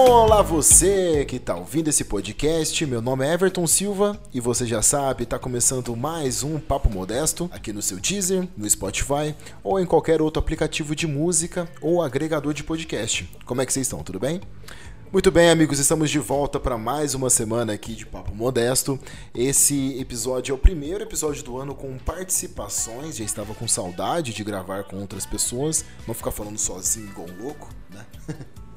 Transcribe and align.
Olá 0.00 0.42
você 0.42 1.24
que 1.24 1.36
está 1.36 1.56
ouvindo 1.56 1.88
esse 1.88 2.04
podcast, 2.04 2.86
meu 2.86 3.02
nome 3.02 3.26
é 3.26 3.32
Everton 3.32 3.66
Silva 3.66 4.16
e 4.32 4.38
você 4.40 4.64
já 4.64 4.80
sabe, 4.80 5.24
está 5.24 5.40
começando 5.40 5.96
mais 5.96 6.44
um 6.44 6.60
Papo 6.60 6.88
Modesto 6.88 7.50
aqui 7.52 7.72
no 7.72 7.82
seu 7.82 7.98
Deezer, 7.98 8.46
no 8.56 8.70
Spotify 8.70 9.34
ou 9.60 9.80
em 9.80 9.84
qualquer 9.84 10.22
outro 10.22 10.38
aplicativo 10.38 10.94
de 10.94 11.04
música 11.08 11.68
ou 11.80 12.00
agregador 12.00 12.54
de 12.54 12.62
podcast. 12.62 13.28
Como 13.44 13.60
é 13.60 13.66
que 13.66 13.72
vocês 13.72 13.86
estão? 13.86 14.04
Tudo 14.04 14.20
bem? 14.20 14.40
Muito 15.12 15.32
bem, 15.32 15.50
amigos, 15.50 15.80
estamos 15.80 16.10
de 16.10 16.20
volta 16.20 16.60
para 16.60 16.78
mais 16.78 17.16
uma 17.16 17.28
semana 17.28 17.72
aqui 17.72 17.96
de 17.96 18.06
Papo 18.06 18.32
Modesto. 18.32 19.00
Esse 19.34 19.98
episódio 19.98 20.52
é 20.52 20.54
o 20.54 20.58
primeiro 20.58 21.02
episódio 21.02 21.42
do 21.42 21.58
ano 21.58 21.74
com 21.74 21.98
participações. 21.98 23.16
Já 23.16 23.24
estava 23.24 23.52
com 23.52 23.66
saudade 23.66 24.32
de 24.32 24.44
gravar 24.44 24.84
com 24.84 24.96
outras 24.96 25.26
pessoas, 25.26 25.84
não 26.06 26.14
ficar 26.14 26.30
falando 26.30 26.56
sozinho 26.56 27.08
igual 27.08 27.26
um 27.28 27.42
louco, 27.42 27.68
né? 27.90 28.06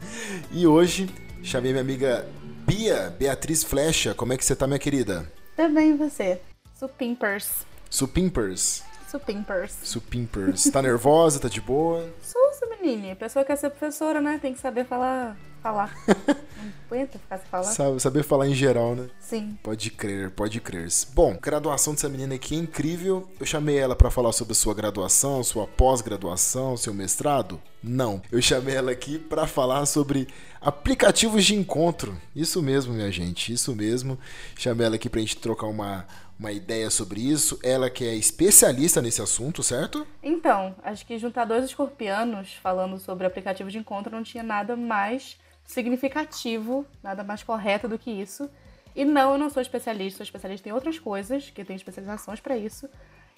e 0.51 0.65
hoje 0.65 1.09
chamei 1.43 1.71
minha 1.71 1.81
amiga 1.81 2.27
Bia, 2.65 3.13
Beatriz 3.17 3.63
Flecha. 3.63 4.13
Como 4.13 4.33
é 4.33 4.37
que 4.37 4.45
você 4.45 4.55
tá, 4.55 4.67
minha 4.67 4.79
querida? 4.79 5.31
Tá 5.55 5.67
bem, 5.67 5.97
você? 5.97 6.39
Supimpers. 6.77 7.65
Supimpers. 7.89 8.83
Supimpers. 9.07 9.77
Supimpers. 9.83 10.63
Tá 10.71 10.81
nervosa? 10.81 11.39
Tá 11.39 11.49
de 11.49 11.59
boa? 11.59 12.09
Menine. 12.81 13.11
A 13.11 13.15
pessoa 13.15 13.45
quer 13.45 13.55
ser 13.55 13.69
professora, 13.69 14.19
né? 14.19 14.39
Tem 14.41 14.53
que 14.53 14.59
saber 14.59 14.85
falar 14.85 15.37
falar. 15.61 15.95
Não 16.57 16.71
aguenta 16.87 17.17
ficar 17.17 17.37
sem 17.37 17.47
falar. 17.47 17.63
Sabe, 17.63 17.99
saber 17.99 18.23
falar 18.23 18.47
em 18.47 18.53
geral, 18.53 18.95
né? 18.95 19.07
Sim. 19.19 19.57
Pode 19.63 19.89
crer, 19.91 20.31
pode 20.31 20.59
crer. 20.59 20.87
Bom, 21.13 21.37
graduação 21.41 21.93
dessa 21.93 22.09
menina 22.09 22.35
aqui 22.35 22.55
é 22.55 22.57
incrível. 22.57 23.29
Eu 23.39 23.45
chamei 23.45 23.77
ela 23.77 23.95
para 23.95 24.11
falar 24.11 24.31
sobre 24.33 24.53
sua 24.53 24.73
graduação, 24.73 25.43
sua 25.43 25.65
pós-graduação, 25.67 26.75
seu 26.75 26.93
mestrado? 26.93 27.61
Não. 27.81 28.21
Eu 28.31 28.41
chamei 28.41 28.75
ela 28.75 28.91
aqui 28.91 29.17
para 29.17 29.47
falar 29.47 29.85
sobre 29.85 30.27
aplicativos 30.59 31.45
de 31.45 31.55
encontro. 31.55 32.17
Isso 32.35 32.61
mesmo, 32.61 32.93
minha 32.93 33.11
gente, 33.11 33.53
isso 33.53 33.75
mesmo. 33.75 34.17
Chamei 34.57 34.85
ela 34.85 34.95
aqui 34.95 35.09
pra 35.09 35.21
gente 35.21 35.37
trocar 35.37 35.67
uma, 35.67 36.05
uma 36.41 36.51
ideia 36.51 36.89
sobre 36.89 37.21
isso. 37.21 37.59
Ela 37.63 37.87
que 37.87 38.03
é 38.03 38.15
especialista 38.15 38.99
nesse 38.99 39.21
assunto, 39.21 39.61
certo? 39.61 40.07
Então, 40.23 40.75
acho 40.83 41.05
que 41.05 41.19
juntar 41.19 41.45
dois 41.45 41.63
escorpianos 41.63 42.55
falando 42.55 42.97
sobre 42.97 43.27
aplicativo 43.27 43.69
de 43.69 43.77
encontro 43.77 44.11
não 44.11 44.23
tinha 44.23 44.43
nada 44.43 44.75
mais 44.75 45.37
significativo, 45.63 46.83
nada 47.03 47.23
mais 47.23 47.43
correto 47.43 47.87
do 47.87 47.99
que 47.99 48.09
isso. 48.09 48.49
E 48.95 49.05
não, 49.05 49.33
eu 49.33 49.37
não 49.37 49.51
sou 49.51 49.61
especialista, 49.61 50.17
sou 50.17 50.23
especialista 50.23 50.67
em 50.67 50.71
outras 50.71 50.97
coisas, 50.97 51.51
que 51.51 51.63
tem 51.63 51.75
especializações 51.75 52.39
para 52.39 52.57
isso. 52.57 52.89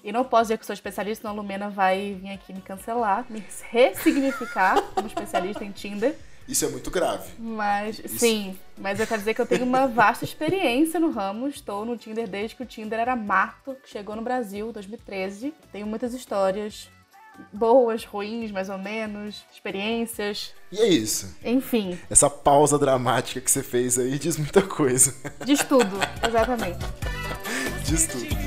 E 0.01 0.11
não 0.11 0.23
posso 0.23 0.43
dizer 0.43 0.57
que 0.57 0.65
sou 0.65 0.73
especialista, 0.73 1.23
senão 1.23 1.33
a 1.33 1.41
Lumena 1.41 1.69
vai 1.69 2.17
vir 2.19 2.31
aqui 2.31 2.53
me 2.53 2.61
cancelar, 2.61 3.25
me 3.29 3.43
ressignificar 3.69 4.81
como 4.93 5.07
especialista 5.07 5.63
em 5.63 5.71
Tinder. 5.71 6.15
Isso 6.47 6.65
é 6.65 6.69
muito 6.69 6.91
grave. 6.91 7.31
Mas, 7.39 7.99
Isso... 7.99 8.19
sim, 8.19 8.57
mas 8.77 8.99
eu 8.99 9.07
quero 9.07 9.19
dizer 9.19 9.33
que 9.33 9.41
eu 9.41 9.45
tenho 9.45 9.63
uma 9.63 9.87
vasta 9.87 10.25
experiência 10.25 10.99
no 10.99 11.11
ramo. 11.11 11.47
Estou 11.47 11.85
no 11.85 11.97
Tinder 11.97 12.27
desde 12.27 12.55
que 12.55 12.63
o 12.63 12.65
Tinder 12.65 12.99
era 12.99 13.15
mato, 13.15 13.75
que 13.83 13.89
chegou 13.89 14.15
no 14.15 14.21
Brasil, 14.21 14.71
2013. 14.71 15.53
Tenho 15.71 15.87
muitas 15.87 16.13
histórias 16.13 16.89
boas, 17.51 18.03
ruins, 18.03 18.51
mais 18.51 18.69
ou 18.69 18.77
menos, 18.77 19.43
experiências. 19.51 20.53
E 20.71 20.79
é 20.79 20.87
isso. 20.87 21.35
Enfim. 21.43 21.97
Essa 22.09 22.29
pausa 22.29 22.77
dramática 22.77 23.41
que 23.41 23.49
você 23.49 23.63
fez 23.63 23.97
aí 23.97 24.17
diz 24.19 24.37
muita 24.37 24.61
coisa. 24.61 25.15
Diz 25.45 25.63
tudo, 25.63 25.97
exatamente. 26.27 26.79
diz 27.85 28.07
tudo, 28.07 28.42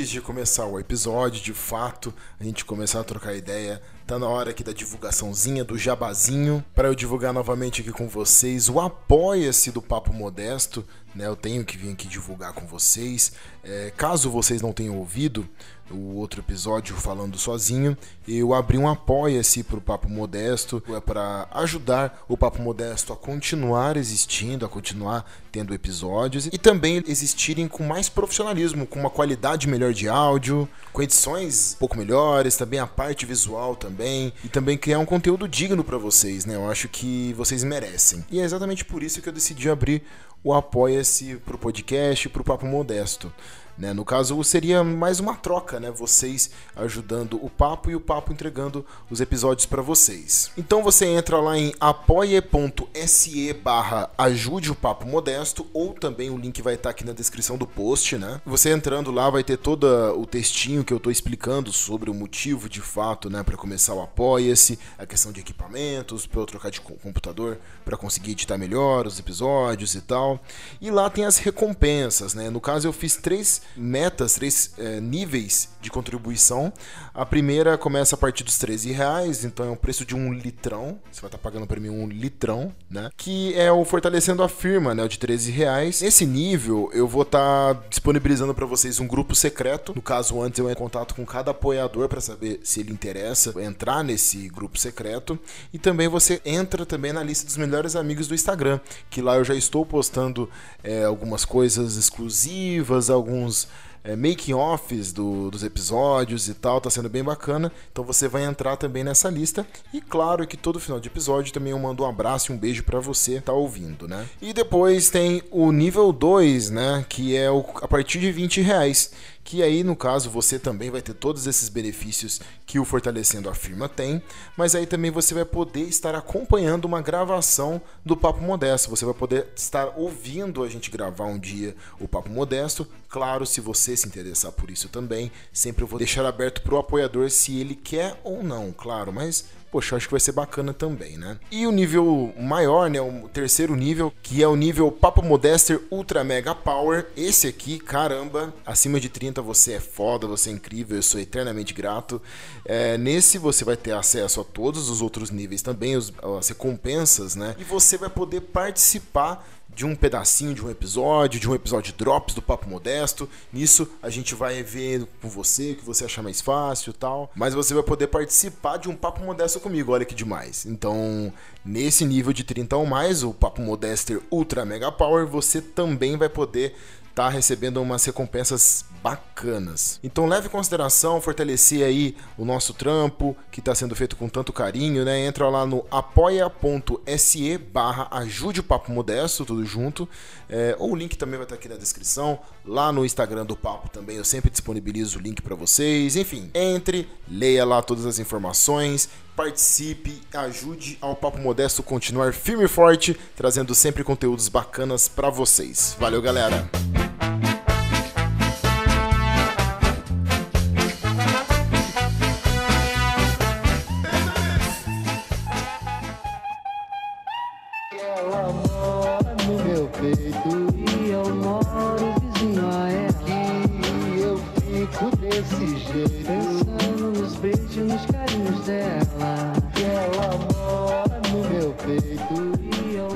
antes 0.00 0.12
de 0.12 0.20
começar 0.22 0.64
o 0.64 0.80
episódio, 0.80 1.42
de 1.42 1.52
fato, 1.52 2.14
a 2.40 2.44
gente 2.44 2.64
começar 2.64 3.00
a 3.00 3.04
trocar 3.04 3.34
ideia, 3.34 3.82
tá 4.10 4.18
na 4.18 4.26
hora 4.26 4.50
aqui 4.50 4.64
da 4.64 4.72
divulgaçãozinha, 4.72 5.62
do 5.62 5.78
jabazinho, 5.78 6.64
para 6.74 6.88
eu 6.88 6.96
divulgar 6.96 7.32
novamente 7.32 7.80
aqui 7.80 7.92
com 7.92 8.08
vocês 8.08 8.68
o 8.68 8.80
Apoia-se 8.80 9.70
do 9.70 9.80
Papo 9.80 10.12
Modesto, 10.12 10.84
né? 11.14 11.28
Eu 11.28 11.36
tenho 11.36 11.64
que 11.64 11.76
vir 11.76 11.92
aqui 11.92 12.08
divulgar 12.08 12.52
com 12.52 12.66
vocês. 12.66 13.32
É, 13.62 13.92
caso 13.96 14.28
vocês 14.28 14.60
não 14.60 14.72
tenham 14.72 14.96
ouvido, 14.98 15.48
o 15.90 16.16
outro 16.16 16.40
episódio 16.40 16.94
falando 16.96 17.36
sozinho, 17.36 17.96
eu 18.26 18.54
abri 18.54 18.78
um 18.78 18.88
apoia-se 18.88 19.62
para 19.62 19.78
o 19.78 19.80
Papo 19.80 20.08
Modesto, 20.08 20.82
é 20.88 21.00
para 21.00 21.48
ajudar 21.52 22.24
o 22.28 22.36
Papo 22.36 22.62
Modesto 22.62 23.12
a 23.12 23.16
continuar 23.16 23.96
existindo, 23.96 24.64
a 24.64 24.68
continuar 24.68 25.28
tendo 25.50 25.74
episódios 25.74 26.46
e 26.46 26.58
também 26.58 27.02
existirem 27.06 27.66
com 27.66 27.84
mais 27.84 28.08
profissionalismo, 28.08 28.86
com 28.86 29.00
uma 29.00 29.10
qualidade 29.10 29.68
melhor 29.68 29.92
de 29.92 30.08
áudio, 30.08 30.68
com 30.92 31.02
edições 31.02 31.74
um 31.74 31.78
pouco 31.78 31.98
melhores, 31.98 32.56
também 32.56 32.78
a 32.78 32.86
parte 32.86 33.26
visual 33.26 33.74
também, 33.74 33.99
e 34.06 34.48
também 34.48 34.78
criar 34.78 34.98
um 34.98 35.04
conteúdo 35.04 35.48
digno 35.48 35.84
para 35.84 35.98
vocês, 35.98 36.44
né? 36.44 36.54
Eu 36.54 36.70
acho 36.70 36.88
que 36.88 37.32
vocês 37.34 37.64
merecem. 37.64 38.24
E 38.30 38.40
é 38.40 38.44
exatamente 38.44 38.84
por 38.84 39.02
isso 39.02 39.20
que 39.20 39.28
eu 39.28 39.32
decidi 39.32 39.68
abrir 39.68 40.02
o 40.42 40.54
apoia-se 40.54 41.36
para 41.36 41.54
o 41.54 41.58
podcast, 41.58 42.28
para 42.28 42.42
o 42.42 42.44
Papo 42.44 42.66
Modesto. 42.66 43.32
Né? 43.80 43.94
No 43.94 44.04
caso, 44.04 44.44
seria 44.44 44.84
mais 44.84 45.20
uma 45.20 45.34
troca, 45.34 45.80
né? 45.80 45.90
Vocês 45.90 46.50
ajudando 46.76 47.42
o 47.42 47.48
papo 47.48 47.90
e 47.90 47.96
o 47.96 48.00
papo 48.00 48.30
entregando 48.30 48.84
os 49.08 49.22
episódios 49.22 49.64
para 49.64 49.80
vocês. 49.80 50.50
Então 50.58 50.82
você 50.82 51.06
entra 51.06 51.40
lá 51.40 51.56
em 51.56 51.72
apoia.se 51.80 53.54
barra 53.54 54.10
ajude 54.18 54.70
o 54.70 54.74
papo 54.74 55.06
modesto, 55.06 55.66
ou 55.72 55.94
também 55.94 56.28
o 56.28 56.36
link 56.36 56.60
vai 56.60 56.74
estar 56.74 56.90
aqui 56.90 57.06
na 57.06 57.14
descrição 57.14 57.56
do 57.56 57.66
post, 57.66 58.18
né? 58.18 58.42
Você 58.44 58.70
entrando 58.70 59.10
lá 59.10 59.30
vai 59.30 59.42
ter 59.42 59.56
todo 59.56 59.84
o 60.14 60.26
textinho 60.26 60.84
que 60.84 60.92
eu 60.92 60.98
estou 60.98 61.10
explicando 61.10 61.72
sobre 61.72 62.10
o 62.10 62.14
motivo 62.14 62.68
de 62.68 62.82
fato, 62.82 63.30
né? 63.30 63.42
Para 63.42 63.56
começar 63.56 63.94
o 63.94 64.02
apoia-se, 64.02 64.78
a 64.98 65.06
questão 65.06 65.32
de 65.32 65.40
equipamentos, 65.40 66.26
para 66.26 66.40
eu 66.40 66.46
trocar 66.46 66.70
de 66.70 66.82
computador 66.82 67.58
para 67.82 67.96
conseguir 67.96 68.32
editar 68.32 68.58
melhor 68.58 69.06
os 69.06 69.18
episódios 69.18 69.94
e 69.94 70.02
tal. 70.02 70.38
E 70.82 70.90
lá 70.90 71.08
tem 71.08 71.24
as 71.24 71.38
recompensas, 71.38 72.34
né? 72.34 72.50
No 72.50 72.60
caso 72.60 72.86
eu 72.86 72.92
fiz 72.92 73.16
três 73.16 73.62
metas, 73.76 74.34
três 74.34 74.72
é, 74.78 75.00
níveis 75.00 75.68
de 75.80 75.90
contribuição. 75.90 76.72
A 77.14 77.24
primeira 77.24 77.76
começa 77.78 78.14
a 78.14 78.18
partir 78.18 78.44
dos 78.44 78.58
13 78.58 78.92
reais, 78.92 79.44
então 79.44 79.66
é 79.66 79.70
o 79.70 79.76
preço 79.76 80.04
de 80.04 80.14
um 80.14 80.32
litrão. 80.32 80.98
Você 81.10 81.20
vai 81.20 81.28
estar 81.28 81.38
pagando 81.38 81.66
para 81.66 81.80
mim 81.80 81.88
um 81.88 82.06
litrão, 82.06 82.74
né? 82.88 83.10
Que 83.16 83.54
é 83.54 83.70
o 83.72 83.84
fortalecendo 83.84 84.42
a 84.42 84.48
firma, 84.48 84.94
né? 84.94 85.02
O 85.04 85.08
de 85.08 85.18
13 85.18 85.50
reais. 85.50 86.00
Nesse 86.02 86.26
nível, 86.26 86.90
eu 86.92 87.08
vou 87.08 87.22
estar 87.22 87.74
disponibilizando 87.88 88.54
para 88.54 88.66
vocês 88.66 89.00
um 89.00 89.06
grupo 89.06 89.34
secreto. 89.34 89.92
No 89.94 90.02
caso, 90.02 90.40
antes 90.40 90.58
eu 90.58 90.68
entro 90.68 90.80
em 90.80 90.84
contato 90.84 91.14
com 91.14 91.24
cada 91.24 91.50
apoiador 91.50 92.08
para 92.08 92.20
saber 92.20 92.60
se 92.62 92.80
ele 92.80 92.92
interessa 92.92 93.54
entrar 93.62 94.04
nesse 94.04 94.48
grupo 94.48 94.78
secreto. 94.78 95.38
E 95.72 95.78
também 95.78 96.08
você 96.08 96.40
entra 96.44 96.84
também 96.84 97.12
na 97.12 97.22
lista 97.22 97.46
dos 97.46 97.56
melhores 97.56 97.96
amigos 97.96 98.28
do 98.28 98.34
Instagram, 98.34 98.80
que 99.08 99.22
lá 99.22 99.36
eu 99.36 99.44
já 99.44 99.54
estou 99.54 99.84
postando 99.84 100.48
é, 100.82 101.04
algumas 101.04 101.44
coisas 101.44 101.96
exclusivas, 101.96 103.10
alguns 103.10 103.68
é, 104.02 104.16
making-offs 104.16 105.12
do, 105.12 105.50
dos 105.50 105.62
episódios 105.62 106.48
e 106.48 106.54
tal, 106.54 106.80
tá 106.80 106.90
sendo 106.90 107.08
bem 107.08 107.22
bacana. 107.22 107.70
Então 107.92 108.04
você 108.04 108.28
vai 108.28 108.44
entrar 108.44 108.76
também 108.76 109.04
nessa 109.04 109.28
lista. 109.28 109.66
E 109.92 110.00
claro 110.00 110.46
que 110.46 110.56
todo 110.56 110.80
final 110.80 111.00
de 111.00 111.08
episódio 111.08 111.52
também 111.52 111.72
eu 111.72 111.78
mando 111.78 112.02
um 112.02 112.06
abraço 112.06 112.50
e 112.50 112.54
um 112.54 112.58
beijo 112.58 112.82
para 112.82 113.00
você 113.00 113.40
tá 113.40 113.52
ouvindo, 113.52 114.08
né? 114.08 114.26
E 114.40 114.52
depois 114.52 115.10
tem 115.10 115.42
o 115.50 115.70
nível 115.72 116.12
2, 116.12 116.70
né? 116.70 117.04
Que 117.08 117.36
é 117.36 117.50
o, 117.50 117.64
a 117.82 117.88
partir 117.88 118.18
de 118.20 118.32
20 118.32 118.60
reais 118.60 119.12
que 119.42 119.62
aí 119.62 119.82
no 119.82 119.96
caso 119.96 120.30
você 120.30 120.58
também 120.58 120.90
vai 120.90 121.02
ter 121.02 121.14
todos 121.14 121.46
esses 121.46 121.68
benefícios 121.68 122.40
que 122.66 122.78
o 122.78 122.84
Fortalecendo 122.84 123.48
a 123.48 123.54
Firma 123.54 123.88
tem, 123.88 124.22
mas 124.56 124.74
aí 124.74 124.86
também 124.86 125.10
você 125.10 125.34
vai 125.34 125.44
poder 125.44 125.82
estar 125.82 126.14
acompanhando 126.14 126.84
uma 126.84 127.02
gravação 127.02 127.80
do 128.04 128.16
Papo 128.16 128.40
Modesto, 128.40 128.90
você 128.90 129.04
vai 129.04 129.14
poder 129.14 129.48
estar 129.56 129.92
ouvindo 129.96 130.62
a 130.62 130.68
gente 130.68 130.90
gravar 130.90 131.24
um 131.24 131.38
dia 131.38 131.74
o 131.98 132.06
Papo 132.06 132.30
Modesto, 132.30 132.86
claro, 133.08 133.44
se 133.44 133.60
você 133.60 133.96
se 133.96 134.06
interessar 134.06 134.52
por 134.52 134.70
isso 134.70 134.88
também, 134.88 135.32
sempre 135.52 135.82
eu 135.82 135.88
vou 135.88 135.98
deixar 135.98 136.24
aberto 136.24 136.62
para 136.62 136.74
o 136.74 136.78
apoiador 136.78 137.30
se 137.30 137.58
ele 137.58 137.74
quer 137.74 138.20
ou 138.22 138.42
não, 138.42 138.72
claro, 138.72 139.12
mas 139.12 139.46
poxa, 139.70 139.96
acho 139.96 140.06
que 140.06 140.12
vai 140.12 140.20
ser 140.20 140.32
bacana 140.32 140.72
também, 140.74 141.16
né? 141.16 141.38
E 141.50 141.66
o 141.66 141.72
nível 141.72 142.32
maior, 142.38 142.90
né, 142.90 143.00
o 143.00 143.28
terceiro 143.28 143.76
nível, 143.76 144.12
que 144.22 144.42
é 144.42 144.48
o 144.48 144.56
nível 144.56 144.90
Papo 144.90 145.22
Modester 145.22 145.80
Ultra 145.90 146.24
Mega 146.24 146.54
Power. 146.54 147.06
Esse 147.16 147.46
aqui, 147.46 147.78
caramba, 147.78 148.52
acima 148.66 148.98
de 148.98 149.08
30 149.08 149.40
você 149.42 149.74
é 149.74 149.80
foda, 149.80 150.26
você 150.26 150.50
é 150.50 150.52
incrível, 150.52 150.96
eu 150.96 151.02
sou 151.02 151.20
eternamente 151.20 151.72
grato. 151.72 152.20
É, 152.64 152.98
nesse 152.98 153.38
você 153.38 153.64
vai 153.64 153.76
ter 153.76 153.92
acesso 153.92 154.40
a 154.40 154.44
todos 154.44 154.88
os 154.90 155.00
outros 155.00 155.30
níveis 155.30 155.62
também, 155.62 155.96
os, 155.96 156.12
as 156.38 156.48
recompensas, 156.48 157.36
né? 157.36 157.54
E 157.58 157.64
você 157.64 157.96
vai 157.96 158.10
poder 158.10 158.40
participar 158.40 159.46
de 159.74 159.86
um 159.86 159.94
pedacinho 159.94 160.54
de 160.54 160.64
um 160.64 160.70
episódio, 160.70 161.40
de 161.40 161.48
um 161.48 161.54
episódio 161.54 161.94
drops 161.96 162.34
do 162.34 162.42
Papo 162.42 162.68
Modesto. 162.68 163.28
Nisso 163.52 163.88
a 164.02 164.10
gente 164.10 164.34
vai 164.34 164.62
ver 164.62 165.06
com 165.20 165.28
você 165.28 165.72
o 165.72 165.76
que 165.76 165.84
você 165.84 166.04
achar 166.04 166.22
mais 166.22 166.40
fácil 166.40 166.92
tal. 166.92 167.30
Mas 167.34 167.54
você 167.54 167.72
vai 167.74 167.82
poder 167.82 168.08
participar 168.08 168.76
de 168.76 168.88
um 168.88 168.96
Papo 168.96 169.24
Modesto 169.24 169.60
comigo, 169.60 169.92
olha 169.92 170.04
que 170.04 170.14
demais. 170.14 170.66
Então, 170.66 171.32
nesse 171.64 172.04
nível 172.04 172.32
de 172.32 172.44
30 172.44 172.76
ou 172.76 172.86
mais, 172.86 173.22
o 173.22 173.32
Papo 173.32 173.62
Modester 173.62 174.20
Ultra 174.30 174.64
Mega 174.64 174.90
Power, 174.90 175.26
você 175.26 175.60
também 175.60 176.16
vai 176.16 176.28
poder 176.28 176.74
tá 177.14 177.28
recebendo 177.28 177.80
umas 177.82 178.04
recompensas 178.04 178.84
bacanas. 179.02 179.98
Então 180.02 180.26
leve 180.26 180.46
em 180.46 180.50
consideração 180.50 181.20
fortalecer 181.20 181.84
aí 181.84 182.16
o 182.36 182.44
nosso 182.44 182.74
trampo 182.74 183.36
que 183.50 183.60
está 183.60 183.74
sendo 183.74 183.96
feito 183.96 184.16
com 184.16 184.28
tanto 184.28 184.52
carinho, 184.52 185.04
né? 185.04 185.24
Entra 185.24 185.48
lá 185.48 185.64
no 185.66 185.84
apoia.se 185.90 187.58
barra 187.58 188.08
ajude 188.10 188.60
o 188.60 188.62
Papo 188.62 188.92
Modesto, 188.92 189.44
tudo 189.44 189.64
junto. 189.64 190.08
É, 190.48 190.76
ou 190.78 190.92
o 190.92 190.96
link 190.96 191.16
também 191.16 191.36
vai 191.36 191.44
estar 191.44 191.56
tá 191.56 191.60
aqui 191.60 191.68
na 191.68 191.76
descrição. 191.76 192.38
Lá 192.64 192.92
no 192.92 193.04
Instagram 193.04 193.46
do 193.46 193.56
Papo 193.56 193.88
também 193.88 194.16
eu 194.16 194.24
sempre 194.24 194.50
disponibilizo 194.50 195.18
o 195.18 195.22
link 195.22 195.40
para 195.40 195.54
vocês. 195.54 196.16
Enfim, 196.16 196.50
entre, 196.54 197.08
leia 197.28 197.64
lá 197.64 197.80
todas 197.82 198.04
as 198.06 198.18
informações 198.18 199.08
participe, 199.40 200.20
ajude 200.34 200.98
ao 201.00 201.16
Papo 201.16 201.38
Modesto 201.38 201.82
continuar 201.82 202.34
firme 202.34 202.64
e 202.64 202.68
forte, 202.68 203.18
trazendo 203.34 203.74
sempre 203.74 204.04
conteúdos 204.04 204.48
bacanas 204.48 205.08
para 205.08 205.30
vocês. 205.30 205.96
Valeu, 205.98 206.20
galera! 206.20 206.68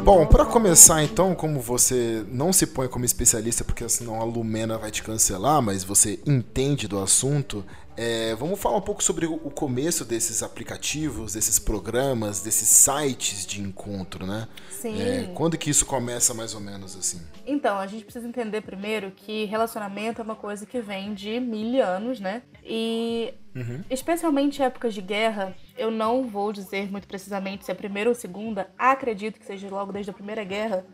Bom, 0.05 0.27
para 0.27 0.45
começar 0.45 1.03
então, 1.03 1.35
como 1.35 1.59
você 1.61 2.27
não 2.29 2.53
se 2.53 2.67
põe 2.67 2.87
como 2.89 3.07
especialista, 3.07 3.65
porque 3.65 3.89
senão 3.89 4.21
a 4.21 4.25
Lumena 4.25 4.77
vai 4.77 4.91
te 4.91 5.03
cancelar, 5.03 5.63
mas 5.63 5.83
você 5.83 6.21
entende 6.27 6.87
do 6.87 6.99
assunto, 6.99 7.65
é, 7.97 8.35
vamos 8.35 8.61
falar 8.61 8.77
um 8.77 8.83
pouco 8.83 9.03
sobre 9.03 9.25
o 9.25 9.39
começo 9.39 10.05
desses 10.05 10.43
aplicativos, 10.43 11.33
desses 11.33 11.59
programas, 11.59 12.43
desses 12.43 12.69
sites 12.69 13.47
de 13.47 13.63
encontro, 13.63 14.27
né? 14.27 14.47
Sim. 14.71 15.01
É, 15.01 15.31
quando 15.35 15.57
que 15.57 15.71
isso 15.71 15.87
começa 15.87 16.35
mais 16.35 16.55
ou 16.55 16.61
menos 16.61 16.95
assim? 16.97 17.23
Então, 17.47 17.79
a 17.79 17.87
gente 17.87 18.05
precisa 18.05 18.29
entender 18.29 18.61
primeiro 18.61 19.11
que 19.11 19.47
relacionamento 19.47 20.21
é 20.21 20.25
uma 20.25 20.37
coisa 20.37 20.67
que 20.67 20.83
vem 20.83 21.15
de 21.15 21.41
mil 21.41 21.83
anos, 21.83 22.21
né? 22.21 22.43
E 22.63 23.33
uhum. 23.55 23.83
especialmente 23.91 24.61
em 24.61 24.65
épocas 24.65 24.95
de 24.95 25.01
guerra, 25.01 25.55
eu 25.77 25.91
não 25.91 26.25
vou 26.25 26.53
dizer 26.53 26.91
muito 26.91 27.07
precisamente 27.07 27.65
se 27.65 27.71
é 27.71 27.75
a 27.75 27.77
primeira 27.77 28.09
ou 28.09 28.15
segunda, 28.15 28.71
acredito 28.79 29.39
que 29.39 29.47
seja 29.47 29.69
logo 29.69 29.93
desde 29.93 30.11
a 30.11 30.15
Primeira 30.15 30.45
Guerra, 30.45 30.85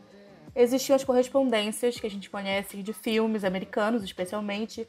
existiam 0.54 0.96
as 0.96 1.04
correspondências 1.04 1.98
que 1.98 2.06
a 2.06 2.10
gente 2.10 2.28
conhece 2.28 2.82
de 2.82 2.92
filmes 2.92 3.44
americanos, 3.44 4.02
especialmente, 4.02 4.86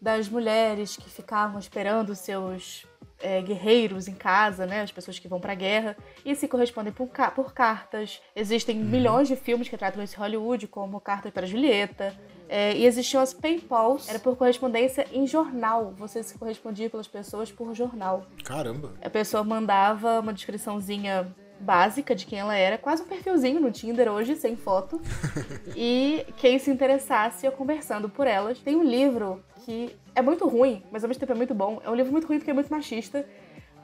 das 0.00 0.28
mulheres 0.28 0.96
que 0.96 1.10
ficavam 1.10 1.58
esperando 1.58 2.14
seus 2.14 2.86
é, 3.20 3.42
guerreiros 3.42 4.06
em 4.06 4.14
casa, 4.14 4.64
né, 4.64 4.82
as 4.82 4.92
pessoas 4.92 5.18
que 5.18 5.28
vão 5.28 5.40
para 5.40 5.52
a 5.52 5.56
guerra, 5.56 5.96
e 6.24 6.34
se 6.34 6.46
correspondem 6.46 6.92
por, 6.92 7.08
por 7.34 7.52
cartas. 7.52 8.20
Existem 8.34 8.78
uhum. 8.78 8.84
milhões 8.84 9.28
de 9.28 9.36
filmes 9.36 9.68
que 9.68 9.76
tratam 9.76 10.02
esse 10.02 10.16
Hollywood, 10.16 10.68
como 10.68 11.00
Cartas 11.00 11.32
para 11.32 11.46
Julieta. 11.46 12.14
É, 12.48 12.74
e 12.76 12.86
existiam 12.86 13.22
as 13.22 13.34
PayPals, 13.34 14.08
era 14.08 14.18
por 14.18 14.36
correspondência 14.36 15.06
em 15.12 15.26
jornal. 15.26 15.92
Você 15.96 16.22
se 16.22 16.36
correspondia 16.38 16.88
pelas 16.88 17.06
pessoas 17.06 17.52
por 17.52 17.74
jornal. 17.74 18.26
Caramba! 18.44 18.94
A 19.02 19.10
pessoa 19.10 19.44
mandava 19.44 20.20
uma 20.20 20.32
descriçãozinha 20.32 21.34
básica 21.60 22.14
de 22.14 22.24
quem 22.24 22.38
ela 22.38 22.54
era, 22.56 22.78
quase 22.78 23.02
um 23.02 23.06
perfilzinho 23.06 23.60
no 23.60 23.70
Tinder 23.70 24.08
hoje, 24.08 24.36
sem 24.36 24.56
foto. 24.56 25.00
e 25.76 26.24
quem 26.36 26.58
se 26.58 26.70
interessasse 26.70 27.46
ia 27.46 27.52
conversando 27.52 28.08
por 28.08 28.26
elas. 28.26 28.58
Tem 28.58 28.76
um 28.76 28.82
livro 28.82 29.42
que 29.64 29.94
é 30.14 30.22
muito 30.22 30.48
ruim, 30.48 30.82
mas 30.90 31.04
ao 31.04 31.08
mesmo 31.08 31.20
tempo 31.20 31.32
é 31.32 31.36
muito 31.36 31.54
bom. 31.54 31.80
É 31.84 31.90
um 31.90 31.94
livro 31.94 32.12
muito 32.12 32.26
ruim 32.26 32.38
porque 32.38 32.50
é 32.50 32.54
muito 32.54 32.70
machista, 32.70 33.26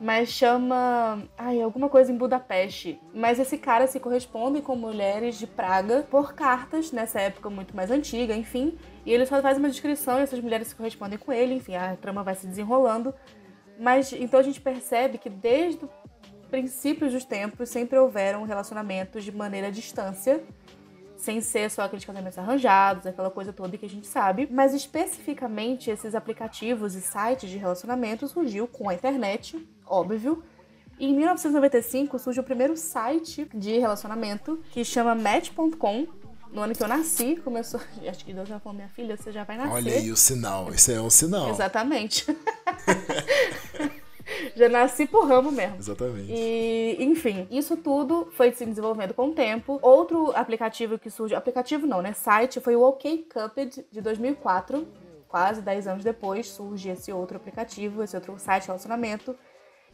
mas 0.04 0.28
chama. 0.28 1.26
Ai, 1.38 1.62
alguma 1.62 1.88
coisa 1.88 2.12
em 2.12 2.16
Budapeste. 2.16 3.00
Mas 3.14 3.38
esse 3.38 3.56
cara 3.56 3.86
se 3.86 3.98
corresponde 3.98 4.60
com 4.60 4.76
mulheres 4.76 5.38
de 5.38 5.46
Praga 5.46 6.06
por 6.10 6.34
cartas, 6.34 6.92
nessa 6.92 7.18
época 7.22 7.48
muito 7.48 7.74
mais 7.74 7.90
antiga, 7.90 8.36
enfim. 8.36 8.76
E 9.06 9.10
ele 9.10 9.24
só 9.24 9.40
faz 9.40 9.56
uma 9.56 9.70
descrição 9.70 10.18
e 10.18 10.22
essas 10.22 10.40
mulheres 10.40 10.68
se 10.68 10.74
correspondem 10.74 11.18
com 11.18 11.32
ele, 11.32 11.54
enfim, 11.54 11.74
a 11.74 11.96
trama 11.96 12.22
vai 12.22 12.34
se 12.34 12.46
desenrolando. 12.46 13.14
Mas 13.80 14.12
então 14.12 14.38
a 14.38 14.42
gente 14.42 14.60
percebe 14.60 15.16
que 15.16 15.30
desde 15.30 15.82
o 15.86 15.90
princípio 16.50 17.10
dos 17.10 17.24
tempos 17.24 17.70
sempre 17.70 17.98
houveram 17.98 18.42
relacionamentos 18.42 19.24
de 19.24 19.32
maneira 19.32 19.68
à 19.68 19.70
distância 19.70 20.44
sem 21.16 21.40
ser 21.40 21.70
só 21.70 21.82
aqueles 21.82 22.04
casamentos 22.04 22.36
arranjados, 22.36 23.06
aquela 23.06 23.30
coisa 23.30 23.50
toda 23.50 23.78
que 23.78 23.86
a 23.86 23.88
gente 23.88 24.06
sabe, 24.06 24.46
mas 24.50 24.74
especificamente 24.74 25.90
esses 25.90 26.14
aplicativos 26.14 26.94
e 26.94 27.00
sites 27.00 27.48
de 27.48 27.56
relacionamento 27.56 28.28
surgiu 28.28 28.68
com 28.68 28.90
a 28.90 28.94
internet, 28.94 29.56
óbvio. 29.86 30.42
Em 30.98 31.14
1995 31.14 32.18
surge 32.18 32.40
o 32.40 32.44
primeiro 32.44 32.76
site 32.76 33.48
de 33.52 33.78
relacionamento 33.78 34.60
que 34.70 34.84
chama 34.84 35.14
Match.com, 35.14 36.06
no 36.52 36.62
ano 36.62 36.74
que 36.74 36.82
eu 36.82 36.88
nasci, 36.88 37.36
começou. 37.36 37.80
Acho 38.08 38.24
que 38.24 38.32
Deus 38.32 38.48
já 38.48 38.60
falou, 38.60 38.76
minha 38.76 38.88
filha, 38.88 39.16
você 39.16 39.32
já 39.32 39.42
vai 39.42 39.56
nascer. 39.56 39.72
Olha 39.72 39.92
aí 39.92 40.10
o 40.10 40.16
sinal, 40.16 40.72
isso 40.72 40.92
é 40.92 41.00
um 41.00 41.10
sinal. 41.10 41.50
Exatamente. 41.50 42.24
Já 44.56 44.68
nasci 44.68 45.06
por 45.06 45.26
ramo 45.26 45.50
mesmo. 45.50 45.76
Exatamente. 45.76 46.32
E, 46.32 46.96
enfim, 47.00 47.46
isso 47.50 47.76
tudo 47.76 48.28
foi 48.32 48.52
se 48.52 48.64
desenvolvendo 48.64 49.12
com 49.12 49.28
o 49.28 49.32
tempo. 49.34 49.78
Outro 49.82 50.32
aplicativo 50.34 50.98
que 50.98 51.10
surge, 51.10 51.34
aplicativo 51.34 51.86
não, 51.86 52.00
né? 52.00 52.12
Site 52.12 52.60
foi 52.60 52.74
o 52.76 52.82
OK 52.82 53.28
Cupid 53.32 53.84
de 53.90 54.00
2004. 54.00 54.86
Quase 55.28 55.60
10 55.60 55.88
anos 55.88 56.04
depois 56.04 56.48
surge 56.48 56.88
esse 56.88 57.12
outro 57.12 57.36
aplicativo, 57.36 58.02
esse 58.02 58.14
outro 58.16 58.38
site 58.38 58.62
de 58.62 58.68
relacionamento. 58.68 59.36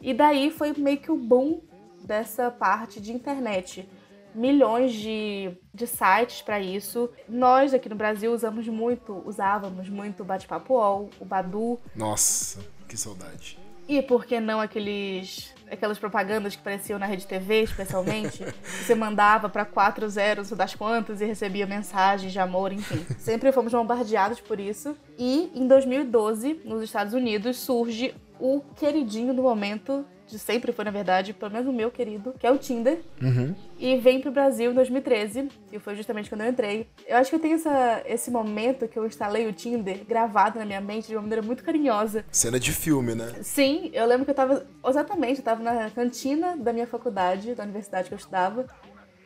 E 0.01 0.13
daí 0.13 0.49
foi 0.49 0.73
meio 0.73 0.97
que 0.97 1.11
o 1.11 1.15
boom 1.15 1.61
dessa 2.03 2.49
parte 2.49 2.99
de 2.99 3.11
internet. 3.11 3.87
Milhões 4.33 4.93
de, 4.93 5.51
de 5.73 5.85
sites 5.85 6.41
para 6.41 6.59
isso. 6.59 7.09
Nós 7.27 7.73
aqui 7.73 7.89
no 7.89 7.95
Brasil 7.95 8.33
usamos 8.33 8.67
muito, 8.67 9.21
usávamos 9.25 9.89
muito 9.89 10.23
o 10.23 10.25
Bate-Papo 10.25 10.73
UOL, 10.73 11.09
o 11.19 11.25
Badu. 11.25 11.79
Nossa, 11.95 12.59
que 12.87 12.97
saudade. 12.97 13.59
E 13.87 14.01
por 14.01 14.25
que 14.25 14.39
não 14.39 14.61
aqueles 14.61 15.53
aquelas 15.69 15.97
propagandas 15.97 16.53
que 16.53 16.59
apareciam 16.59 16.99
na 16.99 17.05
rede 17.05 17.25
TV, 17.25 17.63
especialmente, 17.63 18.43
você 18.63 18.93
mandava 18.93 19.47
para 19.47 19.63
quatro 19.63 20.07
zeros 20.09 20.49
das 20.51 20.75
quantas 20.75 21.21
e 21.21 21.25
recebia 21.25 21.65
mensagens 21.65 22.31
de 22.31 22.39
amor, 22.39 22.73
enfim. 22.73 23.05
Sempre 23.17 23.51
fomos 23.51 23.71
bombardeados 23.71 24.41
por 24.41 24.59
isso. 24.59 24.97
E 25.17 25.49
em 25.55 25.67
2012, 25.67 26.61
nos 26.65 26.83
Estados 26.83 27.13
Unidos, 27.13 27.57
surge 27.57 28.13
o 28.41 28.61
queridinho 28.75 29.33
do 29.33 29.43
momento 29.43 30.03
de 30.31 30.39
sempre 30.39 30.71
foi, 30.71 30.85
na 30.85 30.91
verdade, 30.91 31.33
pelo 31.33 31.51
menos 31.51 31.67
o 31.67 31.73
meu 31.73 31.91
querido, 31.91 32.33
que 32.39 32.47
é 32.47 32.51
o 32.51 32.57
Tinder. 32.57 33.01
Uhum. 33.21 33.53
E 33.77 33.97
vem 33.97 34.21
pro 34.21 34.31
Brasil 34.31 34.71
em 34.71 34.73
2013, 34.73 35.49
que 35.69 35.77
foi 35.77 35.93
justamente 35.95 36.29
quando 36.29 36.41
eu 36.41 36.49
entrei. 36.49 36.87
Eu 37.05 37.17
acho 37.17 37.29
que 37.29 37.35
eu 37.35 37.39
tenho 37.39 37.55
essa, 37.55 38.01
esse 38.05 38.31
momento 38.31 38.87
que 38.87 38.97
eu 38.97 39.05
instalei 39.05 39.45
o 39.47 39.53
Tinder 39.53 40.05
gravado 40.05 40.57
na 40.57 40.65
minha 40.65 40.79
mente 40.79 41.07
de 41.07 41.15
uma 41.15 41.21
maneira 41.21 41.41
muito 41.41 41.63
carinhosa. 41.63 42.23
Cena 42.31 42.59
de 42.59 42.71
filme, 42.71 43.13
né? 43.13 43.33
Sim, 43.41 43.91
eu 43.93 44.05
lembro 44.05 44.23
que 44.23 44.31
eu 44.31 44.35
tava. 44.35 44.65
Exatamente, 44.87 45.39
eu 45.39 45.45
tava 45.45 45.61
na 45.61 45.89
cantina 45.89 46.55
da 46.55 46.71
minha 46.71 46.87
faculdade, 46.87 47.53
da 47.53 47.63
universidade 47.63 48.07
que 48.07 48.13
eu 48.13 48.17
estudava. 48.17 48.65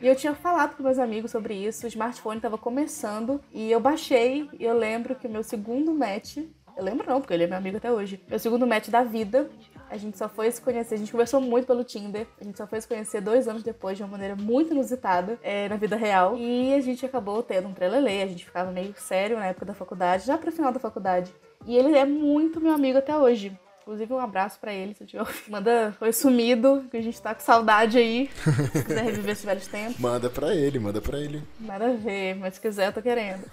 E 0.02 0.08
eu 0.08 0.16
tinha 0.16 0.34
falado 0.34 0.76
com 0.76 0.84
meus 0.84 1.00
amigos 1.00 1.32
sobre 1.32 1.54
isso, 1.54 1.86
o 1.86 1.88
smartphone 1.88 2.38
estava 2.38 2.58
começando 2.58 3.42
e 3.54 3.72
eu 3.72 3.80
baixei 3.80 4.50
e 4.60 4.66
eu 4.66 4.78
lembro 4.78 5.16
que 5.16 5.26
o 5.26 5.30
meu 5.30 5.42
segundo 5.42 5.94
match, 5.94 6.40
eu 6.78 6.84
lembro 6.84 7.08
não, 7.08 7.22
porque 7.22 7.34
ele 7.34 7.44
é 7.44 7.48
meu 7.48 7.58
amigo 7.58 7.78
até 7.78 7.92
hoje, 7.92 8.22
meu 8.28 8.40
segundo 8.40 8.68
match 8.68 8.90
da 8.90 9.04
vida 9.04 9.50
a 9.90 9.98
gente 9.98 10.18
só 10.18 10.28
foi 10.28 10.52
se 10.52 10.62
conhecer, 10.62 10.96
a 10.96 10.98
gente 10.98 11.12
conversou 11.12 11.40
muito 11.40 11.68
pelo 11.68 11.84
Tinder. 11.84 12.28
A 12.40 12.44
gente 12.44 12.58
só 12.58 12.66
foi 12.66 12.82
se 12.82 12.88
conhecer 12.88 13.22
dois 13.22 13.48
anos 13.48 13.64
depois, 13.64 13.98
de 13.98 14.04
uma 14.04 14.10
maneira 14.10 14.36
muito 14.36 14.72
inusitada 14.74 15.40
é, 15.44 15.70
na 15.70 15.76
vida 15.76 15.96
real. 15.96 16.38
E 16.38 16.74
a 16.74 16.82
gente 16.82 17.06
acabou 17.06 17.44
tendo 17.44 17.68
um 17.68 17.74
trelelê, 17.74 18.24
a 18.24 18.28
gente 18.28 18.46
ficava 18.46 18.72
meio 18.72 18.94
sério 18.98 19.38
na 19.38 19.48
época 19.48 19.66
da 19.66 19.74
faculdade, 19.74 20.26
já 20.26 20.38
pro 20.38 20.52
final 20.52 20.72
da 20.72 20.80
faculdade. 20.80 21.34
E 21.66 21.76
ele 21.76 21.96
é 21.98 22.06
muito 22.06 22.60
meu 22.60 22.74
amigo 22.74 22.98
até 22.98 23.16
hoje. 23.16 23.58
Inclusive, 23.82 24.12
um 24.14 24.20
abraço 24.20 24.60
para 24.60 24.74
ele, 24.74 24.96
se 24.96 25.06
tiver 25.06 25.24
Manda, 25.48 25.96
foi 26.00 26.12
sumido, 26.12 26.86
que 26.90 26.98
a 26.98 27.02
gente 27.04 27.22
tá 27.22 27.36
com 27.36 27.42
saudade 27.42 28.00
aí. 28.00 28.32
Se 28.74 28.84
quiser 28.84 29.04
reviver 29.04 29.32
esses 29.32 29.46
velhos 29.46 29.68
tempos. 29.68 30.00
Manda 30.00 30.28
pra 30.28 30.56
ele, 30.56 30.80
manda 30.80 31.00
pra 31.00 31.20
ele. 31.20 31.44
Nada 31.60 31.90
a 31.90 31.94
ver, 31.94 32.36
mas 32.36 32.56
se 32.56 32.62
quiser, 32.62 32.88
eu 32.88 32.94
tô 32.94 33.02
querendo. 33.04 33.44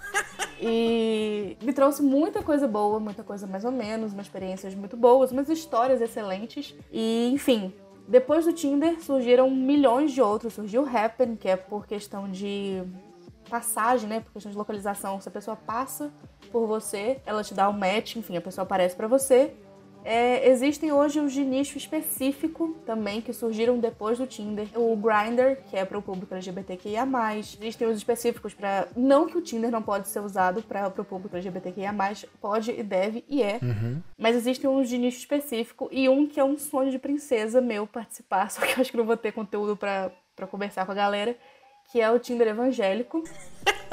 E 0.61 1.57
me 1.61 1.73
trouxe 1.73 2.01
muita 2.01 2.41
coisa 2.41 2.67
boa, 2.67 2.99
muita 2.99 3.23
coisa 3.23 3.45
mais 3.47 3.65
ou 3.65 3.71
menos, 3.71 4.13
umas 4.13 4.25
experiências 4.25 4.73
muito 4.75 4.95
boas, 4.95 5.31
umas 5.31 5.49
histórias 5.49 6.01
excelentes. 6.01 6.75
E, 6.91 7.29
enfim, 7.33 7.73
depois 8.07 8.45
do 8.45 8.53
Tinder 8.53 9.01
surgiram 9.01 9.49
milhões 9.49 10.11
de 10.11 10.21
outros. 10.21 10.53
Surgiu 10.53 10.83
o 10.83 10.97
Happen, 10.97 11.35
que 11.35 11.47
é 11.47 11.55
por 11.55 11.87
questão 11.87 12.29
de 12.29 12.83
passagem, 13.49 14.09
né? 14.09 14.19
Por 14.19 14.33
questão 14.33 14.51
de 14.51 14.57
localização, 14.57 15.19
se 15.21 15.27
a 15.27 15.31
pessoa 15.31 15.55
passa 15.55 16.11
por 16.51 16.67
você, 16.67 17.19
ela 17.25 17.43
te 17.43 17.53
dá 17.53 17.69
um 17.69 17.73
match, 17.73 18.15
enfim, 18.15 18.37
a 18.37 18.41
pessoa 18.41 18.63
aparece 18.63 18.95
para 18.95 19.07
você. 19.07 19.53
É, 20.03 20.49
existem 20.49 20.91
hoje 20.91 21.19
os 21.19 21.31
de 21.31 21.43
nicho 21.43 21.77
específico 21.77 22.75
também 22.85 23.21
que 23.21 23.33
surgiram 23.33 23.79
depois 23.79 24.17
do 24.17 24.27
Tinder. 24.27 24.67
O 24.75 24.95
Grindr, 24.95 25.57
que 25.69 25.77
é 25.77 25.85
para 25.85 25.97
o 25.97 26.01
público 26.01 26.33
LGBTQIA+. 26.33 27.07
Existem 27.37 27.87
os 27.87 27.97
específicos 27.97 28.53
para... 28.53 28.87
Não 28.95 29.27
que 29.27 29.37
o 29.37 29.41
Tinder 29.41 29.71
não 29.71 29.81
pode 29.81 30.07
ser 30.07 30.19
usado 30.19 30.61
para 30.61 30.87
o 30.87 31.05
público 31.05 31.35
LGBTQIA+, 31.35 31.93
pode 32.41 32.71
e 32.71 32.83
deve 32.83 33.23
e 33.27 33.41
é. 33.41 33.59
Uhum. 33.61 34.01
Mas 34.17 34.35
existem 34.35 34.69
uns 34.69 34.89
de 34.89 34.97
nicho 34.97 35.19
específico 35.19 35.87
e 35.91 36.07
um 36.09 36.27
que 36.27 36.39
é 36.39 36.43
um 36.43 36.57
sonho 36.57 36.91
de 36.91 36.99
princesa 36.99 37.61
meu 37.61 37.87
participar, 37.87 38.49
só 38.51 38.61
que 38.61 38.73
eu 38.73 38.81
acho 38.81 38.91
que 38.91 38.97
não 38.97 39.05
vou 39.05 39.17
ter 39.17 39.31
conteúdo 39.31 39.75
para 39.77 40.11
conversar 40.49 40.85
com 40.85 40.91
a 40.91 40.95
galera, 40.95 41.37
que 41.93 42.01
é 42.01 42.09
o 42.09 42.17
Tinder 42.17 42.47
evangélico. 42.47 43.23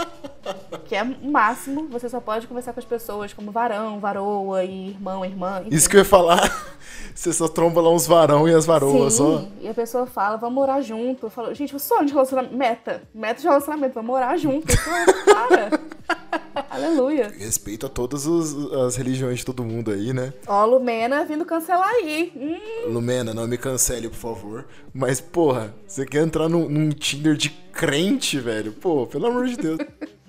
que 0.89 0.97
é 0.97 1.03
o 1.03 1.31
máximo, 1.31 1.87
você 1.89 2.09
só 2.09 2.19
pode 2.19 2.47
conversar 2.47 2.73
com 2.73 2.81
as 2.81 2.87
pessoas 2.87 3.35
como 3.35 3.53
varão, 3.53 4.01
varoa 4.01 4.65
e 4.65 4.89
irmão, 4.89 5.23
irmã. 5.23 5.61
Enfim. 5.61 5.75
Isso 5.77 5.87
que 5.87 5.97
eu 5.97 5.99
ia 5.99 6.05
falar. 6.05 6.41
Você 7.15 7.33
só 7.33 7.49
tromba 7.49 7.83
lá 7.83 7.91
uns 7.91 8.07
varão 8.07 8.49
e 8.49 8.55
as 8.55 8.65
varoas, 8.65 9.15
Sim, 9.15 9.23
ó. 9.61 9.65
e 9.65 9.69
a 9.69 9.75
pessoa 9.75 10.07
fala, 10.07 10.37
vamos 10.37 10.55
morar 10.55 10.81
junto. 10.81 11.27
Eu 11.27 11.31
falo, 11.31 11.53
gente, 11.53 11.75
o 11.77 11.79
sonho 11.79 12.07
de 12.07 12.13
relacionamento, 12.13 12.57
meta, 12.57 13.03
meta 13.13 13.41
de 13.41 13.47
relacionamento, 13.47 13.95
vamos 13.95 14.11
morar 14.11 14.37
junto. 14.39 14.73
Eu 14.73 14.79
falo, 14.79 15.25
Para. 15.25 16.41
Aleluia. 16.71 17.29
Respeito 17.39 17.87
a 17.87 17.89
todas 17.89 18.27
os- 18.27 18.73
as 18.73 18.97
religiões 18.97 19.39
de 19.39 19.45
todo 19.45 19.65
mundo 19.65 19.91
aí, 19.91 20.13
né? 20.13 20.33
Ó, 20.47 20.65
Lumena 20.65 21.25
vindo 21.25 21.45
cancelar 21.45 21.89
aí. 21.89 22.33
Hum, 22.37 22.93
Lumena, 22.93 23.33
não 23.33 23.47
me 23.47 23.57
cancele, 23.57 24.09
por 24.09 24.17
favor. 24.17 24.67
Mas, 24.93 25.21
porra, 25.21 25.75
você 25.87 26.05
quer 26.05 26.23
entrar 26.23 26.49
num, 26.49 26.69
num 26.69 26.91
Tinder 26.91 27.35
de 27.37 27.51
crente, 27.51 28.39
velho? 28.39 28.73
Pô, 28.73 29.07
pelo 29.07 29.27
amor 29.27 29.47
de 29.47 29.57
Deus. 29.57 29.79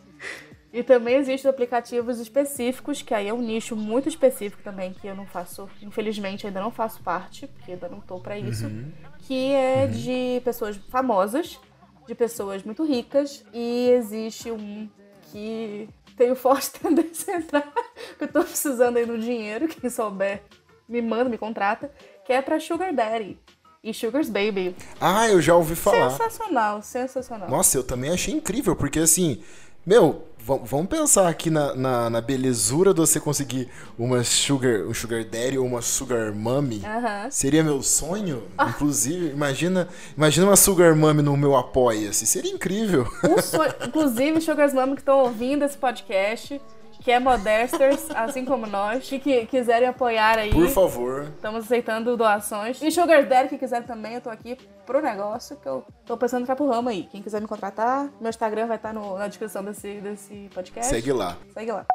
E 0.74 0.82
também 0.84 1.16
existem 1.16 1.52
aplicativos 1.52 2.18
específicos, 2.18 3.02
que 3.02 3.14
aí 3.14 3.28
é 3.28 3.34
um 3.34 3.42
nicho 3.42 3.76
muito 3.76 4.08
específico 4.08 4.64
também, 4.64 4.94
que 4.94 5.06
eu 5.06 5.14
não 5.14 5.26
faço, 5.26 5.68
infelizmente 5.82 6.48
ainda 6.48 6.62
não 6.62 6.72
faço 6.72 7.04
parte, 7.04 7.46
porque 7.46 7.74
ainda 7.74 7.90
não 7.90 8.00
tô 8.00 8.22
pra 8.22 8.40
isso, 8.40 8.72
que 9.20 9.52
é 9.52 9.86
de 9.88 10.40
pessoas 10.46 10.78
famosas, 10.90 11.60
de 12.08 12.16
pessoas 12.16 12.64
muito 12.64 12.86
ricas, 12.86 13.44
e 13.54 13.90
existe 13.90 14.50
um 14.50 14.88
que 15.30 15.90
tenho 16.16 16.36
forte 16.36 16.72
tendência 16.80 17.36
a 17.36 17.38
entrar, 17.38 17.74
que 18.18 18.24
eu 18.24 18.28
tô 18.28 18.44
precisando 18.44 18.98
aí 18.98 19.06
no 19.06 19.18
dinheiro, 19.18 19.68
quem 19.68 19.90
souber 19.90 20.44
me 20.88 21.02
manda, 21.02 21.30
me 21.30 21.38
contrata, 21.38 21.92
que 22.26 22.34
é 22.34 22.42
pra 22.42 22.60
Sugar 22.60 22.94
Daddy 22.94 23.40
e 23.84 23.94
Sugar's 23.94 24.30
Baby. 24.30 24.76
Ah, 25.00 25.28
eu 25.30 25.42
já 25.42 25.56
ouvi 25.56 25.76
falar. 25.76 26.12
Sensacional, 26.12 26.82
sensacional. 26.82 27.50
Nossa, 27.50 27.78
eu 27.78 27.84
também 27.84 28.12
achei 28.12 28.34
incrível, 28.34 28.76
porque 28.76 29.00
assim, 29.00 29.42
meu, 29.86 30.28
vamos 30.46 30.88
pensar 30.88 31.28
aqui 31.28 31.50
na, 31.50 31.76
na, 31.76 32.10
na 32.10 32.22
belezura 32.22 32.94
de 32.94 33.00
você 33.00 33.20
conseguir 33.20 33.68
uma 33.98 34.24
sugar, 34.24 34.82
um 34.88 34.94
sugar 34.94 35.24
daddy 35.24 35.58
ou 35.58 35.66
uma 35.66 35.82
sugar 35.82 36.34
mommy. 36.34 36.82
Aham. 36.86 37.30
Seria 37.30 37.64
meu 37.64 37.82
sonho, 37.84 38.44
inclusive. 38.70 39.30
Imagina, 39.30 39.88
imagina 40.18 40.48
uma 40.48 40.56
sugar 40.56 40.96
mommy 40.96 41.22
no 41.22 41.36
meu 41.38 41.56
apoia-se. 41.56 42.26
Seria 42.26 42.52
incrível. 42.52 43.08
Um 43.24 43.42
sonho- 43.42 43.74
Inclusive, 43.86 44.42
Sugar's 44.42 44.74
Mama 44.74 44.96
que 44.96 45.02
estão 45.02 45.20
ouvindo 45.20 45.64
esse 45.64 45.78
podcast, 45.78 46.62
que 47.02 47.12
é 47.12 47.20
Modesters, 47.20 48.10
assim 48.16 48.46
como 48.46 48.66
nós, 48.68 49.08
que, 49.08 49.20
que 49.20 49.46
quiserem 49.48 49.88
apoiar 49.88 50.38
aí. 50.38 50.52
Por 50.52 50.68
favor. 50.70 51.24
Estamos 51.36 51.66
aceitando 51.66 52.16
doações. 52.16 52.82
E 52.82 52.92
Sugar 52.92 53.26
Daddy, 53.26 53.50
que 53.50 53.58
quiser 53.58 53.84
também, 53.84 54.14
eu 54.16 54.22
tô 54.22 54.30
aqui 54.30 54.58
pro 54.86 55.02
negócio, 55.02 55.56
que 55.58 55.68
eu 55.68 55.84
tô 56.06 56.16
pensando 56.18 56.40
em 56.42 56.44
entrar 56.44 56.56
pro 56.56 56.68
ramo 56.70 56.90
aí. 56.90 57.08
Quem 57.12 57.22
quiser 57.22 57.42
me 57.42 57.48
contratar, 57.48 58.10
meu 58.20 58.30
Instagram 58.30 58.68
vai 58.68 58.78
estar 58.78 58.94
no- 58.94 59.18
na 59.18 59.28
descrição 59.28 59.64
desse, 59.64 59.96
desse 60.00 60.50
podcast. 60.54 60.90
Segue 60.90 61.12
lá. 61.12 61.38
Segue 61.54 61.72
lá. 61.72 61.86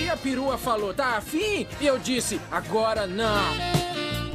E 0.00 0.08
a 0.10 0.16
perua 0.16 0.56
falou, 0.56 0.94
tá 0.94 1.16
afim? 1.16 1.66
E 1.80 1.86
eu 1.86 1.98
disse, 1.98 2.40
agora 2.50 3.06
não. 3.06 3.87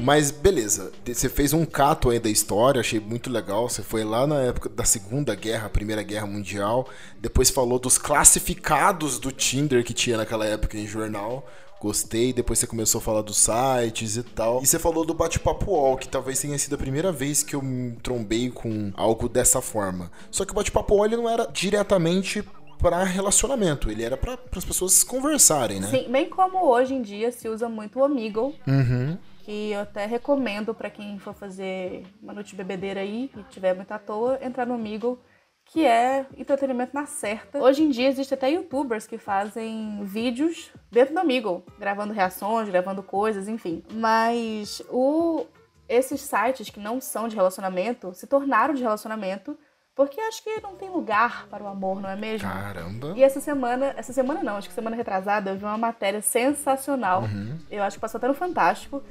Mas 0.04 0.32
beleza, 0.32 0.92
você 1.06 1.30
fez 1.30 1.54
um 1.54 1.66
cato 1.66 2.10
aí 2.10 2.20
da 2.20 2.30
história, 2.30 2.82
achei 2.82 3.00
muito 3.00 3.30
legal. 3.30 3.70
Você 3.70 3.82
foi 3.82 4.04
lá 4.04 4.28
na 4.28 4.42
época 4.42 4.68
da 4.68 4.84
Segunda 4.84 5.34
Guerra, 5.34 5.70
Primeira 5.70 6.04
Guerra 6.04 6.28
Mundial, 6.28 6.86
depois 7.22 7.50
falou 7.50 7.80
dos 7.80 7.98
classificados 7.98 9.18
do 9.18 9.32
Tinder 9.32 9.82
que 9.82 9.94
tinha 9.94 10.18
naquela 10.18 10.46
época 10.46 10.78
em 10.78 10.86
jornal. 10.86 11.48
Gostei, 11.80 12.34
depois 12.34 12.60
você 12.60 12.68
começou 12.68 13.00
a 13.00 13.02
falar 13.02 13.22
dos 13.22 13.38
sites 13.38 14.18
e 14.18 14.24
tal. 14.24 14.62
E 14.62 14.68
você 14.68 14.78
falou 14.78 15.06
do 15.06 15.14
bate-papo 15.14 15.72
UOL, 15.72 15.98
que 15.98 16.08
talvez 16.08 16.40
tenha 16.40 16.58
sido 16.58 16.76
a 16.76 16.78
primeira 16.78 17.12
vez 17.12 17.42
que 17.44 17.56
eu 17.56 17.62
me 17.62 17.94
trombei 17.98 18.50
com 18.50 18.92
algo 18.96 19.30
dessa 19.30 19.62
forma. 19.62 20.12
Só 20.32 20.44
que 20.46 20.52
o 20.52 20.56
bate-papo 20.56 20.96
UOL 20.96 21.10
não 21.10 21.30
era 21.30 21.46
diretamente 21.46 22.44
para 22.80 23.04
relacionamento, 23.04 23.90
ele 23.90 24.04
era 24.04 24.18
para 24.18 24.38
as 24.56 24.66
pessoas 24.66 25.04
conversarem, 25.04 25.80
né? 25.80 25.88
Sim, 25.88 26.12
bem 26.12 26.30
como 26.30 26.66
hoje 26.66 26.94
em 26.94 27.02
dia 27.02 27.32
se 27.32 27.48
usa 27.48 27.70
muito 27.70 28.00
o 28.00 28.04
Omegle, 28.04 28.54
Uhum. 28.68 29.18
Que 29.44 29.72
eu 29.72 29.82
até 29.82 30.06
recomendo 30.06 30.74
pra 30.74 30.90
quem 30.90 31.20
for 31.20 31.34
fazer 31.34 32.06
uma 32.22 32.34
noite 32.34 32.52
de 32.52 32.56
bebedeira 32.56 33.02
aí 33.02 33.30
e 33.36 33.44
tiver 33.44 33.76
muito 33.76 33.92
à 33.92 34.00
toa, 34.00 34.40
entrar 34.42 34.66
no 34.66 34.76
Omegle, 34.76 35.20
que 35.66 35.86
é 35.86 36.26
entretenimento 36.38 36.94
na 36.94 37.06
certa. 37.06 37.60
Hoje 37.60 37.84
em 37.84 37.90
dia 37.90 38.08
existe 38.08 38.34
até 38.34 38.50
youtubers 38.50 39.06
que 39.06 39.18
fazem 39.18 40.02
vídeos 40.04 40.72
dentro 40.90 41.14
do 41.14 41.20
Omegle, 41.20 41.64
gravando 41.78 42.14
reações, 42.14 42.70
gravando 42.70 43.04
coisas, 43.04 43.48
enfim. 43.48 43.84
Mas 43.92 44.82
o 44.90 45.46
esses 45.90 46.22
sites 46.22 46.70
que 46.70 46.80
não 46.80 47.02
são 47.02 47.28
de 47.28 47.36
relacionamento 47.36 48.14
se 48.14 48.26
tornaram 48.26 48.74
de 48.74 48.82
relacionamento 48.82 49.58
porque 49.96 50.20
acho 50.22 50.44
que 50.44 50.60
não 50.62 50.76
tem 50.76 50.90
lugar 50.90 51.48
para 51.50 51.64
o 51.64 51.68
amor, 51.68 52.02
não 52.02 52.10
é 52.10 52.16
mesmo? 52.16 52.50
Caramba. 52.50 53.14
E 53.16 53.24
essa 53.24 53.40
semana, 53.40 53.94
essa 53.96 54.12
semana 54.12 54.42
não, 54.42 54.58
acho 54.58 54.68
que 54.68 54.74
semana 54.74 54.96
retrasada, 54.96 55.52
eu 55.52 55.58
vi 55.58 55.66
uma 55.66 55.78
matéria 55.78 56.20
sensacional. 56.22 57.24
Eu 57.70 57.84
acho 57.84 57.98
que 57.98 58.02
passou 58.02 58.18
até 58.18 58.28
no 58.28 58.34
Fantástico, 58.34 59.04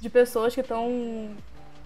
de 0.00 0.08
pessoas 0.08 0.54
que 0.54 0.60
estão 0.60 1.30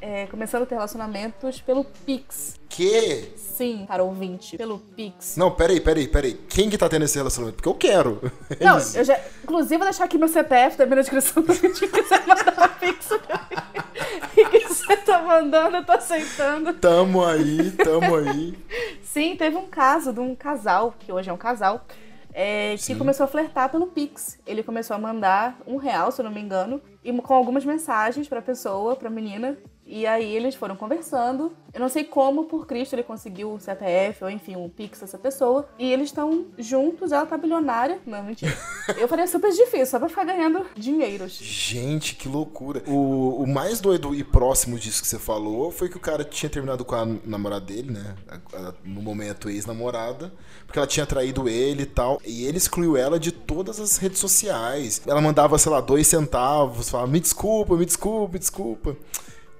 é, 0.01 0.27
começando 0.27 0.65
a 0.65 0.67
ter 0.67 0.75
relacionamentos 0.75 1.61
pelo 1.61 1.85
Pix. 1.85 2.61
Que? 2.69 3.33
Sim, 3.37 3.85
cara 3.87 4.03
ouvinte, 4.03 4.57
pelo 4.57 4.79
Pix. 4.79 5.37
Não, 5.37 5.51
peraí, 5.51 5.81
peraí, 5.81 6.09
peraí. 6.09 6.35
Quem 6.49 6.69
que 6.69 6.77
tá 6.77 6.89
tendo 6.89 7.05
esse 7.05 7.17
relacionamento? 7.17 7.57
Porque 7.57 7.69
eu 7.69 7.75
quero. 7.75 8.33
É 8.59 8.65
Não, 8.65 8.79
isso. 8.79 8.99
eu 8.99 9.05
já. 9.05 9.19
Inclusive, 9.45 9.77
vou 9.77 9.87
deixar 9.87 10.05
aqui 10.05 10.19
meu 10.19 10.29
CPF 10.29 10.77
também 10.77 10.97
na 10.97 11.03
descrição 11.03 11.43
pra 11.43 11.55
quem 11.55 11.71
quiser 11.73 12.27
mandar 12.27 12.71
um 12.71 12.81
Pix 12.81 13.07
pra. 13.07 13.49
E 14.37 14.45
que 14.47 14.69
você 14.69 14.97
tá 14.97 15.23
mandando, 15.23 15.77
eu 15.77 15.85
tô 15.85 15.93
aceitando. 15.93 16.73
Tamo 16.75 17.25
aí, 17.25 17.71
tamo 17.73 18.17
aí. 18.17 18.59
Sim, 19.05 19.37
teve 19.37 19.57
um 19.57 19.67
caso 19.67 20.13
de 20.13 20.21
um 20.21 20.35
casal, 20.35 20.95
que 20.99 21.13
hoje 21.13 21.29
é 21.29 21.33
um 21.33 21.37
casal, 21.37 21.85
é, 22.33 22.75
que 22.77 22.95
começou 22.95 23.25
a 23.25 23.27
flertar 23.29 23.71
pelo 23.71 23.87
Pix. 23.87 24.39
Ele 24.47 24.63
começou 24.63 24.97
a 24.97 24.99
mandar 24.99 25.59
um 25.67 25.77
real, 25.77 26.11
se 26.11 26.21
eu 26.21 26.25
não 26.25 26.33
me 26.33 26.41
engano, 26.41 26.81
e 27.05 27.13
com 27.13 27.35
algumas 27.35 27.65
mensagens 27.65 28.29
pra 28.29 28.41
pessoa, 28.43 28.97
pra 28.97 29.11
menina. 29.11 29.59
E 29.85 30.07
aí 30.07 30.35
eles 30.37 30.55
foram 30.55 30.77
conversando. 30.77 31.53
Eu 31.75 31.81
não 31.81 31.89
sei 31.89 32.05
como, 32.05 32.45
por 32.45 32.67
Cristo, 32.67 32.95
ele 32.95 33.03
conseguiu 33.03 33.53
o 33.53 33.61
CPF, 33.61 34.23
ou 34.25 34.31
enfim, 34.31 34.55
um 34.57 34.69
Pix 34.69 35.01
dessa 35.01 35.19
pessoa. 35.19 35.69
E 35.79 35.93
eles 35.93 36.07
estão 36.09 36.47
juntos, 36.57 37.11
ela 37.13 37.27
tá 37.27 37.37
bilionária. 37.37 37.99
Não, 38.07 38.23
mentira. 38.23 38.57
Eu 38.97 39.09
faria 39.09 39.27
super 39.27 39.51
difícil, 39.51 39.87
só 39.87 39.99
pra 39.99 40.09
ficar 40.09 40.25
ganhando 40.25 40.65
dinheiros. 40.77 41.33
Gente, 41.33 42.15
que 42.15 42.29
loucura. 42.29 42.83
O, 42.87 43.43
o 43.43 43.47
mais 43.47 43.81
doido 43.81 44.15
e 44.15 44.23
próximo 44.23 44.79
disso 44.79 45.03
que 45.03 45.09
você 45.09 45.19
falou 45.19 45.71
foi 45.73 45.89
que 45.89 45.97
o 45.97 46.01
cara 46.01 46.23
tinha 46.25 46.49
terminado 46.49 46.85
com 46.85 46.95
a 46.95 47.05
namorada 47.25 47.65
dele, 47.67 47.91
né? 47.91 48.15
A- 48.29 48.69
a- 48.69 48.75
No 48.85 49.03
momento, 49.03 49.51
ex-namorada. 49.51 50.33
Porque 50.65 50.79
ela 50.79 50.87
tinha 50.87 51.05
traído 51.07 51.49
ele 51.49 51.83
e 51.83 51.87
tal. 51.87 52.21
E 52.25 52.45
ele 52.47 52.57
excluiu 52.57 52.97
ela 52.97 53.19
de 53.19 53.33
todas 53.33 53.81
as 53.81 53.97
redes 53.97 54.21
sociais. 54.21 55.03
Ela 55.07 55.21
mandava, 55.21 55.59
sei 55.59 55.73
lá, 55.73 55.81
dois 55.81 56.07
centavos. 56.07 56.89
Falava, 56.89 57.11
me 57.11 57.19
desculpa, 57.21 57.77
me 57.77 57.85
desculpa, 57.85 58.33
me 58.35 58.39
desculpa. 58.39 58.97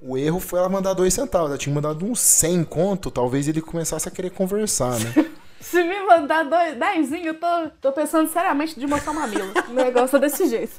O 0.05 0.19
erro 0.19 0.41
foi 0.41 0.59
ela 0.59 0.69
mandar 0.69 0.95
dois 0.95 1.15
centavos. 1.15 1.51
Ela 1.51 1.59
tinha 1.59 1.73
mandado 1.73 2.05
uns 2.05 2.19
100 2.19 2.65
conto. 2.65 3.11
Talvez 3.11 3.47
ele 3.47 3.61
começasse 3.61 4.09
a 4.09 4.11
querer 4.11 4.31
conversar, 4.31 4.99
né? 4.99 5.31
Se 5.61 5.81
me 5.85 6.03
mandar 6.03 6.43
dois, 6.43 6.77
dezinho, 6.77 7.29
eu 7.29 7.35
tô, 7.35 7.47
tô 7.81 7.93
pensando 7.93 8.29
seriamente 8.29 8.79
de 8.79 8.85
mostrar 8.85 9.13
um 9.13 9.15
mamilo. 9.15 9.53
O 9.71 9.73
negócio 9.73 10.17
é 10.17 10.19
desse 10.21 10.49
jeito. 10.49 10.73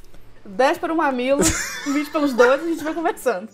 10 0.44 0.76
para 0.76 0.92
o 0.92 0.96
mamilo, 0.96 1.40
20 1.86 2.10
pelos 2.10 2.34
dois 2.34 2.60
e 2.60 2.64
a 2.66 2.68
gente 2.68 2.84
vai 2.84 2.92
conversando. 2.92 3.48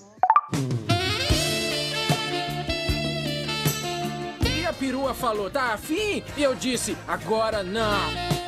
E 4.45 4.67
a 4.67 4.73
perua 4.73 5.15
falou, 5.15 5.49
tá 5.49 5.73
afim? 5.75 6.25
E 6.37 6.43
eu 6.43 6.53
disse, 6.57 6.97
agora 7.07 7.63
não. 7.63 8.40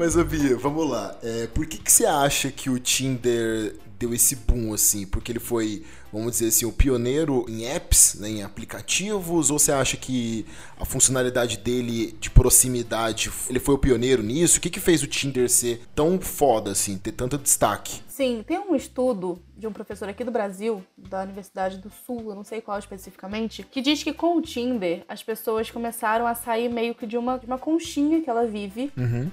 Mas, 0.00 0.16
Bia, 0.16 0.56
vamos 0.56 0.88
lá. 0.88 1.14
É, 1.22 1.46
por 1.48 1.66
que, 1.66 1.76
que 1.76 1.92
você 1.92 2.06
acha 2.06 2.50
que 2.50 2.70
o 2.70 2.78
Tinder 2.78 3.76
deu 3.98 4.14
esse 4.14 4.34
boom 4.34 4.72
assim? 4.72 5.06
Porque 5.06 5.30
ele 5.30 5.38
foi 5.38 5.84
vamos 6.10 6.32
dizer 6.32 6.48
assim, 6.48 6.64
o 6.64 6.72
pioneiro 6.72 7.44
em 7.46 7.66
apps, 7.66 8.16
né, 8.18 8.30
em 8.30 8.42
aplicativos? 8.42 9.50
Ou 9.50 9.58
você 9.58 9.70
acha 9.70 9.98
que 9.98 10.46
a 10.78 10.86
funcionalidade 10.86 11.58
dele 11.58 12.16
de 12.18 12.30
proximidade, 12.30 13.30
ele 13.50 13.60
foi 13.60 13.74
o 13.74 13.78
pioneiro 13.78 14.22
nisso? 14.22 14.56
O 14.56 14.60
que, 14.62 14.70
que 14.70 14.80
fez 14.80 15.02
o 15.02 15.06
Tinder 15.06 15.50
ser 15.50 15.82
tão 15.94 16.18
foda, 16.18 16.70
assim, 16.70 16.96
ter 16.96 17.12
tanto 17.12 17.36
destaque? 17.36 18.00
Sim, 18.08 18.42
tem 18.46 18.58
um 18.58 18.74
estudo 18.74 19.38
de 19.54 19.66
um 19.66 19.72
professor 19.72 20.08
aqui 20.08 20.24
do 20.24 20.30
Brasil, 20.30 20.82
da 20.96 21.24
Universidade 21.24 21.76
do 21.76 21.90
Sul, 21.90 22.30
eu 22.30 22.34
não 22.34 22.42
sei 22.42 22.62
qual 22.62 22.78
especificamente, 22.78 23.62
que 23.62 23.82
diz 23.82 24.02
que 24.02 24.14
com 24.14 24.38
o 24.38 24.40
Tinder 24.40 25.04
as 25.06 25.22
pessoas 25.22 25.70
começaram 25.70 26.26
a 26.26 26.34
sair 26.34 26.70
meio 26.70 26.94
que 26.94 27.06
de 27.06 27.18
uma, 27.18 27.38
de 27.38 27.44
uma 27.44 27.58
conchinha 27.58 28.22
que 28.22 28.30
ela 28.30 28.46
vive. 28.46 28.90
Uhum 28.96 29.30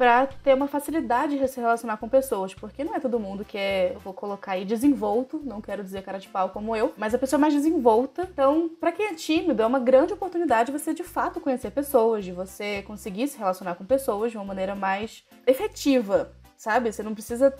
para 0.00 0.26
ter 0.26 0.54
uma 0.54 0.66
facilidade 0.66 1.38
de 1.38 1.46
se 1.46 1.60
relacionar 1.60 1.98
com 1.98 2.08
pessoas, 2.08 2.54
porque 2.54 2.82
não 2.82 2.94
é 2.94 3.00
todo 3.00 3.20
mundo 3.20 3.44
que 3.44 3.58
é, 3.58 3.94
vou 4.02 4.14
colocar 4.14 4.52
aí 4.52 4.64
desenvolto, 4.64 5.38
não 5.44 5.60
quero 5.60 5.84
dizer 5.84 6.02
cara 6.02 6.16
de 6.16 6.26
pau 6.26 6.48
como 6.48 6.74
eu, 6.74 6.94
mas 6.96 7.14
a 7.14 7.18
pessoa 7.18 7.38
mais 7.38 7.52
desenvolta. 7.52 8.26
Então, 8.32 8.70
para 8.80 8.92
quem 8.92 9.08
é 9.08 9.14
tímido, 9.14 9.62
é 9.62 9.66
uma 9.66 9.78
grande 9.78 10.14
oportunidade 10.14 10.72
você 10.72 10.94
de 10.94 11.04
fato 11.04 11.38
conhecer 11.38 11.70
pessoas, 11.70 12.24
de 12.24 12.32
você 12.32 12.80
conseguir 12.80 13.28
se 13.28 13.36
relacionar 13.36 13.74
com 13.74 13.84
pessoas 13.84 14.30
de 14.30 14.38
uma 14.38 14.46
maneira 14.46 14.74
mais 14.74 15.22
efetiva, 15.46 16.32
sabe? 16.56 16.90
Você 16.90 17.02
não 17.02 17.12
precisa 17.12 17.54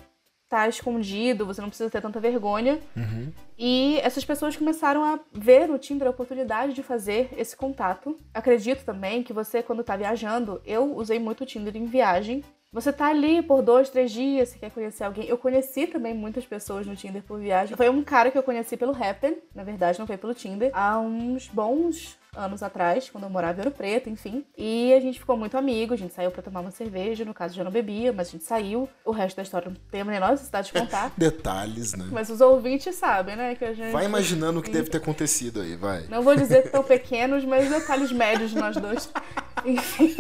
tá 0.51 0.69
escondido, 0.69 1.47
você 1.47 1.63
não 1.63 1.69
precisa 1.69 1.89
ter 1.89 2.03
tanta 2.03 2.19
vergonha. 2.19 2.81
Uhum. 2.97 3.33
E 3.57 3.99
essas 4.01 4.25
pessoas 4.25 4.57
começaram 4.57 5.05
a 5.05 5.21
ver 5.33 5.69
no 5.69 5.79
Tinder 5.79 6.09
a 6.09 6.11
oportunidade 6.11 6.73
de 6.73 6.83
fazer 6.83 7.31
esse 7.37 7.57
contato. 7.57 8.19
Acredito 8.35 8.85
também 8.85 9.23
que 9.23 9.33
você, 9.33 9.63
quando 9.63 9.85
tá 9.85 9.97
viajando, 9.97 10.61
eu 10.67 10.97
usei 10.97 11.21
muito 11.21 11.45
o 11.45 11.47
Tinder 11.47 11.77
em 11.77 11.87
viagem. 11.87 12.43
Você 12.73 12.93
tá 12.93 13.07
ali 13.07 13.43
por 13.43 13.63
dois, 13.63 13.91
três 13.91 14.11
dias, 14.11 14.49
você 14.49 14.59
quer 14.59 14.71
conhecer 14.73 15.05
alguém. 15.05 15.25
Eu 15.27 15.39
conheci 15.39 15.87
também 15.87 16.15
muitas 16.15 16.45
pessoas 16.45 16.85
no 16.85 16.97
Tinder 16.97 17.23
por 17.23 17.39
viagem. 17.39 17.77
Foi 17.77 17.89
um 17.89 18.03
cara 18.03 18.31
que 18.31 18.39
eu 18.39 18.43
conheci 18.43 18.77
pelo 18.77 18.93
Happen, 18.93 19.39
na 19.55 19.63
verdade, 19.63 20.01
não 20.01 20.07
foi 20.07 20.17
pelo 20.17 20.35
Tinder, 20.35 20.71
há 20.75 20.99
uns 20.99 21.47
bons 21.49 22.19
anos 22.35 22.63
atrás, 22.63 23.11
quando 23.11 23.25
eu 23.25 23.31
morava 23.31 23.59
em 23.59 23.65
Ouro 23.65 23.77
Preto, 23.77 24.09
enfim. 24.09 24.45
E 24.57 24.93
a 24.95 25.01
gente 25.01 25.19
ficou 25.19 25.37
muito 25.37 25.57
amigo, 25.57 25.95
a 25.95 25.97
gente 25.97 26.15
saiu 26.15 26.31
para 26.31 26.43
tomar 26.43 26.61
uma 26.61 26.71
cerveja, 26.71 27.25
no 27.25 27.35
caso 27.35 27.55
já 27.55 27.65
não 27.65 27.71
bebia, 27.71 28.13
mas 28.13 28.29
a 28.29 28.31
gente 28.33 28.45
saiu. 28.45 28.89
O 29.05 29.11
resto 29.11 29.37
da 29.37 29.43
história 29.43 29.69
não 29.69 29.77
tem 29.91 30.01
a 30.03 30.05
menor 30.05 30.31
necessidade 30.31 30.69
de 30.69 30.73
contar. 30.73 31.13
Detalhes, 31.19 31.95
né? 31.95 32.09
Mas 32.11 32.31
os 32.31 32.41
ouvintes 32.41 32.95
sabem, 32.95 33.37
né? 33.37 33.55
Que 33.55 33.65
a 33.65 33.73
gente... 33.73 33.93
Vai 33.93 34.05
imaginando 34.05 34.61
o 34.61 34.63
que 34.63 34.71
deve 34.71 34.89
ter 34.89 34.99
acontecido 34.99 35.61
aí, 35.61 35.77
vai. 35.77 36.07
Não 36.09 36.23
vou 36.23 36.37
dizer 36.37 36.71
tão 36.71 36.83
pequenos, 36.83 37.45
mas 37.45 37.69
detalhes 37.69 38.13
médios 38.13 38.51
de 38.51 38.59
nós 38.59 38.77
dois. 38.77 39.11
Enfim. 39.65 40.17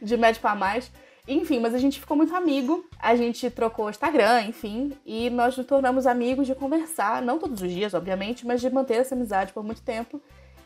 de 0.00 0.16
médio 0.16 0.40
para 0.40 0.54
mais. 0.54 0.90
Enfim, 1.26 1.60
mas 1.60 1.74
a 1.74 1.78
gente 1.78 2.00
ficou 2.00 2.16
muito 2.16 2.34
amigo. 2.34 2.84
A 2.98 3.14
gente 3.14 3.48
trocou 3.50 3.88
Instagram, 3.88 4.42
enfim, 4.42 4.92
e 5.06 5.30
nós 5.30 5.56
nos 5.56 5.66
tornamos 5.66 6.06
amigos 6.06 6.46
de 6.46 6.54
conversar, 6.54 7.22
não 7.22 7.38
todos 7.38 7.62
os 7.62 7.70
dias, 7.70 7.94
obviamente, 7.94 8.46
mas 8.46 8.60
de 8.60 8.68
manter 8.70 8.94
essa 8.94 9.14
amizade 9.14 9.52
por 9.52 9.62
muito 9.62 9.82
tempo. 9.82 10.20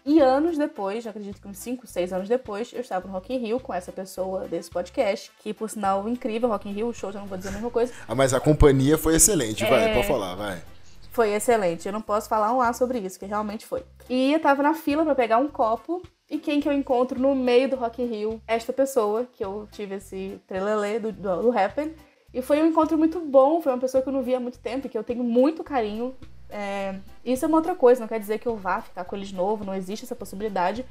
E 0.04 0.20
anos 0.20 0.56
depois, 0.56 1.04
acredito 1.04 1.42
que 1.42 1.48
uns 1.48 1.58
5, 1.58 1.84
6 1.84 2.12
anos 2.12 2.28
depois, 2.28 2.72
eu 2.72 2.80
estava 2.80 3.08
no 3.08 3.12
Rock 3.12 3.34
in 3.34 3.38
Rio 3.38 3.58
com 3.58 3.74
essa 3.74 3.90
pessoa 3.90 4.46
desse 4.46 4.70
podcast, 4.70 5.32
que 5.40 5.52
por 5.52 5.68
sinal 5.68 6.08
incrível, 6.08 6.48
Rock 6.48 6.68
in 6.68 6.72
Rio, 6.72 6.86
o 6.86 6.94
show 6.94 7.10
já 7.10 7.18
não 7.18 7.26
vou 7.26 7.36
dizer 7.36 7.48
a 7.48 7.52
mesma 7.52 7.70
coisa. 7.70 7.92
Ah, 8.06 8.14
mas 8.14 8.32
a 8.32 8.38
companhia 8.38 8.96
foi 8.96 9.16
excelente, 9.16 9.64
é... 9.64 9.68
vai, 9.68 9.92
pode 9.92 10.06
falar, 10.06 10.36
vai. 10.36 10.62
Foi 11.10 11.32
excelente, 11.32 11.86
eu 11.86 11.92
não 11.92 12.00
posso 12.00 12.28
falar 12.28 12.52
um 12.52 12.60
A 12.60 12.72
sobre 12.72 13.00
isso, 13.00 13.18
que 13.18 13.26
realmente 13.26 13.66
foi. 13.66 13.82
E 14.08 14.32
eu 14.32 14.38
tava 14.38 14.62
na 14.62 14.74
fila 14.74 15.04
para 15.04 15.14
pegar 15.16 15.38
um 15.38 15.48
copo 15.48 16.00
e 16.28 16.38
quem 16.38 16.60
que 16.60 16.68
eu 16.68 16.72
encontro 16.72 17.20
no 17.20 17.34
meio 17.34 17.68
do 17.68 17.76
Rock 17.76 18.02
in 18.02 18.06
Rio? 18.06 18.42
Esta 18.46 18.72
pessoa, 18.72 19.26
que 19.32 19.44
eu 19.44 19.68
tive 19.70 19.96
esse 19.96 20.40
trelelê 20.46 20.98
do, 20.98 21.12
do, 21.12 21.42
do 21.42 21.58
Happen. 21.58 21.94
E 22.34 22.42
foi 22.42 22.60
um 22.60 22.66
encontro 22.66 22.98
muito 22.98 23.20
bom, 23.20 23.60
foi 23.60 23.72
uma 23.72 23.78
pessoa 23.78 24.02
que 24.02 24.08
eu 24.08 24.12
não 24.12 24.22
via 24.22 24.38
há 24.38 24.40
muito 24.40 24.58
tempo 24.58 24.86
e 24.86 24.90
que 24.90 24.98
eu 24.98 25.04
tenho 25.04 25.22
muito 25.22 25.62
carinho. 25.62 26.14
É... 26.50 26.96
Isso 27.24 27.44
é 27.44 27.48
uma 27.48 27.56
outra 27.56 27.74
coisa, 27.74 28.00
não 28.00 28.08
quer 28.08 28.18
dizer 28.18 28.38
que 28.38 28.46
eu 28.46 28.56
vá 28.56 28.80
ficar 28.80 29.04
com 29.04 29.14
eles 29.16 29.32
novo, 29.32 29.64
não 29.64 29.74
existe 29.74 30.04
essa 30.04 30.16
possibilidade. 30.16 30.84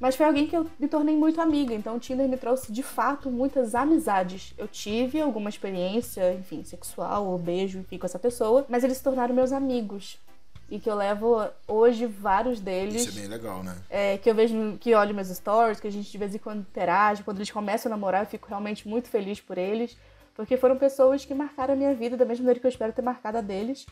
Mas 0.00 0.16
foi 0.16 0.26
alguém 0.26 0.46
que 0.48 0.56
eu 0.56 0.66
me 0.78 0.88
tornei 0.88 1.16
muito 1.16 1.40
amiga, 1.40 1.72
então 1.72 1.96
o 1.96 2.00
Tinder 2.00 2.28
me 2.28 2.36
trouxe 2.36 2.72
de 2.72 2.82
fato 2.82 3.30
muitas 3.30 3.76
amizades. 3.76 4.52
Eu 4.58 4.66
tive 4.66 5.20
alguma 5.20 5.48
experiência, 5.48 6.34
enfim, 6.34 6.64
sexual 6.64 7.26
ou 7.26 7.38
beijo, 7.38 7.78
enfim, 7.78 7.96
com 7.96 8.04
essa 8.04 8.18
pessoa, 8.18 8.66
mas 8.68 8.82
eles 8.82 8.96
se 8.96 9.04
tornaram 9.04 9.32
meus 9.32 9.52
amigos 9.52 10.18
e 10.70 10.78
que 10.78 10.88
eu 10.88 10.94
levo 10.94 11.46
hoje 11.68 12.06
vários 12.06 12.60
deles. 12.60 13.06
Isso 13.06 13.18
é 13.18 13.20
bem 13.22 13.30
legal, 13.30 13.62
né? 13.62 13.76
É, 13.90 14.18
que 14.18 14.28
eu 14.28 14.34
vejo, 14.34 14.76
que 14.78 14.94
olho 14.94 15.14
meus 15.14 15.28
stories, 15.28 15.80
que 15.80 15.86
a 15.86 15.92
gente 15.92 16.10
de 16.10 16.18
vez 16.18 16.34
em 16.34 16.38
quando 16.38 16.60
interage. 16.60 17.22
Quando 17.22 17.38
eles 17.38 17.50
começam 17.50 17.90
a 17.90 17.94
namorar, 17.94 18.22
eu 18.22 18.26
fico 18.26 18.48
realmente 18.48 18.88
muito 18.88 19.08
feliz 19.08 19.40
por 19.40 19.58
eles, 19.58 19.96
porque 20.34 20.56
foram 20.56 20.76
pessoas 20.76 21.24
que 21.24 21.34
marcaram 21.34 21.74
a 21.74 21.76
minha 21.76 21.94
vida 21.94 22.16
da 22.16 22.24
mesma 22.24 22.42
maneira 22.42 22.60
que 22.60 22.66
eu 22.66 22.70
espero 22.70 22.92
ter 22.92 23.02
marcado 23.02 23.38
a 23.38 23.40
deles. 23.40 23.86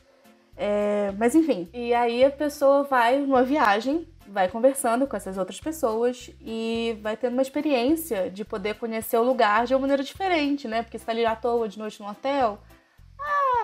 É, 0.56 1.12
mas 1.18 1.34
enfim, 1.34 1.68
e 1.72 1.94
aí 1.94 2.24
a 2.24 2.30
pessoa 2.30 2.82
vai 2.82 3.18
numa 3.18 3.42
viagem, 3.42 4.06
vai 4.26 4.48
conversando 4.48 5.06
com 5.06 5.16
essas 5.16 5.38
outras 5.38 5.58
pessoas 5.58 6.30
e 6.40 6.98
vai 7.02 7.16
tendo 7.16 7.32
uma 7.32 7.42
experiência 7.42 8.30
de 8.30 8.44
poder 8.44 8.74
conhecer 8.74 9.16
o 9.16 9.22
lugar 9.22 9.66
de 9.66 9.74
uma 9.74 9.80
maneira 9.80 10.02
diferente, 10.02 10.68
né? 10.68 10.82
Porque 10.82 10.98
você 10.98 11.04
tá 11.04 11.12
ali 11.12 11.24
à 11.24 11.34
toa 11.34 11.68
de 11.68 11.78
noite 11.78 12.00
no 12.00 12.08
hotel, 12.08 12.58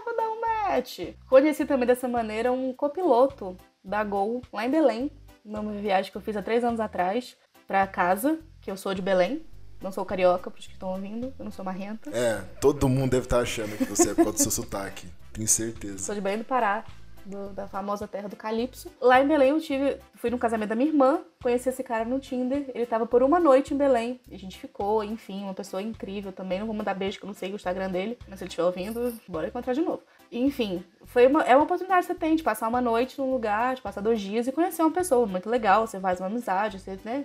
vou 0.05 0.17
dar 0.17 0.29
um 0.29 0.41
match. 0.41 1.15
Conheci 1.29 1.65
também 1.65 1.87
dessa 1.87 2.09
maneira 2.09 2.53
um 2.53 2.73
copiloto 2.73 3.57
da 3.83 4.03
Gol 4.05 4.43
lá 4.53 4.67
em 4.67 4.71
Belém, 4.71 5.11
numa 5.45 5.73
viagem 5.73 6.11
que 6.11 6.17
eu 6.17 6.23
fiz 6.23 6.37
há 6.37 6.43
três 6.43 6.65
anos 6.65 6.81
atrás 6.81 7.37
para 7.67 7.87
casa, 7.87 8.39
que 8.61 8.71
eu 8.71 8.77
sou 8.77 8.95
de 8.95 9.03
Belém. 9.03 9.45
Não 9.81 9.93
sou 9.93 10.05
carioca, 10.05 10.51
para 10.51 10.59
os 10.59 10.67
que 10.67 10.73
estão 10.73 10.91
ouvindo, 10.91 11.33
eu 11.39 11.45
não 11.45 11.53
sou 11.53 11.65
marrenta. 11.65 12.11
É, 12.11 12.43
todo 12.61 12.89
mundo 12.89 13.13
deve 13.13 13.27
estar 13.27 13.37
tá 13.37 13.43
achando 13.43 13.77
que 13.77 13.85
você 13.85 14.11
é 14.11 14.15
por 14.15 14.25
causa 14.25 14.33
do 14.33 14.43
seu 14.43 14.51
sotaque. 14.51 15.07
Tenho 15.33 15.47
certeza. 15.47 15.99
Sou 15.99 16.15
de 16.15 16.21
Belém 16.21 16.39
do 16.39 16.45
Pará 16.45 16.85
do, 17.29 17.51
da 17.51 17.69
famosa 17.69 18.09
terra 18.09 18.29
do 18.29 18.37
Calypso. 18.37 18.91
Lá 19.01 19.21
em 19.21 19.29
Belém 19.29 19.51
eu 19.51 19.61
tive, 19.61 19.99
fui 20.15 20.31
no 20.31 20.39
casamento 20.39 20.71
da 20.71 20.75
minha 20.75 20.89
irmã, 20.89 21.21
conheci 21.43 21.69
esse 21.69 21.83
cara 21.83 22.05
no 22.05 22.19
Tinder. 22.19 22.71
Ele 22.75 22.87
tava 22.87 23.07
por 23.07 23.23
uma 23.23 23.39
noite 23.39 23.75
em 23.75 23.77
Belém. 23.77 24.21
A 24.31 24.37
gente 24.37 24.59
ficou, 24.59 25.05
enfim, 25.05 25.45
uma 25.45 25.55
pessoa 25.55 25.83
incrível 25.83 26.33
também. 26.33 26.59
Não 26.59 26.67
vou 26.67 26.75
mandar 26.75 26.95
beijo, 26.95 27.19
que 27.19 27.25
eu 27.25 27.29
não 27.29 27.35
sei 27.35 27.53
o 27.53 27.57
Instagram 27.57 27.91
dele, 27.91 28.19
mas 28.27 28.39
se 28.39 28.45
ele 28.45 28.49
estiver 28.49 28.65
ouvindo, 28.65 29.15
bora 29.29 29.49
encontrar 29.49 29.73
de 29.73 29.81
novo. 29.83 30.03
Enfim, 30.31 30.85
foi 31.05 31.27
uma, 31.27 31.43
é 31.43 31.55
uma 31.55 31.65
oportunidade 31.65 32.07
que 32.07 32.13
você 32.13 32.19
tem 32.19 32.37
de 32.37 32.43
passar 32.43 32.69
uma 32.69 32.81
noite 32.81 33.19
num 33.19 33.31
lugar, 33.31 33.75
de 33.75 33.83
passar 33.83 34.01
dois 34.01 34.21
dias 34.21 34.47
e 34.47 34.53
conhecer 34.53 34.83
uma 34.83 34.91
pessoa 34.91 35.27
muito 35.27 35.49
legal. 35.49 35.87
Você 35.87 36.01
faz 36.01 36.21
uma 36.21 36.27
amizade, 36.27 36.79
você, 36.79 36.99
né? 37.05 37.25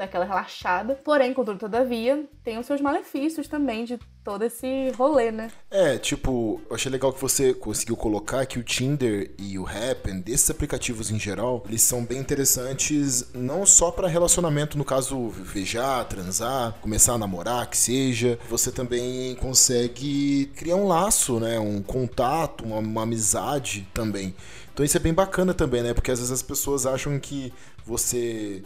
Daquela 0.00 0.24
relaxada. 0.24 0.94
Porém, 1.04 1.32
contudo, 1.32 1.58
todavia, 1.58 2.24
tem 2.42 2.58
os 2.58 2.66
seus 2.66 2.80
malefícios 2.80 3.46
também 3.46 3.84
de 3.84 3.98
todo 4.24 4.44
esse 4.44 4.90
rolê, 4.96 5.30
né? 5.30 5.50
É, 5.70 5.98
tipo, 5.98 6.60
eu 6.68 6.76
achei 6.76 6.90
legal 6.90 7.12
que 7.12 7.20
você 7.20 7.54
conseguiu 7.54 7.96
colocar 7.96 8.44
que 8.46 8.58
o 8.58 8.62
Tinder 8.62 9.30
e 9.38 9.58
o 9.58 9.66
Happen, 9.66 10.20
desses 10.20 10.50
aplicativos 10.50 11.10
em 11.10 11.18
geral, 11.18 11.62
eles 11.68 11.82
são 11.82 12.04
bem 12.04 12.18
interessantes 12.18 13.30
não 13.34 13.64
só 13.64 13.90
para 13.90 14.08
relacionamento, 14.08 14.76
no 14.76 14.84
caso, 14.84 15.32
beijar, 15.52 16.04
transar, 16.06 16.74
começar 16.80 17.14
a 17.14 17.18
namorar, 17.18 17.68
que 17.68 17.76
seja. 17.76 18.38
Você 18.48 18.72
também 18.72 19.34
consegue 19.36 20.50
criar 20.56 20.76
um 20.76 20.86
laço, 20.86 21.38
né? 21.38 21.58
Um 21.58 21.82
contato, 21.82 22.64
uma, 22.64 22.78
uma 22.78 23.02
amizade 23.02 23.86
também. 23.92 24.34
Então 24.72 24.84
isso 24.84 24.96
é 24.96 25.00
bem 25.00 25.12
bacana 25.12 25.52
também, 25.52 25.82
né? 25.82 25.92
Porque 25.92 26.10
às 26.10 26.18
vezes 26.18 26.32
as 26.32 26.42
pessoas 26.42 26.86
acham 26.86 27.18
que 27.18 27.52
você 27.84 28.62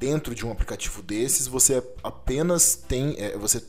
dentro 0.00 0.34
de 0.34 0.46
um 0.46 0.50
aplicativo 0.50 1.02
desses, 1.02 1.46
você 1.46 1.82
apenas 2.02 2.74
tem. 2.74 3.14
É, 3.18 3.36
você 3.36 3.62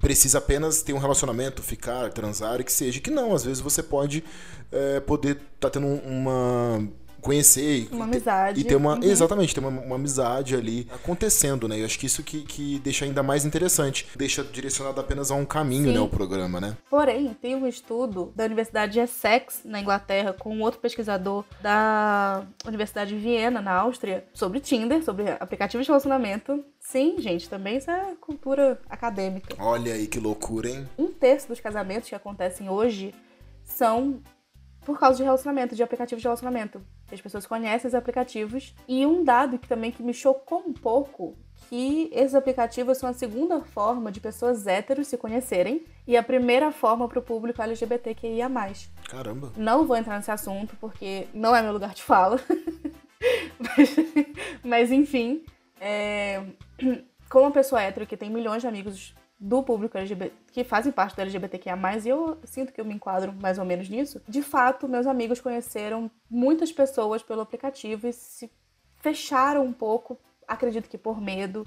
precisa 0.00 0.38
apenas 0.38 0.82
ter 0.82 0.94
um 0.94 0.98
relacionamento, 0.98 1.62
ficar, 1.62 2.10
transar 2.12 2.60
e 2.60 2.64
que 2.64 2.72
seja. 2.72 2.98
Que 2.98 3.10
não, 3.10 3.34
às 3.34 3.44
vezes 3.44 3.60
você 3.60 3.82
pode 3.82 4.24
é, 4.72 5.00
poder 5.00 5.36
estar 5.36 5.68
tá 5.68 5.70
tendo 5.70 5.86
uma 5.86 6.88
conhecer 7.26 7.88
uma 7.90 8.04
amizade 8.04 8.60
e 8.60 8.64
ter 8.64 8.76
uma 8.76 8.94
uhum. 8.94 9.02
exatamente 9.02 9.54
ter 9.54 9.60
uma, 9.60 9.68
uma, 9.68 9.96
amizade 9.96 10.54
ali 10.54 10.88
acontecendo 10.92 11.66
né 11.66 11.80
eu 11.80 11.84
acho 11.84 11.98
que 11.98 12.06
isso 12.06 12.22
que, 12.22 12.42
que 12.42 12.78
deixa 12.78 13.04
ainda 13.04 13.22
mais 13.22 13.44
interessante 13.44 14.06
deixa 14.16 14.44
direcionado 14.44 15.00
apenas 15.00 15.30
a 15.30 15.34
um 15.34 15.44
caminho 15.44 15.88
Sim. 15.88 15.94
né 15.94 16.00
o 16.00 16.08
programa 16.08 16.60
né 16.60 16.76
porém 16.88 17.34
tem 17.34 17.56
um 17.56 17.66
estudo 17.66 18.32
da 18.34 18.44
Universidade 18.44 18.92
de 18.92 19.00
Essex 19.00 19.60
na 19.64 19.80
Inglaterra 19.80 20.32
com 20.32 20.60
outro 20.60 20.80
pesquisador 20.80 21.44
da 21.60 22.46
Universidade 22.64 23.10
de 23.10 23.20
Viena 23.20 23.60
na 23.60 23.72
Áustria 23.72 24.24
sobre 24.32 24.60
Tinder 24.60 25.02
sobre 25.04 25.28
aplicativos 25.30 25.84
de 25.84 25.90
relacionamento 25.90 26.64
Sim, 26.86 27.16
gente, 27.18 27.50
também 27.50 27.78
isso 27.78 27.90
é 27.90 28.14
cultura 28.20 28.80
acadêmica. 28.88 29.56
Olha 29.58 29.92
aí 29.92 30.06
que 30.06 30.20
loucura, 30.20 30.68
hein? 30.68 30.88
Um 30.96 31.08
terço 31.08 31.48
dos 31.48 31.58
casamentos 31.58 32.08
que 32.08 32.14
acontecem 32.14 32.70
hoje 32.70 33.12
são 33.64 34.22
por 34.84 34.96
causa 34.96 35.16
de 35.16 35.24
relacionamento, 35.24 35.74
de 35.74 35.82
aplicativos 35.82 36.22
de 36.22 36.28
relacionamento. 36.28 36.80
As 37.10 37.20
pessoas 37.20 37.46
conhecem 37.46 37.88
os 37.88 37.94
aplicativos. 37.94 38.74
E 38.88 39.06
um 39.06 39.22
dado 39.22 39.58
que 39.58 39.68
também 39.68 39.92
que 39.92 40.02
me 40.02 40.12
chocou 40.12 40.64
um 40.66 40.72
pouco, 40.72 41.36
que 41.68 42.10
esses 42.12 42.34
aplicativos 42.34 42.98
são 42.98 43.08
a 43.08 43.12
segunda 43.12 43.60
forma 43.60 44.10
de 44.10 44.20
pessoas 44.20 44.66
héteros 44.66 45.06
se 45.06 45.16
conhecerem 45.16 45.84
e 46.06 46.16
a 46.16 46.22
primeira 46.22 46.70
forma 46.72 47.08
para 47.08 47.18
o 47.18 47.22
público 47.22 47.62
LGBTQIA+. 47.62 48.50
Caramba! 49.08 49.52
Não 49.56 49.86
vou 49.86 49.96
entrar 49.96 50.16
nesse 50.16 50.30
assunto 50.30 50.76
porque 50.80 51.26
não 51.32 51.54
é 51.54 51.62
meu 51.62 51.72
lugar 51.72 51.94
de 51.94 52.02
fala. 52.02 52.40
mas, 53.58 53.96
mas, 54.62 54.92
enfim, 54.92 55.44
é... 55.80 56.42
como 57.28 57.46
uma 57.46 57.50
pessoa 57.50 57.82
hétero 57.82 58.06
que 58.06 58.16
tem 58.16 58.30
milhões 58.30 58.62
de 58.62 58.68
amigos 58.68 59.14
do 59.38 59.62
público 59.62 59.98
LGBT, 59.98 60.34
que 60.50 60.64
fazem 60.64 60.90
parte 60.90 61.14
do 61.14 61.22
LGBTQIA+, 61.22 61.76
e 62.04 62.08
eu 62.08 62.38
sinto 62.44 62.72
que 62.72 62.80
eu 62.80 62.84
me 62.84 62.94
enquadro 62.94 63.32
mais 63.32 63.58
ou 63.58 63.64
menos 63.64 63.88
nisso, 63.88 64.20
de 64.26 64.42
fato, 64.42 64.88
meus 64.88 65.06
amigos 65.06 65.40
conheceram 65.40 66.10
muitas 66.30 66.72
pessoas 66.72 67.22
pelo 67.22 67.42
aplicativo 67.42 68.06
e 68.06 68.12
se 68.12 68.50
fecharam 68.96 69.64
um 69.64 69.72
pouco, 69.72 70.18
acredito 70.48 70.88
que 70.88 70.96
por 70.96 71.20
medo 71.20 71.66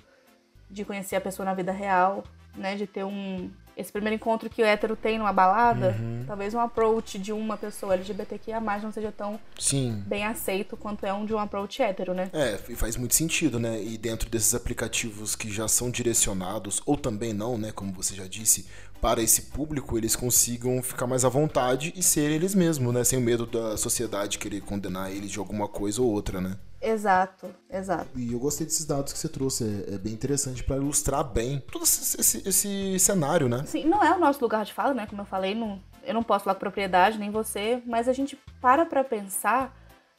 de 0.69 0.83
conhecer 0.83 1.15
a 1.15 1.21
pessoa 1.21 1.45
na 1.45 1.53
vida 1.53 1.71
real, 1.71 2.23
né, 2.55 2.75
de 2.75 2.87
ter 2.87 3.03
um 3.03 3.51
esse 3.79 3.91
primeiro 3.91 4.15
encontro 4.15 4.49
que 4.49 4.61
o 4.61 4.65
hétero 4.65 4.95
tem 4.95 5.17
numa 5.17 5.31
balada, 5.31 5.95
uhum. 5.97 6.23
talvez 6.27 6.53
um 6.53 6.59
approach 6.59 7.17
de 7.17 7.31
uma 7.31 7.55
pessoa 7.55 7.93
LGBTQIA 7.93 8.59
não 8.59 8.91
seja 8.91 9.11
tão 9.11 9.39
Sim. 9.57 10.03
bem 10.05 10.25
aceito 10.25 10.75
quanto 10.75 11.05
é 11.05 11.13
um 11.13 11.25
de 11.25 11.33
um 11.33 11.39
approach 11.39 11.81
hétero, 11.81 12.13
né? 12.13 12.29
É, 12.33 12.59
e 12.67 12.75
faz 12.75 12.97
muito 12.97 13.15
sentido, 13.15 13.59
né? 13.59 13.81
E 13.81 13.97
dentro 13.97 14.29
desses 14.29 14.53
aplicativos 14.53 15.35
que 15.35 15.49
já 15.49 15.67
são 15.67 15.89
direcionados, 15.89 16.81
ou 16.85 16.97
também 16.97 17.33
não, 17.33 17.57
né? 17.57 17.71
Como 17.71 17.93
você 17.93 18.13
já 18.13 18.27
disse, 18.27 18.67
para 19.01 19.21
esse 19.21 19.43
público, 19.43 19.97
eles 19.97 20.15
consigam 20.15 20.81
ficar 20.83 21.07
mais 21.07 21.23
à 21.23 21.29
vontade 21.29 21.93
e 21.95 22.03
ser 22.03 22.29
eles 22.31 22.53
mesmos, 22.53 22.93
né? 22.93 23.03
Sem 23.03 23.17
o 23.17 23.21
medo 23.21 23.45
da 23.45 23.77
sociedade 23.77 24.37
querer 24.37 24.61
condenar 24.61 25.11
eles 25.11 25.31
de 25.31 25.39
alguma 25.39 25.67
coisa 25.67 26.01
ou 26.01 26.09
outra, 26.09 26.41
né? 26.41 26.57
Exato, 26.81 27.53
exato. 27.69 28.07
E 28.17 28.31
eu 28.31 28.39
gostei 28.39 28.65
desses 28.65 28.85
dados 28.85 29.11
que 29.11 29.19
você 29.19 29.27
trouxe, 29.27 29.85
é, 29.89 29.95
é 29.95 29.97
bem 29.97 30.13
interessante 30.13 30.63
para 30.63 30.77
ilustrar 30.77 31.23
bem 31.23 31.59
todo 31.71 31.83
esse, 31.83 32.19
esse, 32.19 32.47
esse, 32.47 32.99
cenário, 32.99 33.49
né? 33.49 33.63
Sim, 33.65 33.85
não 33.85 34.03
é 34.03 34.15
o 34.15 34.19
nosso 34.19 34.41
lugar 34.41 34.63
de 34.63 34.73
fala, 34.73 34.93
né? 34.93 35.05
Como 35.05 35.21
eu 35.21 35.25
falei, 35.25 35.53
não, 35.53 35.81
eu 36.03 36.13
não 36.13 36.23
posso 36.23 36.45
falar 36.45 36.55
com 36.55 36.61
propriedade, 36.61 37.17
nem 37.17 37.29
você, 37.29 37.81
mas 37.85 38.07
a 38.07 38.13
gente 38.13 38.37
para 38.61 38.85
para 38.85 39.03
pensar 39.03 39.75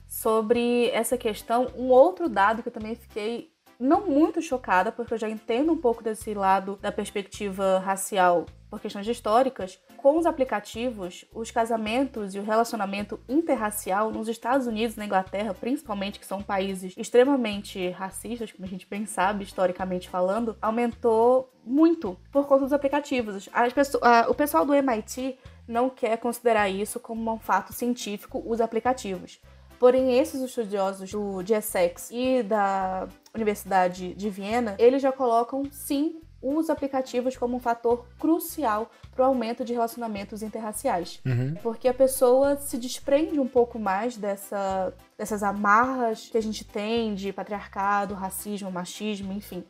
sobre 0.07 0.90
essa 0.90 1.16
questão. 1.16 1.68
Um 1.77 1.88
outro 1.88 2.29
dado 2.29 2.62
que 2.62 2.68
eu 2.68 2.73
também 2.73 2.94
fiquei 2.94 3.51
não 3.79 4.07
muito 4.07 4.42
chocada, 4.42 4.92
porque 4.92 5.14
eu 5.14 5.18
já 5.18 5.31
entendo 5.31 5.73
um 5.73 5.79
pouco 5.79 6.05
desse 6.05 6.35
lado 6.35 6.79
da 6.83 6.92
perspectiva 6.92 7.79
racial 7.79 8.44
por 8.68 8.79
questões 8.79 9.09
históricas. 9.09 9.79
Com 10.00 10.16
os 10.16 10.24
aplicativos, 10.24 11.26
os 11.30 11.50
casamentos 11.50 12.34
e 12.34 12.38
o 12.38 12.42
relacionamento 12.42 13.20
interracial 13.28 14.10
nos 14.10 14.28
Estados 14.28 14.66
Unidos 14.66 14.96
e 14.96 14.98
na 14.98 15.04
Inglaterra, 15.04 15.52
principalmente, 15.52 16.18
que 16.18 16.24
são 16.24 16.42
países 16.42 16.94
extremamente 16.96 17.90
racistas, 17.90 18.50
como 18.50 18.64
a 18.64 18.68
gente 18.68 18.86
bem 18.88 19.04
sabe, 19.04 19.44
historicamente 19.44 20.08
falando, 20.08 20.56
aumentou 20.62 21.52
muito 21.62 22.16
por 22.32 22.46
conta 22.46 22.62
dos 22.62 22.72
aplicativos. 22.72 23.46
Pessoas, 23.74 24.26
o 24.26 24.34
pessoal 24.34 24.64
do 24.64 24.72
MIT 24.72 25.38
não 25.68 25.90
quer 25.90 26.16
considerar 26.16 26.70
isso 26.70 26.98
como 26.98 27.34
um 27.34 27.38
fato 27.38 27.74
científico, 27.74 28.42
os 28.46 28.58
aplicativos. 28.58 29.38
Porém, 29.78 30.18
esses 30.18 30.40
estudiosos 30.40 31.10
do 31.10 31.42
GSX 31.42 32.10
e 32.10 32.42
da 32.42 33.06
Universidade 33.34 34.14
de 34.14 34.30
Viena, 34.30 34.76
eles 34.78 35.02
já 35.02 35.12
colocam 35.12 35.62
sim 35.70 36.22
os 36.42 36.70
aplicativos 36.70 37.37
como 37.37 37.57
um 37.57 37.61
fator 37.61 38.07
crucial 38.18 38.90
para 39.14 39.24
o 39.24 39.29
aumento 39.29 39.64
de 39.64 39.72
relacionamentos 39.72 40.42
interraciais. 40.42 41.20
Uhum. 41.24 41.55
Porque 41.62 41.88
a 41.88 41.94
pessoa 41.94 42.57
se 42.57 42.79
desprende 42.79 43.38
um 43.38 43.48
pouco 43.48 43.79
mais 43.79 44.16
dessa, 44.16 44.94
dessas 45.18 45.42
amarras 45.42 46.29
que 46.29 46.38
a 46.38 46.42
gente 46.42 46.64
tem 46.64 47.14
de 47.14 47.33
patriarcado, 47.33 48.14
racismo, 48.14 48.70
machismo, 48.70 49.33
enfim. 49.33 49.64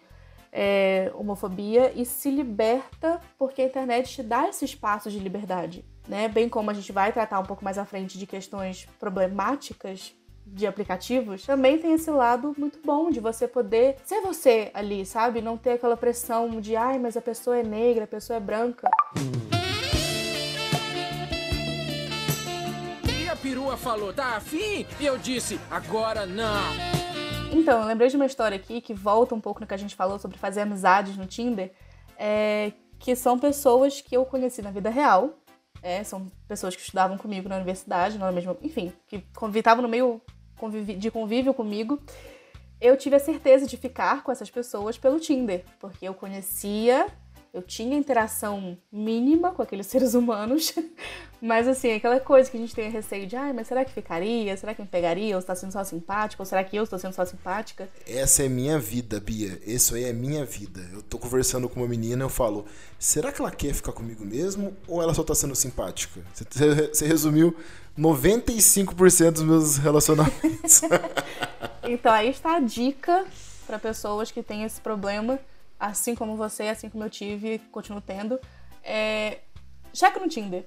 É, 0.52 1.12
homofobia 1.14 1.92
e 1.94 2.04
se 2.04 2.28
liberta 2.28 3.20
porque 3.38 3.62
a 3.62 3.66
internet 3.66 4.12
te 4.12 4.22
dá 4.22 4.48
esse 4.48 4.64
espaço 4.64 5.08
de 5.08 5.20
liberdade 5.20 5.84
né? 6.10 6.28
Bem 6.28 6.48
como 6.48 6.70
a 6.70 6.74
gente 6.74 6.90
vai 6.90 7.12
tratar 7.12 7.38
um 7.38 7.44
pouco 7.44 7.64
mais 7.64 7.78
à 7.78 7.84
frente 7.84 8.18
de 8.18 8.26
questões 8.26 8.86
problemáticas 8.98 10.12
de 10.52 10.66
aplicativos, 10.66 11.46
também 11.46 11.78
tem 11.78 11.92
esse 11.92 12.10
lado 12.10 12.54
muito 12.58 12.80
bom 12.84 13.10
de 13.10 13.20
você 13.20 13.46
poder 13.46 13.96
ser 14.04 14.20
você 14.20 14.70
ali, 14.74 15.06
sabe? 15.06 15.40
Não 15.40 15.56
ter 15.56 15.72
aquela 15.72 15.96
pressão 15.96 16.60
de, 16.60 16.74
ai, 16.74 16.98
mas 16.98 17.16
a 17.16 17.22
pessoa 17.22 17.58
é 17.58 17.62
negra, 17.62 18.04
a 18.04 18.08
pessoa 18.08 18.36
é 18.36 18.40
branca. 18.40 18.88
E 23.08 23.28
a 23.28 23.36
perua 23.36 23.76
falou, 23.76 24.12
tá 24.12 24.36
afim? 24.36 24.86
E 24.98 25.06
eu 25.06 25.16
disse, 25.16 25.60
agora 25.70 26.26
não. 26.26 27.00
Então, 27.52 27.80
eu 27.80 27.86
lembrei 27.86 28.08
de 28.08 28.16
uma 28.16 28.26
história 28.26 28.56
aqui 28.56 28.80
que 28.80 28.94
volta 28.94 29.34
um 29.34 29.40
pouco 29.40 29.60
no 29.60 29.66
que 29.66 29.74
a 29.74 29.78
gente 29.78 29.94
falou 29.94 30.18
sobre 30.18 30.36
fazer 30.36 30.62
amizades 30.62 31.16
no 31.16 31.26
Tinder, 31.26 31.72
é, 32.18 32.72
que 32.98 33.14
são 33.14 33.38
pessoas 33.38 34.00
que 34.00 34.16
eu 34.16 34.24
conheci 34.24 34.62
na 34.62 34.70
vida 34.70 34.90
real, 34.90 35.38
é, 35.82 36.04
são 36.04 36.26
pessoas 36.46 36.76
que 36.76 36.82
estudavam 36.82 37.16
comigo 37.16 37.48
na 37.48 37.56
universidade, 37.56 38.18
na 38.18 38.30
mesma, 38.30 38.56
enfim, 38.62 38.92
que 39.06 39.24
estavam 39.56 39.82
no 39.82 39.88
meio 39.88 40.20
de 40.98 41.10
convívio 41.10 41.54
comigo. 41.54 42.00
Eu 42.80 42.96
tive 42.96 43.16
a 43.16 43.20
certeza 43.20 43.66
de 43.66 43.76
ficar 43.76 44.22
com 44.22 44.32
essas 44.32 44.50
pessoas 44.50 44.96
pelo 44.96 45.20
Tinder, 45.20 45.64
porque 45.78 46.06
eu 46.08 46.14
conhecia 46.14 47.06
eu 47.52 47.62
tinha 47.62 47.96
interação 47.96 48.78
mínima 48.92 49.50
com 49.50 49.62
aqueles 49.62 49.86
seres 49.88 50.14
humanos, 50.14 50.72
mas 51.40 51.66
assim, 51.66 51.92
aquela 51.92 52.20
coisa 52.20 52.50
que 52.50 52.56
a 52.56 52.60
gente 52.60 52.74
tem 52.74 52.90
receio 52.90 53.26
de, 53.26 53.36
ai, 53.36 53.52
mas 53.52 53.66
será 53.66 53.84
que 53.84 53.92
ficaria? 53.92 54.56
Será 54.56 54.74
que 54.74 54.82
me 54.82 54.88
pegaria? 54.88 55.34
Ou 55.34 55.40
está 55.40 55.54
sendo 55.54 55.72
só 55.72 55.82
simpática? 55.82 56.40
Ou 56.40 56.46
será 56.46 56.62
que 56.62 56.76
eu 56.76 56.84
estou 56.84 56.98
sendo 56.98 57.12
só 57.12 57.24
simpática? 57.24 57.88
Essa 58.06 58.44
é 58.44 58.48
minha 58.48 58.78
vida, 58.78 59.18
Bia. 59.20 59.58
Isso 59.66 59.94
aí 59.94 60.04
é 60.04 60.12
minha 60.12 60.44
vida. 60.44 60.80
Eu 60.92 61.02
tô 61.02 61.18
conversando 61.18 61.68
com 61.68 61.80
uma 61.80 61.88
menina, 61.88 62.24
eu 62.24 62.28
falo, 62.28 62.66
será 62.98 63.32
que 63.32 63.40
ela 63.40 63.50
quer 63.50 63.74
ficar 63.74 63.92
comigo 63.92 64.24
mesmo? 64.24 64.76
Ou 64.86 65.02
ela 65.02 65.14
só 65.14 65.22
tá 65.22 65.34
sendo 65.34 65.54
simpática? 65.54 66.20
Você 66.92 67.06
resumiu 67.06 67.56
95% 67.98 69.32
dos 69.32 69.42
meus 69.42 69.76
relacionamentos. 69.76 70.82
então 71.84 72.12
aí 72.12 72.30
está 72.30 72.56
a 72.56 72.60
dica 72.60 73.24
para 73.66 73.78
pessoas 73.78 74.30
que 74.30 74.42
têm 74.42 74.64
esse 74.64 74.80
problema 74.80 75.38
assim 75.80 76.14
como 76.14 76.36
você, 76.36 76.64
assim 76.64 76.90
como 76.90 77.02
eu 77.02 77.10
tive, 77.10 77.58
continuo 77.72 78.02
tendo, 78.02 78.38
é... 78.84 79.38
checa 79.94 80.20
no 80.20 80.28
Tinder. 80.28 80.66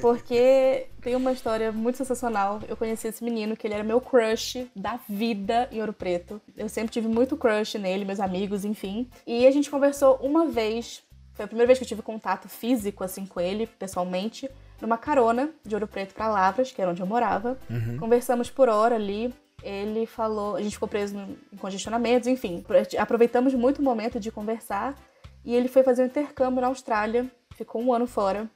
Porque 0.00 0.86
tem 1.02 1.14
uma 1.14 1.30
história 1.30 1.70
muito 1.70 1.98
sensacional. 1.98 2.60
Eu 2.66 2.74
conheci 2.74 3.06
esse 3.06 3.22
menino, 3.22 3.54
que 3.54 3.66
ele 3.66 3.74
era 3.74 3.84
meu 3.84 4.00
crush 4.00 4.66
da 4.74 4.98
vida 5.06 5.68
em 5.70 5.78
Ouro 5.80 5.92
Preto. 5.92 6.40
Eu 6.56 6.70
sempre 6.70 6.90
tive 6.90 7.06
muito 7.06 7.36
crush 7.36 7.76
nele, 7.78 8.06
meus 8.06 8.18
amigos, 8.18 8.64
enfim. 8.64 9.10
E 9.26 9.46
a 9.46 9.50
gente 9.50 9.68
conversou 9.68 10.16
uma 10.22 10.46
vez. 10.46 11.02
Foi 11.34 11.44
a 11.44 11.48
primeira 11.48 11.66
vez 11.66 11.78
que 11.78 11.84
eu 11.84 11.88
tive 11.88 12.00
contato 12.00 12.48
físico, 12.48 13.04
assim, 13.04 13.26
com 13.26 13.40
ele, 13.40 13.66
pessoalmente, 13.66 14.50
numa 14.82 14.98
carona 14.98 15.48
de 15.64 15.74
Ouro 15.74 15.86
Preto 15.86 16.14
para 16.14 16.28
Lavras, 16.28 16.70
que 16.70 16.82
era 16.82 16.90
onde 16.90 17.00
eu 17.00 17.06
morava. 17.06 17.56
Uhum. 17.70 17.96
Conversamos 17.98 18.50
por 18.50 18.68
hora 18.68 18.96
ali 18.96 19.32
ele 19.62 20.06
falou, 20.06 20.56
a 20.56 20.62
gente 20.62 20.72
ficou 20.72 20.88
preso 20.88 21.16
em 21.16 21.56
congestionamentos, 21.56 22.26
enfim, 22.26 22.64
aproveitamos 22.98 23.54
muito 23.54 23.78
o 23.78 23.82
momento 23.82 24.18
de 24.18 24.30
conversar 24.30 24.98
e 25.44 25.54
ele 25.54 25.68
foi 25.68 25.82
fazer 25.82 26.02
um 26.02 26.06
intercâmbio 26.06 26.60
na 26.60 26.66
Austrália, 26.66 27.30
ficou 27.54 27.80
um 27.80 27.92
ano 27.92 28.06
fora. 28.06 28.50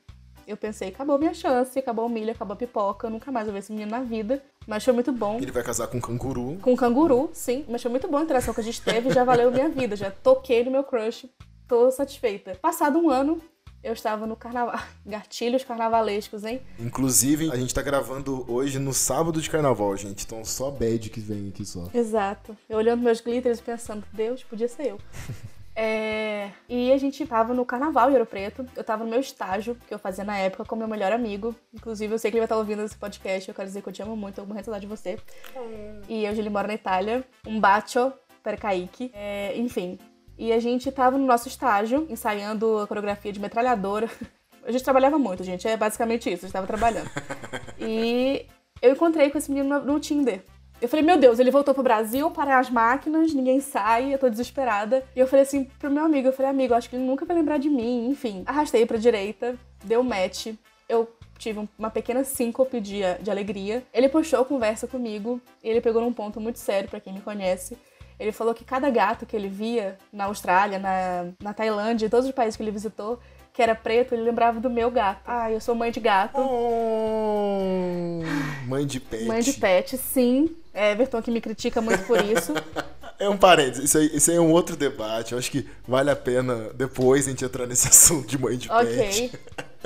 Eu 0.46 0.56
pensei, 0.56 0.88
acabou 0.88 1.18
minha 1.18 1.34
chance, 1.34 1.76
acabou 1.76 2.06
o 2.06 2.08
milho, 2.08 2.30
acabou 2.30 2.54
a 2.54 2.56
pipoca, 2.56 3.10
nunca 3.10 3.32
mais 3.32 3.46
vou 3.46 3.52
ver 3.52 3.58
esse 3.58 3.72
menino 3.72 3.90
na 3.90 4.00
vida. 4.00 4.40
Mas 4.64 4.84
foi 4.84 4.92
muito 4.92 5.10
bom. 5.10 5.38
Ele 5.38 5.50
vai 5.50 5.62
casar 5.62 5.88
com 5.88 5.98
um 5.98 6.00
canguru. 6.00 6.56
Com 6.62 6.72
um 6.72 6.76
canguru, 6.76 7.30
sim. 7.32 7.64
Mas 7.68 7.82
foi 7.82 7.90
muito 7.90 8.06
bom 8.06 8.18
a 8.18 8.22
interação 8.22 8.54
que 8.54 8.60
a 8.60 8.64
gente 8.64 8.80
teve, 8.80 9.10
já 9.10 9.24
valeu 9.24 9.50
minha 9.50 9.68
vida. 9.68 9.96
Já 9.96 10.08
toquei 10.08 10.62
no 10.62 10.70
meu 10.70 10.84
crush, 10.84 11.28
tô 11.66 11.90
satisfeita. 11.90 12.54
Passado 12.62 12.96
um 12.96 13.10
ano, 13.10 13.40
eu 13.82 13.92
estava 13.92 14.26
no 14.26 14.36
carnaval. 14.36 14.78
Gatilhos 15.06 15.64
carnavalescos, 15.64 16.44
hein? 16.44 16.60
Inclusive, 16.78 17.50
a 17.50 17.56
gente 17.56 17.74
tá 17.74 17.82
gravando 17.82 18.44
hoje 18.50 18.78
no 18.78 18.92
sábado 18.92 19.40
de 19.40 19.48
carnaval, 19.48 19.96
gente. 19.96 20.24
Então 20.24 20.44
só 20.44 20.70
bad 20.70 21.10
que 21.10 21.20
vem 21.20 21.48
aqui 21.48 21.64
só. 21.64 21.88
Exato. 21.94 22.56
Eu 22.68 22.78
olhando 22.78 23.02
meus 23.02 23.20
glitters 23.20 23.60
pensando, 23.60 24.04
Deus, 24.12 24.42
podia 24.42 24.68
ser 24.68 24.88
eu. 24.88 24.98
É... 25.78 26.52
E 26.66 26.90
a 26.90 26.96
gente 26.96 27.26
tava 27.26 27.52
no 27.52 27.66
carnaval 27.66 28.08
em 28.08 28.14
Ouro 28.14 28.24
Preto. 28.24 28.66
Eu 28.74 28.82
tava 28.82 29.04
no 29.04 29.10
meu 29.10 29.20
estágio, 29.20 29.76
que 29.86 29.92
eu 29.92 29.98
fazia 29.98 30.24
na 30.24 30.38
época, 30.38 30.64
com 30.64 30.74
meu 30.74 30.88
melhor 30.88 31.12
amigo. 31.12 31.54
Inclusive, 31.74 32.14
eu 32.14 32.18
sei 32.18 32.30
que 32.30 32.36
ele 32.38 32.40
vai 32.40 32.46
estar 32.46 32.56
ouvindo 32.56 32.82
esse 32.82 32.96
podcast. 32.96 33.46
Eu 33.46 33.54
quero 33.54 33.68
dizer 33.68 33.82
que 33.82 33.88
eu 33.90 33.92
te 33.92 34.00
amo 34.02 34.16
muito, 34.16 34.40
eu 34.40 34.46
morro 34.46 34.62
de 34.62 34.80
de 34.80 34.86
você. 34.86 35.18
Hum. 35.54 36.00
E 36.08 36.26
hoje 36.26 36.40
ele 36.40 36.48
mora 36.48 36.66
na 36.66 36.74
Itália. 36.74 37.22
Um 37.46 37.60
bacio 37.60 38.10
per 38.42 38.58
Kaique. 38.58 39.10
É... 39.12 39.54
Enfim, 39.58 39.98
e 40.38 40.52
a 40.52 40.58
gente 40.60 40.90
tava 40.92 41.16
no 41.16 41.26
nosso 41.26 41.48
estágio, 41.48 42.06
ensaiando 42.08 42.78
a 42.78 42.86
coreografia 42.86 43.32
de 43.32 43.40
metralhadora. 43.40 44.08
A 44.66 44.72
gente 44.72 44.82
trabalhava 44.82 45.16
muito, 45.16 45.44
gente. 45.44 45.68
É 45.68 45.76
basicamente 45.76 46.28
isso, 46.28 46.44
a 46.44 46.48
gente 46.48 46.52
tava 46.52 46.66
trabalhando. 46.66 47.08
E 47.78 48.46
eu 48.82 48.92
encontrei 48.92 49.30
com 49.30 49.38
esse 49.38 49.48
menino 49.48 49.80
no, 49.80 50.00
Tinder. 50.00 50.42
Eu 50.80 50.88
falei, 50.88 51.04
meu 51.04 51.16
Deus, 51.16 51.38
ele 51.38 51.52
voltou 51.52 51.72
pro 51.72 51.82
Brasil, 51.82 52.30
para 52.32 52.58
as 52.58 52.68
máquinas, 52.68 53.32
ninguém 53.32 53.60
sai, 53.60 54.12
eu 54.12 54.18
tô 54.18 54.28
desesperada. 54.28 55.04
E 55.14 55.20
eu 55.20 55.26
falei 55.28 55.44
assim 55.44 55.64
pro 55.78 55.90
meu 55.90 56.04
amigo, 56.04 56.26
eu 56.26 56.32
falei, 56.32 56.50
amigo, 56.50 56.74
acho 56.74 56.90
que 56.90 56.96
ele 56.96 57.04
nunca 57.04 57.24
vai 57.24 57.36
lembrar 57.36 57.58
de 57.58 57.70
mim, 57.70 58.08
enfim. 58.08 58.42
Arrastei 58.44 58.84
pra 58.84 58.96
direita, 58.96 59.56
deu 59.84 60.02
match. 60.02 60.48
Eu 60.88 61.08
tive 61.38 61.68
uma 61.78 61.90
pequena 61.90 62.24
síncope 62.24 62.80
de, 62.80 63.00
de 63.22 63.30
alegria. 63.30 63.84
Ele 63.94 64.08
puxou 64.08 64.44
conversa 64.44 64.88
comigo, 64.88 65.40
e 65.62 65.68
ele 65.68 65.80
pegou 65.80 66.02
num 66.02 66.12
ponto 66.12 66.40
muito 66.40 66.58
sério 66.58 66.88
para 66.88 66.98
quem 66.98 67.12
me 67.12 67.20
conhece. 67.20 67.78
Ele 68.18 68.32
falou 68.32 68.54
que 68.54 68.64
cada 68.64 68.88
gato 68.90 69.26
que 69.26 69.36
ele 69.36 69.48
via 69.48 69.98
na 70.12 70.24
Austrália, 70.24 70.78
na, 70.78 71.26
na 71.42 71.52
Tailândia, 71.52 72.06
em 72.06 72.08
todos 72.08 72.26
os 72.26 72.32
países 72.32 72.56
que 72.56 72.62
ele 72.62 72.70
visitou, 72.70 73.20
que 73.52 73.62
era 73.62 73.74
preto, 73.74 74.14
ele 74.14 74.22
lembrava 74.22 74.60
do 74.60 74.68
meu 74.70 74.90
gato. 74.90 75.20
Ah, 75.26 75.50
eu 75.50 75.60
sou 75.60 75.74
mãe 75.74 75.90
de 75.90 76.00
gato. 76.00 76.38
Oh, 76.38 78.20
mãe 78.66 78.86
de 78.86 79.00
pet. 79.00 79.24
Mãe 79.24 79.40
de 79.40 79.52
pet, 79.54 79.96
sim. 79.96 80.54
É 80.74 80.92
Everton 80.92 81.22
que 81.22 81.30
me 81.30 81.40
critica 81.40 81.80
muito 81.80 82.04
por 82.04 82.22
isso. 82.22 82.52
É 83.18 83.30
um 83.30 83.36
parênteses, 83.38 83.84
isso 83.84 83.96
aí, 83.96 84.10
isso 84.12 84.30
aí 84.30 84.36
é 84.36 84.40
um 84.40 84.52
outro 84.52 84.76
debate. 84.76 85.32
Eu 85.32 85.38
acho 85.38 85.50
que 85.50 85.66
vale 85.88 86.10
a 86.10 86.16
pena 86.16 86.68
depois 86.74 87.26
a 87.26 87.30
gente 87.30 87.42
entrar 87.46 87.66
nesse 87.66 87.88
assunto 87.88 88.26
de 88.28 88.36
mãe 88.36 88.58
de 88.58 88.70
Ok. 88.70 88.94
pet. 88.94 89.32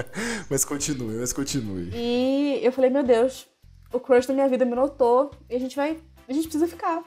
mas 0.51 0.65
continue, 0.65 1.15
mas 1.15 1.33
continue. 1.33 1.91
E 1.95 2.59
eu 2.61 2.73
falei, 2.73 2.91
meu 2.91 3.05
Deus, 3.05 3.47
o 3.93 4.01
crush 4.01 4.27
da 4.27 4.35
minha 4.35 4.49
vida 4.49 4.65
me 4.65 4.75
notou 4.75 5.31
e 5.49 5.55
a 5.55 5.61
gente 5.61 5.77
vai. 5.77 5.97
A 6.29 6.33
gente 6.33 6.49
precisa 6.49 6.67
ficar. 6.67 7.05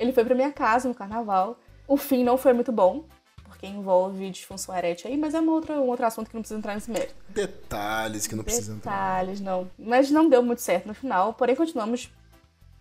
Ele 0.00 0.12
foi 0.12 0.24
pra 0.24 0.34
minha 0.34 0.50
casa 0.50 0.88
no 0.88 0.94
carnaval. 0.94 1.60
O 1.86 1.96
fim 1.96 2.24
não 2.24 2.38
foi 2.38 2.54
muito 2.54 2.72
bom, 2.72 3.04
porque 3.44 3.66
envolve 3.66 4.30
disfunção 4.30 4.74
erétil 4.74 5.10
aí, 5.10 5.16
mas 5.16 5.34
é 5.34 5.40
uma 5.40 5.52
outra, 5.52 5.74
um 5.78 5.88
outro 5.88 6.06
assunto 6.06 6.30
que 6.30 6.34
não 6.34 6.40
precisa 6.40 6.58
entrar 6.58 6.74
nesse 6.74 6.90
mérito. 6.90 7.14
Detalhes 7.28 8.26
que 8.26 8.34
não 8.34 8.42
precisam 8.42 8.76
entrar. 8.76 8.90
Detalhes, 8.90 9.40
não. 9.40 9.70
Mas 9.78 10.10
não 10.10 10.28
deu 10.28 10.42
muito 10.42 10.62
certo 10.62 10.86
no 10.86 10.94
final, 10.94 11.34
porém 11.34 11.54
continuamos 11.54 12.10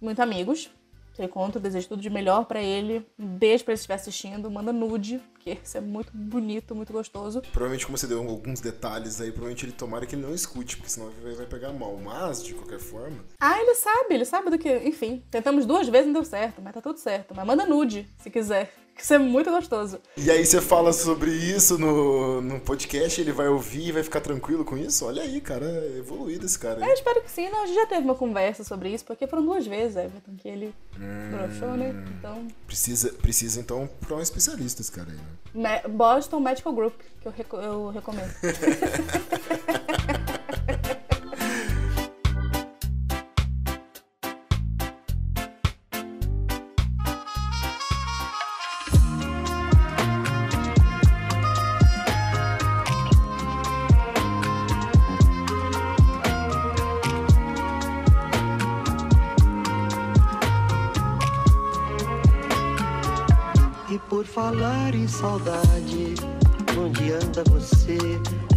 muito 0.02 0.22
amigos. 0.22 0.72
Se 1.20 1.26
encontro, 1.26 1.60
desejo 1.60 1.90
tudo 1.90 2.02
de 2.02 2.10
melhor 2.10 2.46
pra 2.46 2.62
ele. 2.62 3.06
Um 3.20 3.26
beijo 3.26 3.66
pra 3.66 3.74
ele 3.74 3.78
estiver 3.78 3.96
assistindo. 3.96 4.50
Manda 4.50 4.72
nude, 4.72 5.22
porque 5.34 5.58
isso 5.62 5.78
é 5.78 5.82
muito 5.82 6.10
bonito, 6.16 6.74
muito 6.74 6.94
gostoso. 6.94 7.42
Provavelmente, 7.52 7.86
como 7.86 7.98
você 7.98 8.08
deu 8.08 8.20
alguns 8.26 8.62
detalhes 8.62 9.20
aí, 9.20 9.28
provavelmente 9.30 9.66
ele 9.66 9.74
tomara 9.74 10.06
que 10.06 10.16
ele 10.16 10.22
não 10.22 10.34
escute, 10.34 10.78
porque 10.78 10.90
senão 10.90 11.10
ele 11.10 11.20
vai, 11.22 11.34
vai 11.34 11.46
pegar 11.46 11.74
mal. 11.74 11.98
Mas, 11.98 12.42
de 12.42 12.54
qualquer 12.54 12.80
forma, 12.80 13.18
Ah, 13.38 13.60
ele 13.60 13.76
sabe, 13.76 14.14
ele 14.14 14.24
sabe 14.24 14.50
do 14.50 14.58
que. 14.58 14.74
Enfim, 14.78 15.22
tentamos 15.30 15.66
duas 15.66 15.90
vezes 15.90 16.06
e 16.06 16.14
não 16.14 16.22
deu 16.22 16.24
certo, 16.24 16.62
mas 16.62 16.74
tá 16.74 16.80
tudo 16.82 16.98
certo. 16.98 17.34
Mas 17.36 17.46
manda 17.46 17.66
nude, 17.66 18.08
se 18.18 18.30
quiser. 18.30 18.74
Que 19.00 19.06
isso 19.06 19.14
é 19.14 19.18
muito 19.18 19.50
gostoso. 19.50 19.98
E 20.18 20.30
aí 20.30 20.46
você 20.46 20.60
fala 20.60 20.92
sobre 20.92 21.32
isso 21.32 21.78
no, 21.78 22.42
no 22.42 22.60
podcast, 22.60 23.22
ele 23.22 23.32
vai 23.32 23.48
ouvir 23.48 23.88
e 23.88 23.92
vai 23.94 24.04
ficar 24.04 24.20
tranquilo 24.20 24.66
com 24.66 24.78
isso? 24.78 25.06
Olha 25.06 25.22
aí, 25.22 25.40
cara, 25.40 25.64
é 25.66 26.00
evoluído 26.00 26.46
esse 26.46 26.60
cara. 26.60 26.82
Eu 26.82 26.84
Aí. 26.84 26.92
espero 26.92 27.22
que 27.22 27.32
sim, 27.32 27.50
não, 27.50 27.64
a 27.64 27.66
gente 27.66 27.78
já 27.78 27.86
teve 27.86 28.02
uma 28.02 28.16
conversa 28.16 28.62
sobre 28.66 28.90
isso, 28.90 29.06
porque 29.06 29.26
foram 29.26 29.46
duas 29.46 29.66
vezes, 29.66 29.96
Everton, 29.96 30.36
que 30.38 30.50
ele 30.50 30.76
broxou, 31.32 31.78
né? 31.78 31.96
Então. 32.18 32.46
Precisa, 32.68 33.14
precisa 33.14 33.62
então 33.62 33.90
pra 34.06 34.18
um 34.18 34.22
especialista 34.22 34.82
esse 34.82 34.92
cara 34.92 35.08
aí, 35.10 35.18
né? 35.54 35.82
Boston 35.88 36.42
Medical 36.42 36.74
Group, 36.74 37.00
que 37.22 37.28
eu, 37.30 37.62
eu 37.62 37.88
recomendo. 37.92 38.34
saudade, 65.10 66.14
onde 66.78 67.12
anda 67.12 67.44
você? 67.46 67.98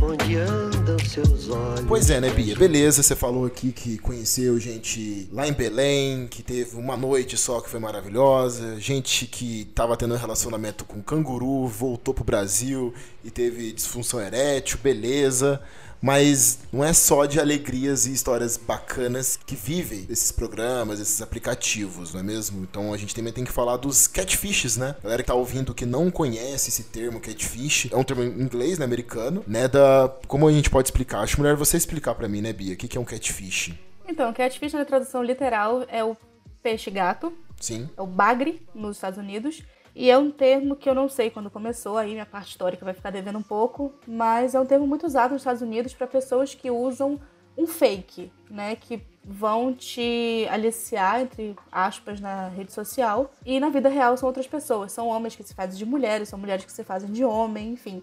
Onde 0.03 0.37
andam 0.37 0.99
seus 0.99 1.49
olhos? 1.49 1.87
Pois 1.88 2.11
é, 2.11 2.21
né, 2.21 2.31
Bia? 2.31 2.55
Beleza, 2.55 3.03
você 3.03 3.17
falou 3.17 3.47
aqui 3.47 3.73
que 3.73 3.97
conheceu 3.99 4.59
gente 4.61 5.29
lá 5.33 5.49
em 5.49 5.53
Belém, 5.53 6.27
que 6.29 6.43
teve 6.43 6.77
uma 6.77 6.97
noite 6.97 7.37
só 7.37 7.61
que 7.61 7.71
foi 7.71 7.81
maravilhosa, 7.81 8.79
gente 8.79 9.27
que 9.27 9.65
tava 9.75 9.97
tendo 9.97 10.15
um 10.15 10.19
relacionamento 10.19 10.85
com 10.85 11.03
canguru, 11.03 11.67
voltou 11.67 12.12
pro 12.12 12.25
Brasil 12.25 12.93
e 13.25 13.31
teve 13.31 13.73
disfunção 13.73 14.21
erétil, 14.21 14.79
beleza. 14.83 15.61
Mas 16.03 16.59
não 16.73 16.83
é 16.83 16.93
só 16.93 17.25
de 17.27 17.38
alegrias 17.38 18.07
e 18.07 18.12
histórias 18.12 18.57
bacanas 18.57 19.38
que 19.47 19.55
vivem 19.55 20.05
esses 20.11 20.33
programas, 20.33 20.99
esses 20.99 21.23
aplicativos, 21.23 22.12
não 22.12 22.21
é 22.21 22.23
mesmo? 22.25 22.62
Então 22.65 22.93
a 22.93 22.97
gente 22.97 23.15
também 23.15 23.33
tem 23.33 23.45
que 23.45 23.53
falar 23.53 23.77
dos 23.77 24.09
catfishes, 24.09 24.77
né? 24.77 24.97
Galera 25.01 25.23
que 25.23 25.29
tá 25.29 25.35
ouvindo 25.35 25.73
que 25.73 25.87
não 25.87 26.11
conhece 26.11 26.71
esse 26.71 26.85
termo 26.85 27.21
catfish, 27.21 27.88
é 27.93 27.97
um 27.97 28.03
termo 28.03 28.25
em 28.25 28.43
inglês, 28.43 28.79
né, 28.79 28.85
americano, 28.85 29.45
né, 29.47 29.69
da... 29.69 30.12
Como 30.27 30.49
a 30.49 30.53
gente 30.53 30.69
pode 30.69 30.88
explicar? 30.88 31.21
Acho 31.21 31.41
melhor 31.41 31.57
você 31.57 31.77
explicar 31.77 32.17
pra 32.17 32.29
mim, 32.29 32.41
né, 32.41 32.53
Bia? 32.53 32.75
O 32.75 32.77
que 32.77 32.88
que 32.88 32.99
é 32.99 33.01
um 33.01 33.05
catfish? 33.05 33.73
Então, 34.09 34.33
catfish 34.33 34.73
na 34.73 34.85
tradução 34.85 35.23
literal 35.23 35.85
é 35.88 36.03
o 36.03 36.17
peixe-gato, 36.62 37.33
Sim? 37.61 37.88
é 37.97 38.03
o 38.03 38.07
bagre 38.07 38.61
nos 38.75 38.97
Estados 38.97 39.19
Unidos. 39.19 39.62
E 39.94 40.11
é 40.11 40.16
um 40.16 40.31
termo 40.31 40.74
que 40.74 40.88
eu 40.88 40.94
não 40.94 41.09
sei 41.09 41.31
quando 41.31 41.50
começou, 41.50 41.98
aí 41.98 42.12
minha 42.12 42.24
parte 42.24 42.50
histórica 42.50 42.85
vai 42.85 42.94
ficar 42.94 43.11
devendo 43.11 43.38
um 43.38 43.42
pouco, 43.42 43.92
mas 44.07 44.55
é 44.55 44.61
um 44.61 44.64
termo 44.64 44.87
muito 44.87 45.07
usado 45.07 45.33
nos 45.33 45.42
Estados 45.42 45.61
Unidos 45.61 45.92
para 45.92 46.07
pessoas 46.07 46.55
que 46.55 46.70
usam 46.70 47.20
um 47.57 47.66
fake, 47.66 48.33
né? 48.50 48.76
Que 48.76 49.02
vão 49.24 49.72
te 49.72 50.46
aliciar, 50.50 51.20
entre 51.20 51.55
aspas, 51.70 52.20
na 52.20 52.48
rede 52.48 52.72
social. 52.72 53.31
E 53.44 53.61
na 53.61 53.68
vida 53.68 53.88
real 53.88 54.16
são 54.16 54.26
outras 54.26 54.46
pessoas. 54.46 54.92
São 54.92 55.09
homens 55.09 55.37
que 55.37 55.42
se 55.42 55.55
fazem 55.55 55.78
de 55.78 55.85
mulheres, 55.85 56.28
são 56.28 56.38
mulheres 56.38 56.64
que 56.64 56.72
se 56.72 56.83
fazem 56.83 57.11
de 57.11 57.24
homem, 57.24 57.72
enfim. 57.72 58.02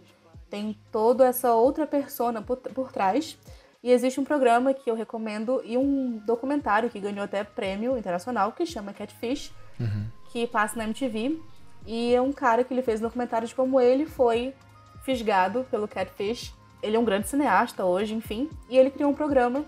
Tem 0.49 0.77
toda 0.91 1.27
essa 1.27 1.53
outra 1.53 1.85
persona 1.87 2.41
por, 2.41 2.57
por 2.57 2.91
trás. 2.91 3.37
E 3.81 3.91
existe 3.91 4.19
um 4.19 4.25
programa 4.25 4.73
que 4.73 4.89
eu 4.89 4.95
recomendo 4.95 5.61
e 5.63 5.77
um 5.77 6.17
documentário 6.25 6.89
que 6.89 6.99
ganhou 6.99 7.23
até 7.23 7.43
prêmio 7.43 7.97
internacional 7.97 8.51
que 8.51 8.65
chama 8.65 8.93
Catfish, 8.93 9.53
que 10.31 10.45
passa 10.47 10.77
na 10.77 10.83
MTV. 10.83 11.39
E 11.91 12.13
é 12.13 12.21
um 12.21 12.31
cara 12.31 12.63
que 12.63 12.71
ele 12.71 12.83
fez 12.83 12.99
um 12.99 13.03
documentário 13.05 13.47
de 13.47 13.55
como 13.55 13.81
ele 13.81 14.05
foi 14.05 14.53
fisgado 15.01 15.65
pelo 15.71 15.87
Catfish. 15.87 16.53
Ele 16.83 16.95
é 16.95 16.99
um 16.99 17.03
grande 17.03 17.27
cineasta 17.27 17.83
hoje, 17.83 18.13
enfim. 18.13 18.47
E 18.69 18.77
ele 18.77 18.91
criou 18.91 19.09
um 19.09 19.13
programa 19.15 19.65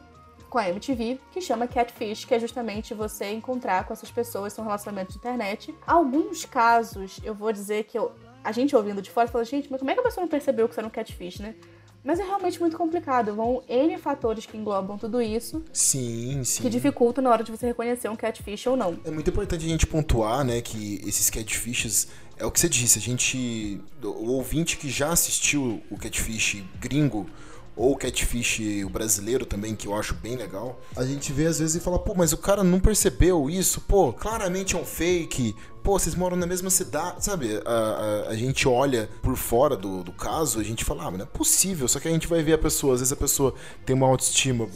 com 0.48 0.60
a 0.60 0.70
MTV 0.70 1.20
que 1.32 1.42
chama 1.42 1.66
Catfish, 1.68 2.26
que 2.26 2.36
é 2.36 2.40
justamente 2.40 2.94
você 2.94 3.32
encontrar 3.32 3.86
com 3.86 3.94
essas 3.94 4.12
pessoas, 4.12 4.54
são 4.54 4.64
relacionamentos 4.64 5.16
de 5.16 5.20
internet. 5.20 5.74
Alguns 5.88 6.46
casos, 6.46 7.20
eu 7.24 7.34
vou 7.34 7.52
dizer 7.52 7.86
que 7.86 7.98
eu- 7.98 8.12
a 8.44 8.52
gente 8.52 8.76
ouvindo 8.76 9.02
de 9.02 9.10
fora 9.10 9.28
fala, 9.28 9.44
gente, 9.44 9.72
mas 9.72 9.80
como 9.80 9.90
é 9.90 9.96
que 9.96 10.00
a 10.02 10.04
pessoa 10.04 10.22
não 10.22 10.30
percebeu 10.30 10.68
que 10.68 10.74
isso 10.74 10.80
era 10.80 10.88
um 10.88 10.92
catfish, 10.92 11.40
né? 11.40 11.56
Mas 12.04 12.20
é 12.20 12.24
realmente 12.24 12.60
muito 12.60 12.78
complicado. 12.78 13.36
Vão 13.36 13.62
N 13.68 13.98
fatores 13.98 14.46
que 14.46 14.58
englobam 14.58 14.98
tudo 14.98 15.22
isso, 15.22 15.64
Sim, 15.72 16.44
sim. 16.44 16.64
que 16.64 16.70
dificultam 16.70 17.24
na 17.24 17.30
hora 17.30 17.44
de 17.44 17.52
você 17.52 17.68
reconhecer 17.68 18.10
um 18.10 18.16
catfish 18.16 18.66
ou 18.68 18.76
não. 18.76 18.98
É 19.06 19.12
muito 19.12 19.30
importante 19.30 19.66
a 19.66 19.70
gente 19.70 19.86
pontuar, 19.86 20.44
né, 20.44 20.62
que 20.62 21.00
esses 21.06 21.30
catfishes 21.30 22.08
é 22.38 22.46
o 22.46 22.52
que 22.52 22.60
você 22.60 22.68
disse, 22.68 22.98
a 22.98 23.02
gente, 23.02 23.80
o 24.04 24.32
ouvinte 24.32 24.78
que 24.78 24.90
já 24.90 25.10
assistiu 25.12 25.80
o 25.92 25.98
catfish 25.98 26.64
gringo 26.80 27.30
ou 27.76 27.94
o 27.94 27.96
catfish 27.96 28.60
o 28.84 28.90
brasileiro 28.90 29.46
também, 29.46 29.76
que 29.76 29.88
eu 29.88 29.96
acho 29.96 30.14
bem 30.16 30.36
legal, 30.36 30.82
a 30.96 31.06
gente 31.06 31.32
vê 31.32 31.46
às 31.46 31.60
vezes 31.60 31.76
e 31.76 31.80
fala, 31.80 32.00
pô, 32.00 32.14
mas 32.16 32.34
o 32.34 32.38
cara 32.38 32.64
não 32.64 32.80
percebeu 32.80 33.50
isso, 33.50 33.82
pô, 33.82 34.12
claramente 34.12 34.76
é 34.76 34.80
um 34.80 34.86
fake, 34.86 35.56
pô, 35.84 35.98
vocês 35.98 36.16
moram 36.16 36.38
na 36.38 36.46
mesma 36.46 36.70
cidade, 36.70 37.24
sabe? 37.24 37.62
A, 37.66 37.72
a, 37.72 38.30
a 38.30 38.36
gente 38.36 38.68
olha 38.68 39.10
por 39.22 39.36
fora 39.36 39.76
do, 39.76 40.04
do 40.04 40.12
caso, 40.12 40.60
a 40.60 40.64
gente 40.64 40.86
fala, 40.86 41.04
ah, 41.04 41.12
mas 41.12 41.20
não 41.20 41.26
é 41.26 41.30
possível, 41.30 41.88
só 41.88 42.00
que 42.00 42.08
a 42.08 42.12
gente 42.12 42.28
vai 42.28 42.44
ver 42.44 42.54
a 42.54 42.58
pessoa, 42.58 42.94
às 42.94 43.00
vezes 43.00 43.12
a 43.12 43.16
pessoa 43.16 43.54
tem 43.86 43.96
uma 43.96 44.08
autoestima 44.08 44.68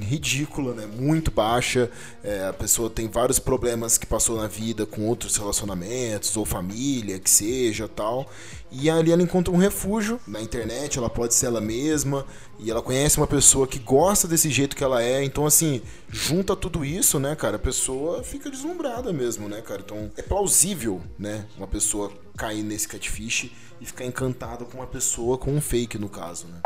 ridícula, 0.00 0.74
né? 0.74 0.86
Muito 0.86 1.30
baixa. 1.30 1.90
É, 2.22 2.46
a 2.46 2.52
pessoa 2.52 2.88
tem 2.88 3.08
vários 3.08 3.38
problemas 3.38 3.98
que 3.98 4.06
passou 4.06 4.36
na 4.36 4.46
vida 4.46 4.86
com 4.86 5.06
outros 5.06 5.36
relacionamentos, 5.36 6.36
ou 6.36 6.44
família, 6.44 7.18
que 7.18 7.30
seja 7.30 7.88
tal. 7.88 8.28
E 8.70 8.90
ali 8.90 9.12
ela 9.12 9.22
encontra 9.22 9.52
um 9.52 9.56
refúgio 9.56 10.20
na 10.26 10.40
internet, 10.40 10.98
ela 10.98 11.08
pode 11.08 11.34
ser 11.34 11.46
ela 11.46 11.60
mesma, 11.60 12.26
e 12.58 12.70
ela 12.70 12.82
conhece 12.82 13.18
uma 13.18 13.26
pessoa 13.26 13.66
que 13.66 13.78
gosta 13.78 14.26
desse 14.26 14.50
jeito 14.50 14.74
que 14.74 14.82
ela 14.82 15.02
é. 15.02 15.22
Então, 15.22 15.46
assim, 15.46 15.82
junta 16.08 16.56
tudo 16.56 16.84
isso, 16.84 17.18
né, 17.18 17.34
cara? 17.36 17.56
A 17.56 17.58
pessoa 17.58 18.22
fica 18.22 18.50
deslumbrada 18.50 19.12
mesmo, 19.12 19.48
né, 19.48 19.60
cara? 19.60 19.82
Então, 19.84 20.10
é 20.16 20.22
plausível, 20.22 21.02
né? 21.18 21.46
Uma 21.56 21.66
pessoa 21.66 22.12
cair 22.36 22.62
nesse 22.62 22.88
catfish 22.88 23.50
e 23.80 23.86
ficar 23.86 24.04
encantada 24.04 24.64
com 24.64 24.78
uma 24.78 24.86
pessoa 24.86 25.36
com 25.36 25.52
um 25.52 25.60
fake, 25.60 25.98
no 25.98 26.08
caso, 26.08 26.46
né? 26.46 26.60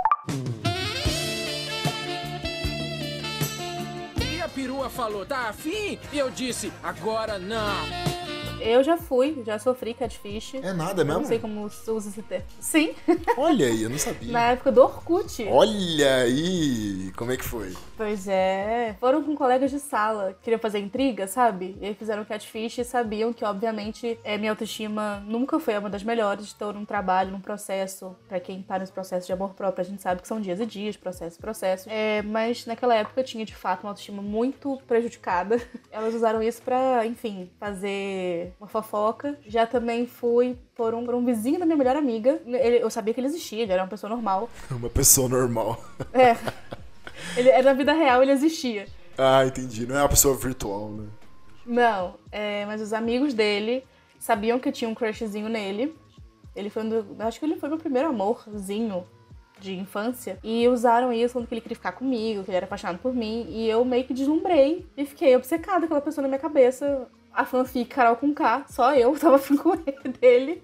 E 4.33 4.41
a 4.41 4.49
perua 4.49 4.89
falou, 4.89 5.27
tá 5.27 5.49
afim? 5.49 5.99
E 6.13 6.19
eu 6.19 6.31
disse, 6.31 6.73
agora 6.83 7.39
não. 7.39 8.40
Eu 8.61 8.83
já 8.83 8.97
fui, 8.97 9.43
já 9.45 9.59
sofri 9.59 9.95
catfish. 9.95 10.55
É 10.55 10.73
nada 10.73 11.03
Eu 11.03 11.07
mesmo? 11.07 11.21
Não 11.21 11.29
sei 11.29 11.39
como 11.39 11.65
usa 11.65 12.09
esse 12.09 12.23
termo. 12.23 12.47
Sim, 12.61 12.95
Olha 13.37 13.67
aí, 13.67 13.83
eu 13.83 13.91
não 13.91 13.99
sabia. 13.99 14.33
na 14.33 14.51
época 14.53 14.71
do 14.73 14.83
Orkut. 14.83 15.47
Olha 15.49 16.17
aí! 16.23 17.13
Como 17.17 17.33
é 17.33 17.37
que 17.37 17.45
foi? 17.45 17.75
Pois 17.97 18.27
é. 18.29 18.97
Foram 19.01 19.23
com 19.23 19.35
colegas 19.37 19.71
de 19.71 19.79
sala. 19.79 20.37
Queriam 20.43 20.59
fazer 20.61 20.79
intriga, 20.79 21.27
sabe? 21.27 21.77
E 21.81 21.87
aí 21.87 21.95
fizeram 21.95 22.25
catfish 22.25 22.79
e 22.79 22.85
sabiam 22.85 23.33
que, 23.33 23.45
obviamente, 23.45 24.19
é, 24.25 24.39
minha 24.39 24.53
autoestima 24.53 25.23
nunca 25.27 25.59
foi 25.59 25.77
uma 25.77 25.91
das 25.91 26.03
melhores. 26.03 26.47
Estou 26.47 26.73
num 26.73 26.85
trabalho, 26.85 27.31
num 27.31 27.41
processo. 27.41 28.17
Pra 28.29 28.41
quem 28.41 28.63
tá 28.63 28.79
nesse 28.79 28.93
processo 28.93 29.27
de 29.27 29.33
amor 29.33 29.55
próprio, 29.55 29.85
a 29.85 29.89
gente 29.89 30.03
sabe 30.03 30.23
que 30.23 30.29
são 30.29 30.41
dias 30.41 30.61
e 30.61 30.67
dias, 30.67 30.97
processos 30.97 31.37
e 31.37 31.41
processos. 31.41 31.87
É, 31.91 32.23
mas 32.23 32.67
naquela 32.67 32.95
época 32.95 33.21
eu 33.21 33.25
tinha, 33.25 33.45
de 33.45 33.55
fato, 33.55 33.83
uma 33.85 33.91
autoestima 33.91 34.23
muito 34.23 34.81
prejudicada. 34.87 35.61
Elas 35.91 36.15
usaram 36.15 36.43
isso 36.43 36.63
pra, 36.63 37.05
enfim, 37.07 37.51
fazer 37.59 38.50
uma 38.59 38.67
fofoca. 38.69 39.39
Já 39.47 39.67
também 39.67 40.07
fui 40.07 40.57
por 40.75 40.95
um, 40.95 41.05
por 41.05 41.15
um 41.15 41.25
vizinho 41.25 41.59
da 41.59 41.67
minha 41.67 41.77
melhor 41.77 41.97
amiga. 41.97 42.41
Ele- 42.47 42.83
eu 42.83 42.91
sabia 42.91 43.13
que 43.15 43.21
ele 43.21 43.27
existia, 43.27 43.63
ele 43.63 43.73
era 43.73 43.83
uma 43.83 43.89
pessoa 43.89 44.09
normal. 44.11 44.49
Uma 44.71 44.89
pessoa 44.89 45.29
normal. 45.29 45.83
É. 46.13 46.37
Ele, 47.37 47.63
na 47.63 47.73
vida 47.73 47.93
real 47.93 48.23
ele 48.23 48.33
existia. 48.33 48.87
ah, 49.19 49.45
entendi. 49.45 49.87
Não 49.87 49.97
é 49.97 50.03
uma 50.03 50.09
pessoa 50.09 50.35
virtual, 50.37 50.89
né? 50.91 51.07
Não, 51.67 52.15
é, 52.33 52.65
mas 52.67 52.81
os 52.81 52.93
amigos 52.93 53.35
dele 53.35 53.85
sabiam 54.19 54.59
que 54.59 54.69
eu 54.69 54.73
tinha 54.73 54.89
um 54.89 54.95
crushzinho 54.95 55.49
nele. 55.49 55.95
Ele 56.57 56.69
foi 56.71 56.83
um 56.83 56.89
do, 56.89 57.17
acho 57.21 57.39
que 57.39 57.45
ele 57.45 57.57
foi 57.57 57.69
meu 57.69 57.79
primeiro 57.79 58.09
amorzinho 58.09 59.05
de 59.61 59.75
infância. 59.77 60.39
E 60.43 60.67
usaram 60.69 61.13
isso 61.13 61.35
falando 61.35 61.47
que 61.49 61.55
ele 61.55 61.61
queria 61.61 61.77
ficar 61.77 61.93
comigo, 61.93 62.43
que 62.43 62.51
ele 62.51 62.57
era 62.57 62.67
apaixonado 62.67 62.99
por 62.99 63.15
mim. 63.15 63.47
E 63.51 63.69
eu 63.69 63.85
meio 63.85 64.05
que 64.05 64.15
deslumbrei 64.15 64.87
e 64.97 65.05
fiquei 65.05 65.37
obcecada 65.37 65.81
com 65.81 65.85
aquela 65.87 66.01
pessoa 66.01 66.23
na 66.23 66.29
minha 66.29 66.41
cabeça. 66.41 67.07
A 67.33 67.45
fanfic 67.45 67.91
Carol 67.91 68.17
com 68.17 68.35
K, 68.35 68.67
só 68.69 68.95
eu 68.95 69.17
tava 69.19 69.39
com 69.39 69.75
ele 69.75 70.15
dele. 70.21 70.63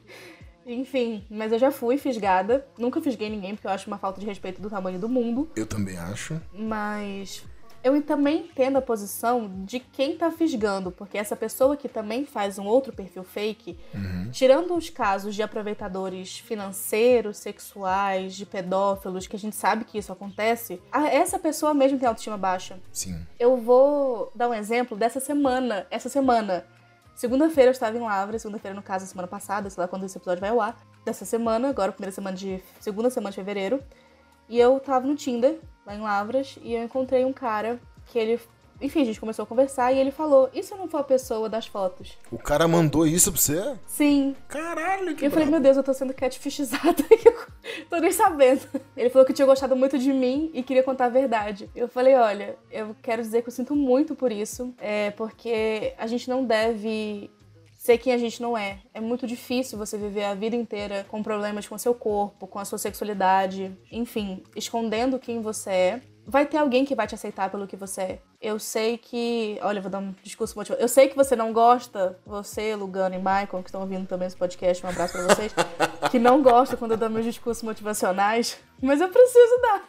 Enfim, 0.67 1.25
mas 1.31 1.53
eu 1.53 1.59
já 1.59 1.71
fui 1.71 1.97
fisgada. 1.97 2.67
Nunca 2.77 3.01
fisguei 3.01 3.31
ninguém, 3.31 3.55
porque 3.55 3.69
eu 3.69 3.71
acho 3.71 3.87
uma 3.87 3.99
falta 3.99 4.21
de 4.21 4.27
respeito 4.27 4.61
do 4.61 4.69
tamanho 4.69 4.99
do 4.99 5.09
mundo. 5.09 5.49
Eu 5.55 5.65
também 5.65 5.97
acho. 5.97 6.41
Mas 6.53 7.45
eu 7.87 8.03
também 8.03 8.39
entendo 8.41 8.77
a 8.79 8.83
posição 8.83 9.51
de 9.65 9.79
quem 9.81 10.17
tá 10.17 10.31
fisgando, 10.31 10.91
porque 10.91 11.17
essa 11.17 11.37
pessoa 11.37 11.77
que 11.77 11.89
também 11.89 12.25
faz 12.27 12.59
um 12.59 12.65
outro 12.67 12.93
perfil 12.93 13.23
fake, 13.23 13.79
Uhum. 13.95 14.31
tirando 14.33 14.75
os 14.77 14.91
casos 14.91 15.35
de 15.35 15.43
aproveitadores 15.43 16.39
financeiros, 16.39 17.37
sexuais, 17.37 18.35
de 18.35 18.45
pedófilos, 18.45 19.27
que 19.27 19.37
a 19.37 19.39
gente 19.39 19.55
sabe 19.55 19.85
que 19.85 19.99
isso 19.99 20.13
acontece, 20.13 20.81
a- 20.91 21.09
essa 21.09 21.39
pessoa 21.39 21.73
mesmo 21.73 21.99
tem 21.99 22.09
autoestima 22.09 22.37
baixa. 22.37 22.79
Sim. 22.93 23.25
Eu 23.39 23.57
vou 23.57 24.31
dar 24.35 24.49
um 24.49 24.55
exemplo 24.55 24.97
dessa 24.97 25.21
semana. 25.21 25.87
Essa 25.91 26.09
semana. 26.09 26.65
Segunda-feira 27.15 27.69
eu 27.71 27.73
estava 27.73 27.97
em 27.97 28.01
Lavras, 28.01 28.43
segunda-feira, 28.43 28.75
no 28.75 28.83
caso, 28.83 29.07
semana 29.07 29.27
passada, 29.29 29.71
sei 29.71 29.81
lá 29.81 29.89
quando 29.89 30.05
esse 30.05 30.19
episódio 30.19 30.41
vai 30.41 30.51
ao 30.51 30.61
ar. 30.61 30.77
Dessa 31.05 31.25
semana, 31.25 31.69
agora, 31.71 31.93
primeira 31.93 32.13
semana 32.13 32.37
de. 32.37 32.63
segunda 32.81 33.09
semana 33.11 33.31
de 33.31 33.37
fevereiro. 33.37 33.81
E 34.49 34.59
eu 34.59 34.79
tava 34.81 35.07
no 35.07 35.15
Tinder, 35.17 35.59
lá 35.87 35.95
em 35.95 36.01
Lavras, 36.01 36.59
e 36.63 36.75
eu 36.75 36.83
encontrei 36.83 37.25
um 37.25 37.33
cara 37.33 37.81
que 38.07 38.19
ele. 38.19 38.41
Enfim, 38.79 39.01
a 39.01 39.05
gente 39.07 39.19
começou 39.19 39.45
a 39.45 39.47
conversar 39.47 39.91
e 39.93 39.99
ele 39.99 40.11
falou: 40.11 40.51
E 40.53 40.63
se 40.63 40.75
eu 40.75 40.77
não 40.77 40.87
for 40.87 40.99
a 40.99 41.05
pessoa 41.05 41.49
das 41.49 41.67
fotos? 41.67 42.19
O 42.31 42.37
cara 42.37 42.69
mandou 42.69 43.07
isso 43.07 43.33
pra 43.33 43.41
você? 43.41 43.75
Sim. 43.87 44.37
Caralho, 44.49 45.15
que 45.17 45.25
E 45.25 45.29
eu 45.29 45.31
falei, 45.31 45.47
meu 45.49 45.61
Deus, 45.61 45.79
eu 45.79 45.83
tô 45.83 45.95
sendo 45.95 46.13
catfishizada 46.13 47.03
e 47.11 47.27
eu 47.27 47.47
tô 47.89 47.97
nem 47.97 48.13
sabendo. 48.13 48.69
Ele 48.95 49.09
falou 49.09 49.25
que 49.25 49.33
tinha 49.33 49.47
gostado 49.47 49.75
muito 49.75 49.99
de 49.99 50.13
mim 50.13 50.51
e 50.53 50.63
queria 50.63 50.83
contar 50.83 51.07
a 51.07 51.09
verdade. 51.09 51.71
Eu 51.75 51.89
falei, 51.89 52.17
olha, 52.17 52.59
eu 52.71 52.95
quero 53.03 53.23
dizer 53.23 53.41
que 53.41 53.49
eu 53.49 53.53
sinto 53.53 53.75
muito 53.75 54.15
por 54.15 54.31
isso, 54.31 54.75
é 54.79 55.11
porque 55.13 55.95
a 55.97 56.07
gente 56.07 56.29
não 56.29 56.45
deve 56.45 57.31
ser 57.87 57.99
quem 57.99 58.13
a 58.13 58.19
gente 58.19 58.43
não 58.43 58.59
é. 58.59 58.81
É 58.93 59.01
muito 59.01 59.27
difícil 59.27 59.79
você 59.79 59.97
viver 59.97 60.25
a 60.25 60.35
vida 60.35 60.57
inteira 60.57 61.07
com 61.09 61.23
problemas 61.23 61.69
com 61.69 61.79
seu 61.79 61.95
corpo, 61.95 62.47
com 62.47 62.59
a 62.59 62.65
sua 62.65 62.79
sexualidade, 62.79 63.77
enfim, 63.91 64.43
escondendo 64.57 65.19
quem 65.19 65.41
você 65.41 65.71
é. 65.71 66.01
Vai 66.29 66.45
ter 66.45 66.57
alguém 66.57 66.85
que 66.85 66.95
vai 66.95 67.07
te 67.07 67.15
aceitar 67.15 67.49
pelo 67.51 67.69
que 67.69 67.77
você 67.77 68.01
é. 68.01 68.19
Eu 68.43 68.59
sei 68.59 68.99
que. 68.99 69.59
Olha, 69.63 69.79
eu 69.79 69.83
vou 69.83 69.91
dar 69.91 70.01
um 70.01 70.13
discurso 70.25 70.59
motivador. 70.59 70.83
Eu 70.83 70.89
sei 70.89 71.09
que 71.09 71.15
você 71.15 71.37
não 71.37 71.53
gosta, 71.53 72.19
você, 72.27 72.75
Lugano 72.75 73.15
e 73.15 73.19
Michael, 73.19 73.63
que 73.63 73.69
estão 73.69 73.81
ouvindo 73.81 74.09
também 74.09 74.27
esse 74.27 74.37
podcast, 74.37 74.85
um 74.85 74.89
abraço 74.89 75.13
pra 75.13 75.35
vocês, 75.35 75.55
que 76.11 76.19
não 76.19 76.43
gostam 76.43 76.77
quando 76.77 76.93
eu 76.93 76.97
dou 76.97 77.09
meus 77.09 77.25
discursos 77.25 77.63
motivacionais, 77.63 78.59
mas 78.83 79.01
eu 79.01 79.09
preciso 79.09 79.63
dar. 79.63 79.85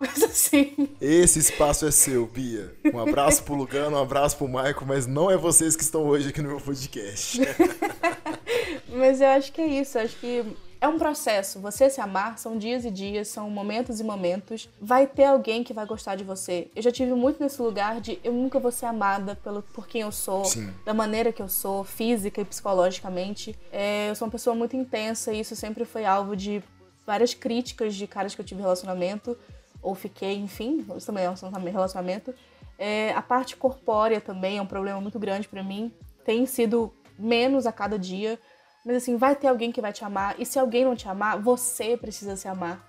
Mas 0.00 0.22
assim. 0.22 0.88
Esse 1.00 1.38
espaço 1.38 1.86
é 1.86 1.90
seu, 1.90 2.26
Bia. 2.26 2.74
Um 2.92 2.98
abraço 2.98 3.44
pro 3.44 3.54
Lugano, 3.54 3.96
um 3.96 4.02
abraço 4.02 4.36
pro 4.38 4.48
Michael, 4.48 4.84
mas 4.86 5.06
não 5.06 5.30
é 5.30 5.36
vocês 5.36 5.76
que 5.76 5.82
estão 5.82 6.04
hoje 6.04 6.30
aqui 6.30 6.40
no 6.40 6.48
meu 6.48 6.60
podcast. 6.60 7.38
Mas 8.94 9.20
eu 9.22 9.28
acho 9.28 9.52
que 9.52 9.60
é 9.60 9.66
isso, 9.66 9.96
eu 9.96 10.02
acho 10.02 10.16
que 10.16 10.44
é 10.82 10.88
um 10.88 10.98
processo. 10.98 11.60
Você 11.60 11.88
se 11.88 12.00
amar 12.00 12.38
são 12.38 12.58
dias 12.58 12.84
e 12.84 12.90
dias, 12.90 13.28
são 13.28 13.48
momentos 13.48 14.00
e 14.00 14.04
momentos. 14.04 14.68
Vai 14.80 15.06
ter 15.06 15.26
alguém 15.26 15.62
que 15.62 15.72
vai 15.72 15.86
gostar 15.86 16.16
de 16.16 16.24
você. 16.24 16.68
Eu 16.74 16.82
já 16.82 16.90
tive 16.90 17.14
muito 17.14 17.40
nesse 17.40 17.62
lugar 17.62 18.00
de 18.00 18.18
eu 18.24 18.32
nunca 18.32 18.58
vou 18.58 18.72
ser 18.72 18.86
amada 18.86 19.36
pelo, 19.36 19.62
por 19.62 19.86
quem 19.86 20.00
eu 20.00 20.10
sou, 20.10 20.44
Sim. 20.44 20.74
da 20.84 20.92
maneira 20.92 21.32
que 21.32 21.40
eu 21.40 21.48
sou, 21.48 21.84
física 21.84 22.40
e 22.40 22.44
psicologicamente. 22.44 23.56
É, 23.70 24.10
eu 24.10 24.16
sou 24.16 24.26
uma 24.26 24.32
pessoa 24.32 24.56
muito 24.56 24.76
intensa 24.76 25.32
e 25.32 25.38
isso 25.38 25.54
sempre 25.54 25.84
foi 25.84 26.04
alvo 26.04 26.34
de 26.34 26.60
várias 27.06 27.32
críticas 27.32 27.94
de 27.94 28.08
caras 28.08 28.34
que 28.34 28.40
eu 28.40 28.44
tive 28.44 28.60
relacionamento, 28.60 29.38
ou 29.80 29.94
fiquei, 29.94 30.34
enfim, 30.36 30.84
isso 30.96 31.06
também 31.06 31.24
é 31.24 31.30
um 31.30 31.34
relacionamento. 31.70 32.34
É, 32.76 33.12
a 33.12 33.22
parte 33.22 33.54
corpórea 33.54 34.20
também 34.20 34.58
é 34.58 34.62
um 34.62 34.66
problema 34.66 35.00
muito 35.00 35.18
grande 35.20 35.46
pra 35.46 35.62
mim. 35.62 35.92
Tem 36.24 36.44
sido 36.44 36.92
menos 37.16 37.66
a 37.66 37.72
cada 37.72 37.96
dia. 37.96 38.38
Mas 38.84 38.96
assim, 38.96 39.16
vai 39.16 39.36
ter 39.36 39.46
alguém 39.48 39.70
que 39.70 39.80
vai 39.80 39.92
te 39.92 40.04
amar. 40.04 40.34
E 40.38 40.44
se 40.46 40.58
alguém 40.58 40.84
não 40.84 40.96
te 40.96 41.08
amar, 41.08 41.40
você 41.40 41.96
precisa 41.96 42.36
se 42.36 42.48
amar. 42.48 42.84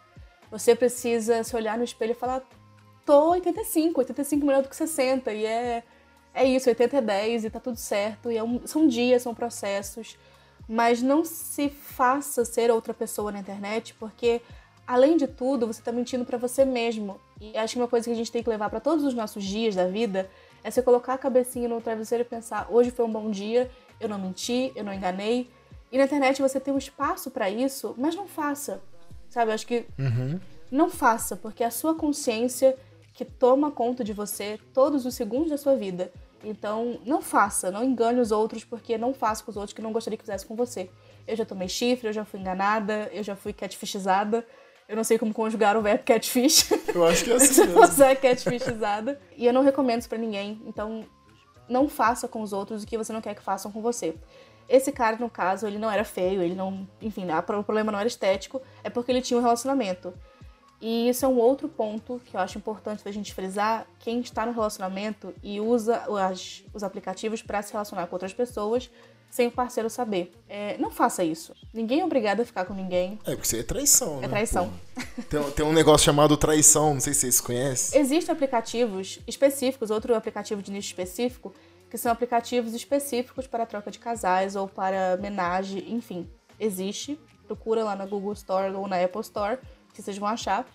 Você 0.49 0.75
precisa 0.75 1.43
se 1.43 1.55
olhar 1.55 1.77
no 1.77 1.83
espelho 1.83 2.11
e 2.11 2.15
falar: 2.15 2.41
tô 3.05 3.31
85, 3.31 3.99
85 3.99 4.45
melhor 4.45 4.63
do 4.63 4.69
que 4.69 4.75
60. 4.75 5.31
E 5.31 5.45
é, 5.45 5.83
é 6.33 6.45
isso, 6.45 6.69
80 6.69 6.97
é 6.97 7.01
10 7.01 7.45
e 7.45 7.49
tá 7.49 7.59
tudo 7.59 7.77
certo. 7.77 8.31
E 8.31 8.37
é 8.37 8.43
um- 8.43 8.65
são 8.65 8.87
dias, 8.87 9.21
são 9.21 9.35
processos. 9.35 10.17
Mas 10.67 11.01
não 11.01 11.25
se 11.25 11.69
faça 11.69 12.45
ser 12.45 12.71
outra 12.71 12.93
pessoa 12.93 13.31
na 13.31 13.39
internet, 13.39 13.93
porque 13.95 14.41
além 14.87 15.17
de 15.17 15.27
tudo, 15.27 15.67
você 15.67 15.81
tá 15.81 15.91
mentindo 15.91 16.23
pra 16.25 16.37
você 16.37 16.63
mesmo. 16.65 17.19
E 17.39 17.57
acho 17.57 17.73
que 17.73 17.79
uma 17.79 17.87
coisa 17.87 18.05
que 18.05 18.11
a 18.11 18.15
gente 18.15 18.31
tem 18.31 18.41
que 18.41 18.49
levar 18.49 18.69
pra 18.69 18.79
todos 18.79 19.03
os 19.03 19.13
nossos 19.13 19.43
dias 19.43 19.75
da 19.75 19.87
vida 19.87 20.29
é 20.63 20.71
você 20.71 20.81
colocar 20.81 21.13
a 21.15 21.17
cabecinha 21.17 21.67
no 21.67 21.81
travesseiro 21.81 22.23
e 22.23 22.25
pensar: 22.25 22.67
hoje 22.69 22.91
foi 22.91 23.05
um 23.05 23.11
bom 23.11 23.29
dia, 23.29 23.69
eu 23.99 24.07
não 24.07 24.17
menti, 24.17 24.71
eu 24.75 24.83
não 24.83 24.93
enganei. 24.93 25.49
E 25.93 25.97
na 25.99 26.05
internet 26.05 26.41
você 26.41 26.59
tem 26.59 26.73
um 26.73 26.77
espaço 26.79 27.29
pra 27.29 27.51
isso, 27.51 27.93
mas 27.99 28.15
não 28.15 28.27
faça. 28.27 28.81
Sabe? 29.29 29.51
Eu 29.51 29.53
acho 29.53 29.67
que 29.67 29.85
não 30.71 30.89
faça, 30.89 31.35
porque 31.35 31.63
é 31.63 31.67
a 31.67 31.71
sua 31.71 31.93
consciência 31.93 32.75
que 33.13 33.23
toma 33.23 33.69
conta 33.69 34.03
de 34.03 34.11
você 34.11 34.59
todos 34.73 35.05
os 35.05 35.13
segundos 35.13 35.51
da 35.51 35.57
sua 35.57 35.75
vida. 35.75 36.11
Então, 36.43 36.99
não 37.05 37.21
faça, 37.21 37.69
não 37.69 37.83
engane 37.83 38.19
os 38.19 38.31
outros, 38.31 38.63
porque 38.63 38.97
não 38.97 39.13
faça 39.13 39.43
com 39.43 39.51
os 39.51 39.55
outros 39.55 39.71
que 39.71 39.83
não 39.83 39.93
gostaria 39.93 40.17
que 40.17 40.23
fizesse 40.23 40.47
com 40.47 40.55
você. 40.55 40.89
Eu 41.27 41.35
já 41.35 41.45
tomei 41.45 41.69
chifre, 41.69 42.07
eu 42.07 42.13
já 42.13 42.25
fui 42.25 42.39
enganada, 42.39 43.07
eu 43.13 43.21
já 43.21 43.35
fui 43.35 43.53
catfishizada. 43.53 44.43
Eu 44.89 44.95
não 44.95 45.03
sei 45.03 45.19
como 45.19 45.31
conjugar 45.31 45.77
o 45.77 45.81
verbo 45.83 46.03
catfish. 46.03 46.71
Eu 46.93 47.05
acho 47.05 47.23
que 47.23 47.31
é 47.31 47.35
assim 47.37 47.65
mesmo. 47.65 47.79
você 47.79 48.03
é 48.05 48.15
catfishizada. 48.15 49.21
E 49.37 49.45
eu 49.45 49.53
não 49.53 49.61
recomendo 49.61 49.99
isso 49.99 50.09
pra 50.09 50.17
ninguém. 50.17 50.59
Então, 50.65 51.05
não 51.69 51.87
faça 51.87 52.27
com 52.27 52.41
os 52.41 52.51
outros 52.51 52.81
o 52.81 52.87
que 52.87 52.97
você 52.97 53.13
não 53.13 53.21
quer 53.21 53.35
que 53.35 53.43
façam 53.43 53.71
com 53.71 53.79
você. 53.79 54.15
Esse 54.69 54.91
cara, 54.91 55.17
no 55.17 55.29
caso, 55.29 55.67
ele 55.67 55.77
não 55.77 55.89
era 55.91 56.03
feio, 56.03 56.41
ele 56.41 56.55
não. 56.55 56.87
Enfim, 57.01 57.25
o 57.29 57.63
problema 57.63 57.91
não 57.91 57.99
era 57.99 58.07
estético, 58.07 58.61
é 58.83 58.89
porque 58.89 59.11
ele 59.11 59.21
tinha 59.21 59.37
um 59.37 59.41
relacionamento. 59.43 60.13
E 60.81 61.07
isso 61.07 61.23
é 61.23 61.27
um 61.29 61.37
outro 61.37 61.69
ponto 61.69 62.19
que 62.25 62.35
eu 62.35 62.41
acho 62.41 62.57
importante 62.57 63.03
da 63.05 63.11
gente 63.11 63.33
frisar. 63.33 63.87
Quem 63.99 64.19
está 64.19 64.45
no 64.45 64.51
relacionamento 64.51 65.33
e 65.41 65.61
usa 65.61 66.03
as- 66.27 66.63
os 66.73 66.83
aplicativos 66.83 67.41
para 67.41 67.61
se 67.61 67.71
relacionar 67.71 68.05
com 68.07 68.15
outras 68.15 68.33
pessoas 68.33 68.89
sem 69.29 69.47
o 69.47 69.51
parceiro 69.51 69.89
saber. 69.89 70.31
É, 70.47 70.77
não 70.77 70.91
faça 70.91 71.23
isso. 71.23 71.55
Ninguém 71.73 72.01
é 72.01 72.05
obrigado 72.05 72.41
a 72.41 72.45
ficar 72.45 72.65
com 72.65 72.73
ninguém. 72.73 73.17
É, 73.25 73.31
porque 73.31 73.47
isso 73.47 73.55
é 73.55 73.63
traição, 73.63 74.19
né? 74.19 74.25
É 74.25 74.29
traição. 74.29 74.71
Tem, 75.29 75.51
tem 75.51 75.65
um 75.65 75.71
negócio 75.73 76.05
chamado 76.05 76.35
traição, 76.37 76.93
não 76.93 76.99
sei 77.01 77.13
se 77.13 77.21
vocês 77.21 77.41
conhecem. 77.41 77.99
Existem 77.99 78.31
aplicativos 78.33 79.19
específicos, 79.25 79.89
outro 79.89 80.13
aplicativo 80.13 80.61
de 80.61 80.69
nicho 80.71 80.87
específico, 80.89 81.51
que 81.93 81.97
são 81.99 82.11
aplicativos 82.11 82.73
específicos 82.73 83.45
para 83.45 83.67
troca 83.67 83.91
de 83.91 83.99
casais 83.99 84.55
ou 84.55 84.67
para 84.67 85.13
homenagem, 85.15 85.93
enfim. 85.93 86.27
Existe. 86.59 87.19
Procura 87.45 87.83
lá 87.83 87.95
na 87.95 88.03
Google 88.03 88.33
Store 88.33 88.73
ou 88.73 88.87
na 88.87 88.99
Apple 88.99 89.21
Store, 89.21 89.59
que 89.93 90.01
vocês 90.01 90.17
vão 90.17 90.27
achar. 90.27 90.65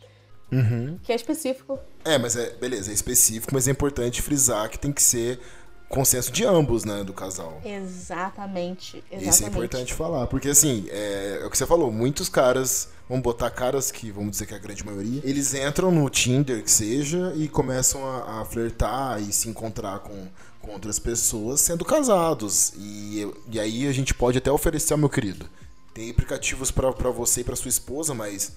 Que 1.03 1.11
é 1.11 1.17
específico. 1.17 1.77
É, 2.05 2.19
mas 2.19 2.37
é, 2.37 2.51
beleza, 2.51 2.93
é 2.93 2.95
específico, 2.95 3.53
mas 3.53 3.67
é 3.67 3.73
importante 3.73 4.23
frisar 4.23 4.71
que 4.71 4.79
tem 4.79 4.93
que 4.93 5.03
ser 5.03 5.41
consenso 5.89 6.31
de 6.31 6.45
ambos, 6.45 6.85
né, 6.85 7.03
do 7.03 7.13
casal. 7.13 7.61
Exatamente. 7.65 8.99
Exatamente. 9.11 9.29
Isso 9.29 9.45
é 9.45 9.49
importante 9.49 9.95
falar, 9.95 10.29
porque 10.29 10.51
assim, 10.51 10.87
é, 10.89 11.41
é 11.43 11.47
o 11.47 11.51
que 11.51 11.59
você 11.59 11.67
falou, 11.67 11.91
muitos 11.91 12.29
caras, 12.29 12.91
vamos 13.09 13.25
botar 13.25 13.51
caras 13.51 13.91
que, 13.91 14.13
vamos 14.13 14.33
dizer 14.33 14.47
que 14.47 14.55
é 14.55 14.57
a 14.57 14.61
grande 14.61 14.87
maioria, 14.87 15.21
eles 15.25 15.53
entram 15.55 15.91
no 15.91 16.09
Tinder, 16.09 16.63
que 16.63 16.71
seja, 16.71 17.33
e 17.35 17.49
começam 17.49 18.07
a, 18.07 18.41
a 18.41 18.45
flertar 18.45 19.21
e 19.21 19.33
se 19.33 19.49
encontrar 19.49 20.01
com, 20.01 20.29
com 20.61 20.73
outras 20.73 20.99
pessoas 20.99 21.61
sendo 21.61 21.85
casados. 21.85 22.73
E, 22.77 23.31
e 23.51 23.61
aí 23.61 23.87
a 23.87 23.93
gente 23.93 24.15
pode 24.15 24.39
até 24.39 24.51
oferecer, 24.51 24.95
ó, 24.95 24.97
meu 24.97 25.09
querido, 25.09 25.49
tem 25.95 26.11
aplicativos 26.11 26.71
pra 26.71 26.93
pra 26.93 27.11
você 27.11 27.41
e 27.41 27.45
pra 27.45 27.57
sua 27.57 27.69
esposa, 27.69 28.15
mas 28.15 28.57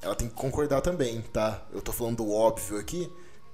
ela 0.00 0.14
tem 0.14 0.28
que 0.28 0.34
concordar 0.34 0.80
também, 0.80 1.20
tá? 1.32 1.62
Eu 1.72 1.80
tô 1.80 1.92
falando 1.92 2.16
do 2.18 2.32
óbvio 2.32 2.78
aqui, 2.78 3.10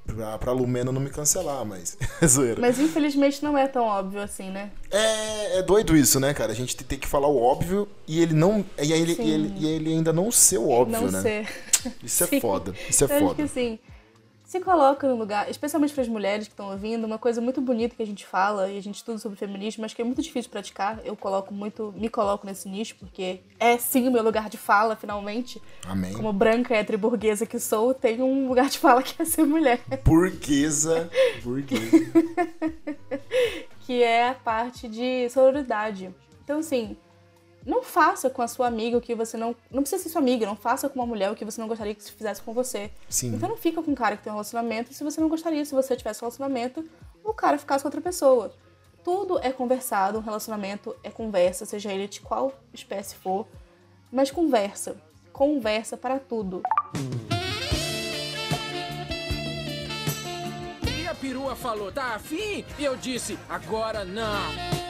pra, 0.07 0.39
pra 0.39 0.53
Lumena 0.53 0.91
não 0.91 1.01
me 1.01 1.11
cancelar, 1.11 1.65
mas 1.65 1.97
é 2.21 2.27
zoeira. 2.27 2.61
Mas 2.61 2.79
infelizmente 2.79 3.43
não 3.43 3.57
é 3.57 3.69
tão 3.69 3.85
óbvio 3.85 4.21
assim, 4.23 4.51
né? 4.51 4.71
É, 4.91 5.59
é 5.59 5.63
doido 5.63 5.97
isso, 5.97 6.19
né, 6.19 6.33
cara? 6.33 6.53
A 6.53 6.55
gente 6.55 6.75
tem 6.77 6.99
que 6.99 7.07
falar 7.07 7.29
o 7.29 7.41
óbvio 7.41 7.87
e 8.07 8.21
ele 8.21 8.35
não. 8.35 8.65
E 8.83 8.93
aí 8.93 9.01
ele, 9.01 9.17
e 9.19 9.31
ele, 9.31 9.55
e 9.59 9.67
ele 9.67 9.93
ainda 9.93 10.13
não 10.13 10.33
ser 10.33 10.59
o 10.59 10.71
óbvio, 10.71 11.01
não 11.01 11.11
né? 11.11 11.21
ser. 11.21 11.49
Isso 12.03 12.25
é 12.25 12.27
Sim. 12.29 12.41
foda. 12.41 12.75
Isso 12.89 13.05
é 13.05 13.07
Eu 13.07 13.11
acho 13.11 13.35
que 13.37 13.43
foda. 13.43 13.49
Se 14.49 14.61
coloca 14.61 15.07
no 15.07 15.15
lugar, 15.15 15.51
especialmente 15.51 15.93
para 15.93 16.03
as 16.03 16.09
mulheres 16.09 16.49
que 16.49 16.55
estão 16.55 16.71
ouvindo, 16.71 17.05
uma 17.05 17.19
coisa 17.19 17.39
muito 17.39 17.61
bonita 17.61 17.95
que 17.95 18.03
a 18.03 18.07
gente 18.07 18.25
fala 18.25 18.71
e 18.71 18.79
a 18.79 18.81
gente 18.81 18.95
estuda 18.95 19.19
sobre 19.19 19.37
feminismo, 19.37 19.83
mas 19.83 19.93
que 19.93 20.01
é 20.01 20.05
muito 20.07 20.23
difícil 20.23 20.51
praticar. 20.51 21.01
Eu 21.05 21.15
coloco 21.15 21.53
muito, 21.53 21.93
me 21.95 22.09
coloco 22.09 22.47
nesse 22.47 22.67
nicho, 22.67 22.97
porque 22.99 23.41
é 23.61 23.77
sim 23.77 24.09
o 24.09 24.11
meu 24.11 24.23
lugar 24.23 24.49
de 24.49 24.57
fala, 24.57 24.97
finalmente. 24.97 25.61
Amém. 25.87 26.15
Como 26.15 26.33
branca 26.33 26.75
e 26.75 26.97
burguesa 26.97 27.45
que 27.45 27.61
sou, 27.61 27.93
tenho 27.93 28.25
um 28.25 28.49
lugar 28.49 28.71
de 28.71 28.79
fala 28.79 29.03
que 29.05 29.21
é 29.21 29.25
ser 29.27 29.45
mulher. 29.45 29.83
Burguesa. 30.03 31.11
Burguesa. 31.45 32.11
que 33.85 34.03
é 34.03 34.31
a 34.31 34.35
parte 34.35 34.89
de 34.89 35.29
sororidade. 35.29 36.09
Então, 36.43 36.61
assim, 36.61 36.97
não 37.65 37.83
faça 37.83 38.31
com 38.31 38.41
a 38.43 38.49
sua 38.49 38.67
amiga 38.67 38.97
o 38.97 39.01
que 39.01 39.15
você 39.15 39.37
não. 39.37 39.55
Não 39.71 39.83
precisa 39.83 40.03
ser 40.03 40.09
sua 40.09 40.21
amiga, 40.21 40.47
não 40.47 40.57
faça 40.57 40.89
com 40.89 40.99
uma 40.99 41.07
mulher 41.07 41.31
o 41.31 41.35
que 41.35 41.45
você 41.45 41.61
não 41.61 41.69
gostaria 41.69 41.95
que 41.95 42.03
se 42.03 42.13
fizesse 42.13 42.41
com 42.43 42.53
você. 42.53 42.91
Sim. 43.09 43.35
Então 43.35 43.49
não 43.49 43.57
fica 43.57 43.83
com 43.83 43.91
um 43.91 43.95
cara 43.95 44.17
que 44.17 44.23
tem 44.23 44.33
um 44.33 44.37
relacionamento 44.37 44.93
se 44.93 45.05
você 45.05 45.21
não 45.21 45.29
gostaria, 45.29 45.65
se 45.65 45.75
você 45.75 45.97
tivesse 45.97 46.23
um 46.23 46.27
relacionamento, 46.27 46.85
o 47.25 47.35
cara 47.35 47.59
ficasse 47.59 47.83
com 47.83 47.89
outra 47.89 48.01
pessoa. 48.01 48.53
Tudo 49.05 49.39
é 49.43 49.53
conversado, 49.53 50.19
um 50.19 50.23
relacionamento 50.23 50.95
é 51.03 51.11
conversa, 51.11 51.65
seja 51.65 51.93
ele 51.93 52.09
de 52.09 52.21
qual 52.21 52.53
espécie 52.73 53.15
for, 53.15 53.47
mas 54.11 54.31
conversa. 54.31 54.97
Conversa 55.33 55.97
para 55.97 56.19
tudo. 56.19 56.63
E 60.85 61.07
a 61.07 61.15
perua 61.15 61.55
falou, 61.55 61.93
tá 61.93 62.17
afim? 62.17 62.65
E 62.79 62.85
eu 62.85 62.97
disse, 62.97 63.39
agora 63.49 64.05
não. 64.05 64.88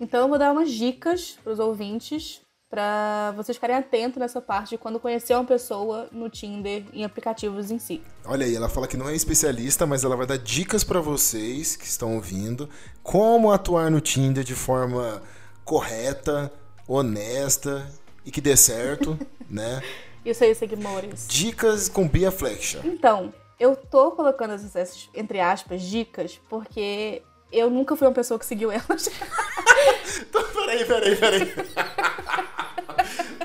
Então 0.00 0.22
eu 0.22 0.28
vou 0.28 0.38
dar 0.38 0.52
umas 0.52 0.70
dicas 0.70 1.38
para 1.42 1.52
os 1.52 1.58
ouvintes 1.58 2.42
para 2.68 3.32
vocês 3.36 3.56
ficarem 3.56 3.76
atentos 3.76 4.18
nessa 4.18 4.40
parte 4.40 4.70
de 4.70 4.78
quando 4.78 4.98
conhecer 4.98 5.34
uma 5.34 5.44
pessoa 5.44 6.08
no 6.10 6.28
Tinder, 6.28 6.84
em 6.92 7.04
aplicativos 7.04 7.70
em 7.70 7.78
si. 7.78 8.02
Olha 8.24 8.44
aí, 8.44 8.54
ela 8.56 8.68
fala 8.68 8.88
que 8.88 8.96
não 8.96 9.08
é 9.08 9.14
especialista, 9.14 9.86
mas 9.86 10.04
ela 10.04 10.16
vai 10.16 10.26
dar 10.26 10.36
dicas 10.36 10.82
pra 10.82 11.00
vocês 11.00 11.76
que 11.76 11.86
estão 11.86 12.16
ouvindo 12.16 12.68
como 13.02 13.52
atuar 13.52 13.90
no 13.90 14.00
Tinder 14.00 14.42
de 14.42 14.54
forma 14.54 15.22
correta, 15.64 16.52
honesta 16.88 17.90
e 18.24 18.30
que 18.30 18.40
dê 18.40 18.56
certo, 18.56 19.18
né? 19.48 19.80
Isso 20.24 20.42
aí, 20.42 20.54
seguidores. 20.54 21.26
Dicas 21.28 21.88
com 21.88 22.08
Bia 22.08 22.32
Flecha. 22.32 22.80
Então, 22.84 23.32
eu 23.60 23.76
tô 23.76 24.10
colocando 24.10 24.54
essas, 24.54 25.08
entre 25.14 25.38
aspas, 25.38 25.82
dicas, 25.82 26.40
porque 26.48 27.22
eu 27.52 27.70
nunca 27.70 27.94
fui 27.94 28.08
uma 28.08 28.12
pessoa 28.12 28.38
que 28.38 28.44
seguiu 28.44 28.72
elas. 28.72 29.08
Então, 30.20 30.42
peraí, 30.52 30.84
peraí, 30.84 31.16
peraí. 31.16 31.52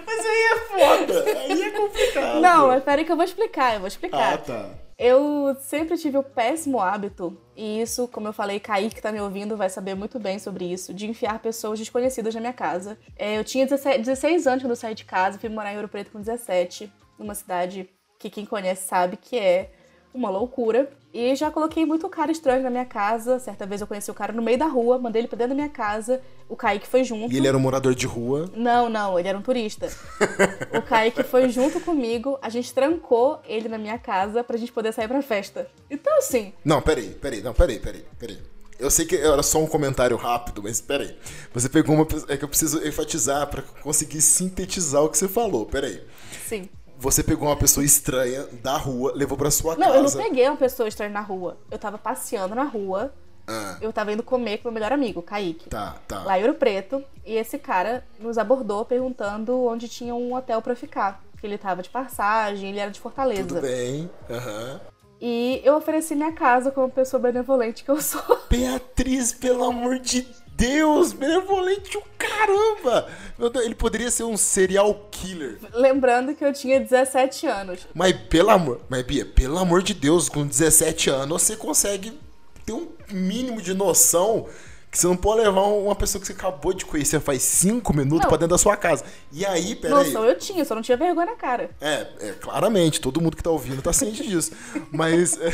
Mas 0.05 0.26
aí 0.26 0.43
é 0.43 0.57
foda, 0.57 1.39
aí 1.39 1.61
é 1.61 1.72
complicado. 1.72 2.41
Não, 2.41 2.67
mas 2.67 2.84
peraí 2.84 3.05
que 3.05 3.11
eu 3.11 3.15
vou 3.15 3.26
explicar, 3.26 3.74
eu 3.74 3.80
vou 3.80 3.88
explicar. 3.88 4.34
Ah, 4.34 4.38
tá. 4.38 4.69
Eu 4.97 5.55
sempre 5.59 5.97
tive 5.97 6.17
o 6.17 6.24
péssimo 6.24 6.80
hábito, 6.80 7.36
e 7.55 7.82
isso, 7.82 8.07
como 8.07 8.28
eu 8.28 8.34
falei, 8.34 8.59
Kaique 8.59 8.95
que 8.95 9.01
tá 9.01 9.11
me 9.11 9.19
ouvindo 9.19 9.57
vai 9.57 9.69
saber 9.69 9.95
muito 9.95 10.19
bem 10.19 10.38
sobre 10.38 10.65
isso, 10.65 10.93
de 10.93 11.07
enfiar 11.07 11.39
pessoas 11.39 11.80
desconhecidas 11.80 12.36
na 12.36 12.41
minha 12.41 12.53
casa. 12.53 12.99
É, 13.17 13.38
eu 13.38 13.43
tinha 13.43 13.65
17 13.65 13.99
16 13.99 14.45
anos 14.45 14.63
quando 14.63 14.72
eu 14.72 14.76
saí 14.76 14.93
de 14.93 15.03
casa, 15.03 15.39
fui 15.39 15.49
morar 15.49 15.74
em 15.74 15.78
Ouro 15.78 15.88
Preto 15.88 16.11
com 16.11 16.19
17, 16.19 16.91
numa 17.17 17.34
cidade 17.34 17.89
que 18.19 18.30
quem 18.30 18.45
conhece 18.45 18.88
sabe 18.88 19.17
que 19.17 19.38
é 19.38 19.72
uma 20.14 20.30
loucura. 20.30 20.89
E 21.14 21.36
já 21.36 21.51
coloquei 21.51 21.86
muito 21.86 22.07
cara 22.07 22.32
estranho 22.32 22.64
na 22.64 22.70
minha 22.70 22.86
casa. 22.86 23.38
Certa 23.38 23.66
vez 23.66 23.82
eu 23.82 23.88
conheci 23.88 24.09
o 24.09 24.14
cara 24.14 24.32
no 24.32 24.41
meio 24.41 24.57
da 24.57 24.66
rua, 24.66 24.97
mandei 24.97 25.22
ele 25.22 25.28
pra 25.28 25.38
dentro 25.38 25.49
da 25.49 25.55
minha 25.55 25.70
casa. 25.70 26.22
O 26.47 26.55
Kaique 26.55 26.88
foi 26.88 27.03
junto. 27.03 27.34
E 27.34 27.38
ele 27.38 27.47
era 27.47 27.57
um 27.57 27.59
morador 27.59 27.93
de 27.93 28.05
rua. 28.05 28.49
Não, 28.55 28.89
não, 28.89 29.20
ele 29.20 29.28
era 29.28 29.38
um 29.38 29.41
turista. 29.41 29.89
o 30.74 30.82
Kaique 30.82 31.24
foi 31.24 31.49
junto 31.49 31.82
comigo, 31.82 32.38
a 32.41 32.49
gente 32.49 32.74
trancou 32.74 33.41
ele 33.45 33.68
na 33.68 33.78
minha 33.78 33.97
casa 33.97 34.43
pra 34.43 34.57
gente 34.57 34.72
poder 34.72 34.93
sair 34.93 35.07
pra 35.07 35.22
festa. 35.22 35.68
Então, 35.89 36.18
assim, 36.18 36.53
Não, 36.64 36.82
peraí, 36.82 37.09
peraí, 37.09 37.41
não, 37.41 37.53
peraí, 37.53 37.80
peraí, 37.80 38.05
peraí. 38.18 38.38
Eu 38.80 38.89
sei 38.89 39.05
que 39.05 39.16
era 39.16 39.43
só 39.43 39.59
um 39.59 39.68
comentário 39.68 40.18
rápido, 40.18 40.64
mas 40.64 40.82
peraí. 40.82 41.16
Você 41.53 41.70
pegou 41.70 41.93
uma. 41.93 42.07
É 42.28 42.36
que 42.36 42.43
eu 42.43 42.49
preciso 42.49 42.86
enfatizar 42.86 43.45
pra 43.47 43.62
conseguir 43.62 44.22
sintetizar 44.22 45.03
o 45.03 45.09
que 45.09 45.18
você 45.18 45.28
falou. 45.28 45.68
Peraí. 45.68 46.01
sim. 46.47 46.68
Você 47.02 47.24
pegou 47.24 47.47
uma 47.49 47.56
pessoa 47.58 47.84
estranha 47.84 48.45
da 48.62 48.78
rua, 48.78 49.12
levou 49.16 49.36
pra 49.36 49.49
sua 49.49 49.76
Não, 49.76 49.88
eu 49.88 49.95
não 49.95 50.02
casa. 50.04 50.22
peguei 50.22 50.47
uma 50.47 50.56
pessoa 50.56 50.88
estranha 50.88 51.12
na 51.12 51.20
rua. 51.20 51.58
Eu 51.72 51.80
tava 51.80 51.97
passeando 51.97 52.54
na 52.54 52.64
rua, 52.64 53.12
Ah, 53.47 53.76
eu 53.82 53.91
tava 53.91 54.14
indo 54.14 54.22
comer 54.22 54.60
com 54.60 54.68
meu 54.70 54.74
melhor 54.76 54.93
amigo, 54.93 55.20
Kaique. 55.24 55.68
tá, 55.68 55.95
tá. 56.08 56.24
Lá 56.24 56.38
em 56.38 56.43
Ouro 56.43 56.54
Preto, 56.54 57.04
e 57.26 57.34
esse 57.36 57.58
cara 57.58 58.06
nos 58.20 58.38
abordou 58.38 58.86
perguntando 58.86 59.66
onde 59.66 59.89
tinha 59.89 60.14
um 60.14 60.36
hotel 60.36 60.62
pra 60.62 60.76
ficar. 60.76 61.24
Que 61.39 61.47
ele 61.47 61.58
tava 61.58 61.82
de 61.82 61.89
passagem, 61.89 62.70
ele 62.70 62.80
era 62.80 62.91
de 62.91 62.99
Fortaleza. 62.99 63.47
Tudo 63.47 63.62
bem. 63.62 64.08
Aham. 64.30 64.80
E 65.20 65.60
eu 65.64 65.76
ofereci 65.76 66.14
minha 66.16 66.32
casa 66.32 66.70
como 66.70 66.88
pessoa 66.89 67.20
benevolente 67.20 67.84
que 67.84 67.89
eu 67.89 67.99
sou. 67.99 68.22
Beatriz, 68.47 69.34
pelo 69.34 69.64
amor 69.64 69.97
de 69.97 70.28
Deus, 70.52 71.14
benevolente 71.14 71.97
o 71.97 72.04
caramba! 72.18 73.10
Meu 73.38 73.49
Deus, 73.49 73.66
ele 73.66 73.76
poderia 73.76 74.12
ser 74.12 74.24
um 74.24 74.38
serial 74.38 75.08
killer. 75.10 75.58
Lembrando 75.74 76.36
que 76.36 76.45
eu 76.45 76.54
tinha 76.54 76.80
17 76.80 77.47
anos. 77.47 77.88
Mas 77.93 78.14
pelo 78.14 78.52
amor, 78.52 78.82
mas 78.88 79.04
Bia, 79.04 79.26
pelo 79.26 79.58
amor 79.58 79.82
de 79.82 79.93
Deus, 79.93 80.30
com 80.30 80.45
17 80.45 81.10
anos 81.10 81.41
você 81.41 81.56
consegue 81.56 82.18
ter 82.66 82.74
um 82.74 82.89
mínimo 83.12 83.62
de 83.62 83.74
noção 83.74 84.47
que 84.91 84.97
você 84.97 85.08
não 85.08 85.16
pode 85.16 85.41
levar 85.41 85.62
uma 85.62 85.95
pessoa 85.95 86.20
que 86.20 86.28
você 86.28 86.34
acabou 86.34 86.74
de 86.74 86.86
conhecer 86.86 87.20
faz 87.22 87.41
5 87.41 87.95
minutos 87.95 88.24
Não. 88.24 88.28
pra 88.28 88.38
dentro 88.38 88.49
da 88.49 88.58
sua 88.58 88.76
casa. 88.76 89.06
E 89.32 89.45
aí, 89.45 89.74
peraí. 89.74 90.06
Noção 90.06 90.26
eu 90.26 90.38
tinha, 90.38 90.66
só 90.66 90.76
não 90.76 90.82
tinha 90.82 90.97
vergonha 90.97 91.28
na 91.28 91.36
cara. 91.38 91.70
É, 91.80 92.08
é, 92.20 92.32
claramente, 92.34 92.99
todo 92.99 93.22
mundo 93.22 93.38
que 93.38 93.41
tá 93.41 93.49
ouvindo 93.49 93.82
tá 93.82 93.93
ciente 93.93 94.28
disso. 94.28 94.52
Mas. 94.91 95.39
É... 95.39 95.54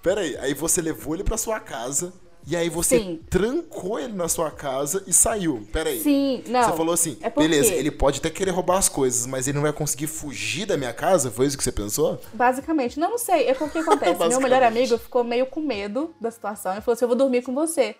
Peraí, 0.01 0.38
aí 0.38 0.53
você 0.53 0.82
levou 0.82 1.15
ele 1.15 1.24
pra 1.24 1.36
sua 1.36 1.59
casa. 1.59 2.13
E 2.50 2.56
aí 2.56 2.70
você 2.70 2.98
Sim. 2.98 3.20
trancou 3.30 4.00
ele 4.00 4.14
na 4.14 4.30
sua 4.30 4.50
casa 4.50 5.04
e 5.06 5.12
saiu. 5.12 5.68
Peraí. 5.74 6.00
Sim, 6.02 6.43
não. 6.48 6.64
Você 6.64 6.78
falou 6.78 6.93
assim, 6.93 7.18
é 7.22 7.30
beleza, 7.30 7.74
ele 7.74 7.91
pode 7.91 8.20
até 8.20 8.30
querer 8.30 8.52
roubar 8.52 8.78
as 8.78 8.88
coisas, 8.88 9.28
mas 9.28 9.50
ele 9.50 9.56
não 9.56 9.64
vai 9.64 9.74
conseguir 9.74 10.08
fugir 10.08 10.66
da 10.66 10.78
minha 10.78 10.93
casa? 10.93 11.30
Foi 11.30 11.45
isso 11.45 11.58
que 11.58 11.64
você 11.64 11.74
pensou? 11.74 12.22
Basicamente, 12.34 12.98
não, 12.98 13.12
não 13.12 13.18
sei. 13.18 13.50
É 13.50 13.54
porque 13.54 13.80
acontece. 13.80 14.26
Meu 14.30 14.39
melhor 14.39 14.64
amigo 14.64 14.98
ficou 14.98 15.26
meio 15.26 15.45
com 15.45 15.60
medo 15.60 16.16
da 16.22 16.32
situação 16.32 16.78
e 16.78 16.80
falou 16.80 16.93
assim: 16.93 17.04
eu 17.04 17.10
vou 17.10 17.18
dormir 17.18 17.41
com 17.41 17.54
você. 17.54 17.98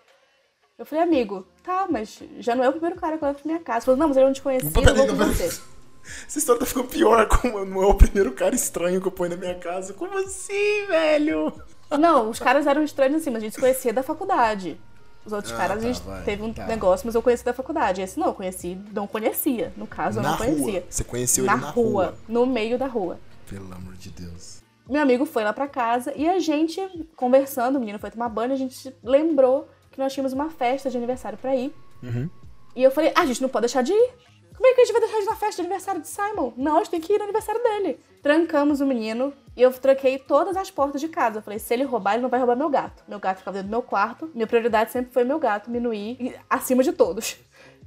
Eu 0.80 0.86
falei, 0.86 1.04
amigo, 1.04 1.46
tá, 1.62 1.88
mas 1.90 2.20
já 2.40 2.56
não 2.56 2.64
é 2.64 2.70
o 2.70 2.72
primeiro 2.72 2.96
cara 2.96 3.18
que 3.18 3.26
levo 3.26 3.40
pra 3.40 3.52
minha 3.52 3.60
casa. 3.60 3.80
Ele 3.80 3.86
falou, 3.86 4.00
não, 4.00 4.08
mas 4.08 4.16
ele 4.16 4.28
não 4.28 4.34
te 4.34 4.42
conhecia, 4.42 4.70
eu 4.70 4.96
vou 4.96 5.08
com 5.08 5.16
você. 5.16 5.46
Essa 6.26 6.40
história 6.40 6.60
tá 6.60 6.66
ficando 6.66 6.88
pior, 6.88 7.28
como 7.28 7.66
não 7.66 7.84
é 7.84 7.86
o 7.88 7.96
primeiro 7.96 8.32
cara 8.32 8.56
estranho 8.56 9.02
que 9.02 9.08
eu 9.08 9.12
ponho 9.12 9.32
na 9.32 9.38
minha 9.38 9.56
casa. 9.56 9.94
Como 9.94 10.18
assim, 10.18 10.86
velho? 10.88 11.52
Não, 11.92 12.30
os 12.30 12.40
caras 12.40 12.68
eram 12.68 12.84
estranhos 12.84 13.22
assim, 13.22 13.30
mas 13.30 13.42
a 13.42 13.46
gente 13.46 13.54
se 13.56 13.60
conhecia 13.60 13.94
da 13.94 14.04
faculdade. 14.04 14.80
Os 15.26 15.34
outros 15.34 15.54
Ah, 15.54 15.58
caras, 15.58 15.78
tá, 15.82 15.84
a 15.84 15.92
gente 15.94 16.02
vai, 16.06 16.24
teve 16.24 16.42
um 16.42 16.54
tá. 16.54 16.66
negócio, 16.66 17.06
mas 17.06 17.14
eu 17.14 17.22
conheci 17.22 17.44
da 17.44 17.54
faculdade. 17.54 18.02
Esse 18.02 18.18
não, 18.20 18.28
eu 18.28 18.34
conheci, 18.34 18.78
não 18.94 19.06
conhecia. 19.08 19.74
No 19.76 19.86
caso, 19.86 20.20
eu 20.20 20.24
na 20.24 20.32
não 20.32 20.38
conhecia. 20.38 20.64
rua. 20.80 20.84
Você 20.90 21.04
conheceu 21.04 21.46
na 21.46 21.54
ele 21.54 21.62
na 21.62 21.70
rua, 21.70 22.06
rua. 22.06 22.18
no 22.30 22.46
meio 22.46 22.78
da 22.78 22.88
rua. 22.88 23.20
Pelo 23.50 23.74
amor 23.74 23.94
de 23.96 24.10
Deus. 24.10 24.62
Meu 24.90 25.02
amigo 25.02 25.26
foi 25.26 25.44
lá 25.44 25.52
pra 25.52 25.68
casa 25.68 26.14
e 26.16 26.30
a 26.30 26.40
gente, 26.40 26.80
conversando, 27.16 27.76
o 27.76 27.80
menino 27.80 28.00
foi 28.00 28.10
tomar 28.10 28.30
banho, 28.30 28.54
a 28.54 28.58
gente 28.58 28.94
lembrou 29.04 29.68
que 29.92 30.00
nós 30.00 30.14
tínhamos 30.14 30.32
uma 30.32 30.50
festa 30.50 30.90
de 30.90 30.96
aniversário 30.96 31.38
pra 31.38 31.54
ir. 31.56 31.74
Uhum. 32.02 32.30
E 32.74 32.84
eu 32.84 32.92
falei, 32.92 33.12
ah, 33.14 33.22
a 33.22 33.26
gente 33.26 33.42
não 33.42 33.50
pode 33.50 33.64
deixar 33.64 33.82
de 33.82 33.92
ir. 33.92 34.10
Como 34.56 34.66
é 34.66 34.74
que 34.74 34.82
a 34.82 34.86
gente 34.86 34.94
vai 34.94 35.02
deixar 35.02 35.18
de 35.18 35.24
ir 35.24 35.30
na 35.30 35.36
festa 35.36 35.56
de 35.62 35.68
aniversário 35.68 36.02
de 36.02 36.08
Simon? 36.08 36.54
Não, 36.56 36.76
a 36.76 36.78
gente 36.80 36.90
tem 36.92 37.02
que 37.02 37.12
ir 37.14 37.18
no 37.18 37.24
aniversário 37.26 37.62
dele. 37.62 38.00
Trancamos 38.24 38.80
o 38.80 38.86
menino 38.86 39.34
e 39.58 39.62
eu 39.64 39.74
tranquei 39.74 40.20
todas 40.20 40.56
as 40.56 40.70
portas 40.72 41.02
de 41.02 41.08
casa. 41.10 41.40
Eu 41.40 41.42
falei, 41.42 41.58
se 41.60 41.74
ele 41.74 41.84
roubar, 41.84 42.14
ele 42.14 42.22
não 42.22 42.30
vai 42.30 42.40
roubar 42.40 42.56
meu 42.56 42.70
gato. 42.70 43.04
Meu 43.08 43.20
gato 43.20 43.40
ficava 43.40 43.56
dentro 43.56 43.68
do 43.70 43.72
meu 43.72 43.82
quarto. 43.82 44.30
Minha 44.34 44.48
prioridade 44.48 44.92
sempre 44.92 45.12
foi 45.12 45.24
meu 45.24 45.40
gato, 45.40 45.70
Minuí, 45.72 46.16
e- 46.20 46.36
acima 46.50 46.84
de 46.84 46.94
todos. 46.94 47.36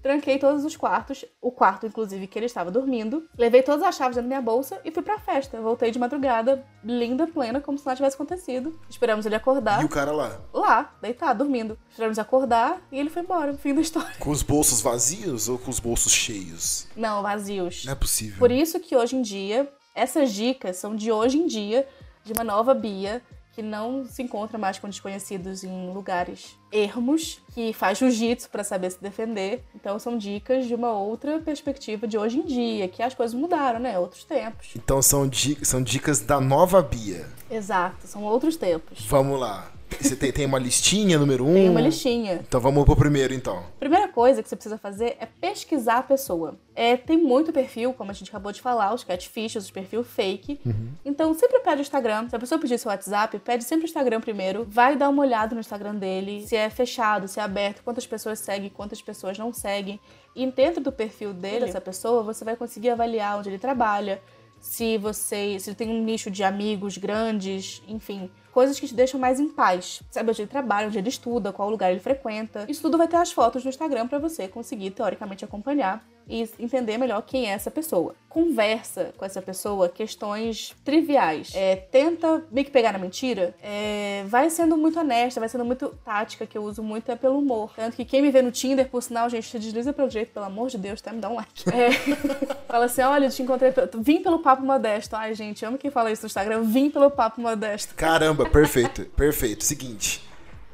Tranquei 0.03 0.39
todos 0.39 0.64
os 0.64 0.75
quartos, 0.77 1.27
o 1.43 1.53
quarto, 1.53 1.87
inclusive, 1.87 2.27
que 2.27 2.39
ele 2.39 2.47
estava 2.47 2.71
dormindo. 2.71 3.29
Levei 3.37 3.62
todas 3.62 3.83
as 3.83 3.95
chaves 3.95 4.16
dentro 4.16 4.31
da 4.31 4.35
minha 4.35 4.41
bolsa 4.41 4.81
e 4.83 4.91
fui 4.91 5.03
pra 5.03 5.18
festa. 5.18 5.61
Voltei 5.61 5.91
de 5.91 5.99
madrugada, 5.99 6.64
linda, 6.83 7.27
plena, 7.27 7.61
como 7.61 7.77
se 7.77 7.85
nada 7.85 7.97
tivesse 7.97 8.14
acontecido. 8.14 8.81
Esperamos 8.89 9.27
ele 9.27 9.35
acordar. 9.35 9.83
E 9.83 9.85
o 9.85 9.91
cara 9.91 10.11
lá? 10.11 10.41
Lá, 10.55 10.95
deitado, 11.03 11.45
dormindo. 11.45 11.79
Esperamos 11.91 12.18
acordar 12.18 12.81
e 12.91 12.99
ele 12.99 13.11
foi 13.11 13.21
embora. 13.21 13.53
Fim 13.53 13.75
da 13.75 13.83
história. 13.83 14.14
Com 14.18 14.31
os 14.31 14.43
bolsos 14.43 14.81
vazios 14.81 15.51
ou 15.51 15.59
com 15.59 15.71
os 15.71 15.79
bolsos 15.79 16.12
cheios? 16.12 16.89
Não, 16.97 17.21
vazios. 17.23 17.85
Não 17.85 17.93
é 17.93 17.97
possível. 17.97 18.39
Por 18.39 18.51
isso 18.51 18.81
que 18.81 18.97
hoje 18.97 19.16
em 19.16 19.21
dia, 19.21 19.71
essas 19.95 20.32
dicas 20.32 20.76
são 20.76 20.95
de 20.97 21.11
hoje 21.12 21.38
em 21.38 21.47
dia, 21.47 21.86
de 22.24 22.32
uma 22.32 22.45
nova 22.45 22.74
Bia, 22.74 23.22
que 23.53 23.62
não 23.62 24.05
se 24.07 24.22
encontra 24.22 24.57
mais 24.57 24.78
com 24.78 24.88
desconhecidos 24.88 25.64
em 25.64 25.93
lugares 25.93 26.57
ermos, 26.70 27.43
que 27.53 27.72
faz 27.72 27.99
jiu-jitsu 27.99 28.49
pra 28.49 28.62
saber 28.62 28.91
se 28.91 29.03
defender. 29.03 29.64
Então 29.74 29.99
são 29.99 30.16
dicas 30.16 30.66
de 30.66 30.74
uma 30.74 30.93
outra 30.93 31.41
perspectiva 31.41 32.07
de 32.07 32.16
hoje 32.16 32.38
em 32.38 32.47
dia, 32.47 32.86
que 32.88 33.03
as 33.03 33.12
coisas 33.12 33.34
mudaram, 33.34 33.80
né? 33.80 33.99
Outros 33.99 34.22
tempos. 34.24 34.70
Então 34.76 35.03
são, 35.03 35.26
di- 35.26 35.59
são 35.64 35.82
dicas 35.82 36.20
da 36.20 36.41
nova 36.41 36.80
Bia. 36.80 37.26
Exato, 37.51 38.07
são 38.07 38.22
outros 38.22 38.57
tempos. 38.57 39.05
Vamos 39.07 39.38
lá. 39.41 39.72
Você 40.01 40.16
tem, 40.16 40.32
tem 40.32 40.46
uma 40.46 40.59
listinha, 40.59 41.18
número 41.18 41.46
um? 41.46 41.53
Tem 41.53 41.68
uma 41.68 41.80
listinha. 41.80 42.40
Então 42.46 42.61
vamos 42.61 42.84
pro 42.84 42.96
primeiro, 42.96 43.34
então. 43.34 43.62
Primeira 43.78 44.09
coisa 44.09 44.42
que 44.42 44.48
você 44.48 44.57
precisa 44.57 44.78
fazer 44.78 45.16
é 45.20 45.26
pesquisar 45.26 45.98
a 45.98 46.03
pessoa. 46.03 46.57
É, 46.74 46.96
tem 46.96 47.18
muito 47.18 47.53
perfil, 47.53 47.92
como 47.92 48.11
a 48.11 48.14
gente 48.14 48.28
acabou 48.30 48.53
de 48.53 48.61
falar, 48.61 48.94
os 48.94 49.05
catfishes, 49.05 49.64
os 49.64 49.70
perfil 49.70 50.03
fake. 50.03 50.61
Então 51.05 51.34
sempre 51.34 51.61
pede 51.61 51.80
o 51.80 51.82
Instagram. 51.82 52.28
Se 52.28 52.36
a 52.36 52.38
pessoa 52.38 52.59
pedir 52.61 52.78
seu 52.78 52.90
WhatsApp, 52.90 53.38
pede 53.40 53.64
sempre 53.64 53.84
o 53.84 53.88
Instagram 53.88 54.20
primeiro. 54.20 54.66
Vai 54.68 54.96
dar 54.96 55.09
uma 55.09 55.22
olhada 55.22 55.55
no 55.55 55.61
Instagram 55.61 55.94
dele, 55.94 56.46
se 56.46 56.57
é 56.57 56.70
fechado, 56.70 57.28
se 57.28 57.38
é 57.38 57.42
aberto, 57.42 57.82
quantas 57.82 58.07
pessoas 58.07 58.38
seguem, 58.38 58.70
quantas 58.70 59.03
pessoas 59.03 59.38
não 59.38 59.53
seguem. 59.53 60.01
E 60.34 60.46
dentro 60.51 60.80
do 60.80 60.92
perfil 60.92 61.32
dele, 61.32 61.64
essa 61.64 61.80
pessoa, 61.80 62.22
você 62.22 62.44
vai 62.44 62.57
conseguir 62.57 62.90
avaliar 62.90 63.38
onde 63.38 63.48
ele 63.48 63.59
trabalha, 63.59 64.22
se 64.61 64.99
você 64.99 65.59
se 65.59 65.75
tem 65.75 65.89
um 65.89 66.05
nicho 66.05 66.31
de 66.31 66.45
amigos 66.45 66.99
grandes, 66.99 67.83
enfim, 67.89 68.31
coisas 68.53 68.79
que 68.79 68.87
te 68.87 68.95
deixam 68.95 69.19
mais 69.19 69.41
em 69.41 69.49
paz. 69.49 70.03
Sabe 70.11 70.31
onde 70.31 70.43
ele 70.43 70.51
trabalha, 70.51 70.87
onde 70.87 70.99
ele 70.99 71.09
estuda, 71.09 71.53
qual 71.53 71.71
lugar 71.71 71.91
ele 71.91 72.01
frequenta. 72.01 72.67
Isso 72.69 72.83
tudo 72.83 72.99
vai 72.99 73.09
ter 73.09 73.17
as 73.17 73.33
fotos 73.33 73.65
no 73.65 73.71
Instagram 73.71 74.07
para 74.07 74.19
você 74.19 74.47
conseguir 74.47 74.91
teoricamente 74.91 75.45
acompanhar 75.45 76.05
e 76.31 76.49
entender 76.61 76.97
melhor 76.97 77.22
quem 77.22 77.51
é 77.51 77.51
essa 77.51 77.70
pessoa. 77.70 78.14
Conversa 78.28 79.12
com 79.16 79.24
essa 79.24 79.43
pessoa 79.43 79.89
questões 79.89 80.74
triviais. 80.85 81.51
É, 81.55 81.74
tenta 81.74 82.45
meio 82.53 82.64
que 82.64 82.70
pegar 82.70 82.93
na 82.93 82.99
mentira. 82.99 83.53
É, 83.61 84.24
vai 84.28 84.49
sendo 84.49 84.76
muito 84.76 85.01
honesta, 85.01 85.41
vai 85.41 85.49
sendo 85.49 85.64
muito 85.64 85.89
tática, 86.05 86.47
que 86.47 86.57
eu 86.57 86.62
uso 86.62 86.83
muito 86.83 87.11
é 87.11 87.16
pelo 87.16 87.39
humor. 87.39 87.72
Tanto 87.74 87.97
que 87.97 88.05
quem 88.05 88.22
me 88.22 88.31
vê 88.31 88.41
no 88.41 88.53
Tinder, 88.53 88.89
por 88.89 89.03
sinal, 89.03 89.28
gente, 89.28 89.49
se 89.49 89.59
desliza 89.59 89.93
pelo 89.93 90.09
jeito, 90.09 90.33
pelo 90.33 90.47
amor 90.47 90.70
de 90.70 90.78
Deus, 90.78 91.01
tá? 91.01 91.12
Me 91.12 91.20
dá 91.20 91.28
um 91.28 91.35
like. 91.35 91.64
É, 91.68 91.91
fala 92.68 92.85
assim: 92.85 93.03
olha, 93.03 93.28
te 93.28 93.43
encontrei. 93.43 93.72
Vim 93.99 94.22
pelo 94.22 94.39
papo 94.39 94.62
modesto. 94.62 95.16
Ai, 95.16 95.35
gente, 95.35 95.64
amo 95.64 95.76
quem 95.76 95.91
fala 95.91 96.12
isso 96.12 96.22
no 96.22 96.26
Instagram. 96.26 96.62
Vim 96.62 96.89
pelo 96.89 97.11
papo 97.11 97.41
modesto. 97.41 97.95
Caramba, 97.97 98.49
perfeito, 98.49 99.05
perfeito. 99.16 99.64
Seguinte 99.64 100.30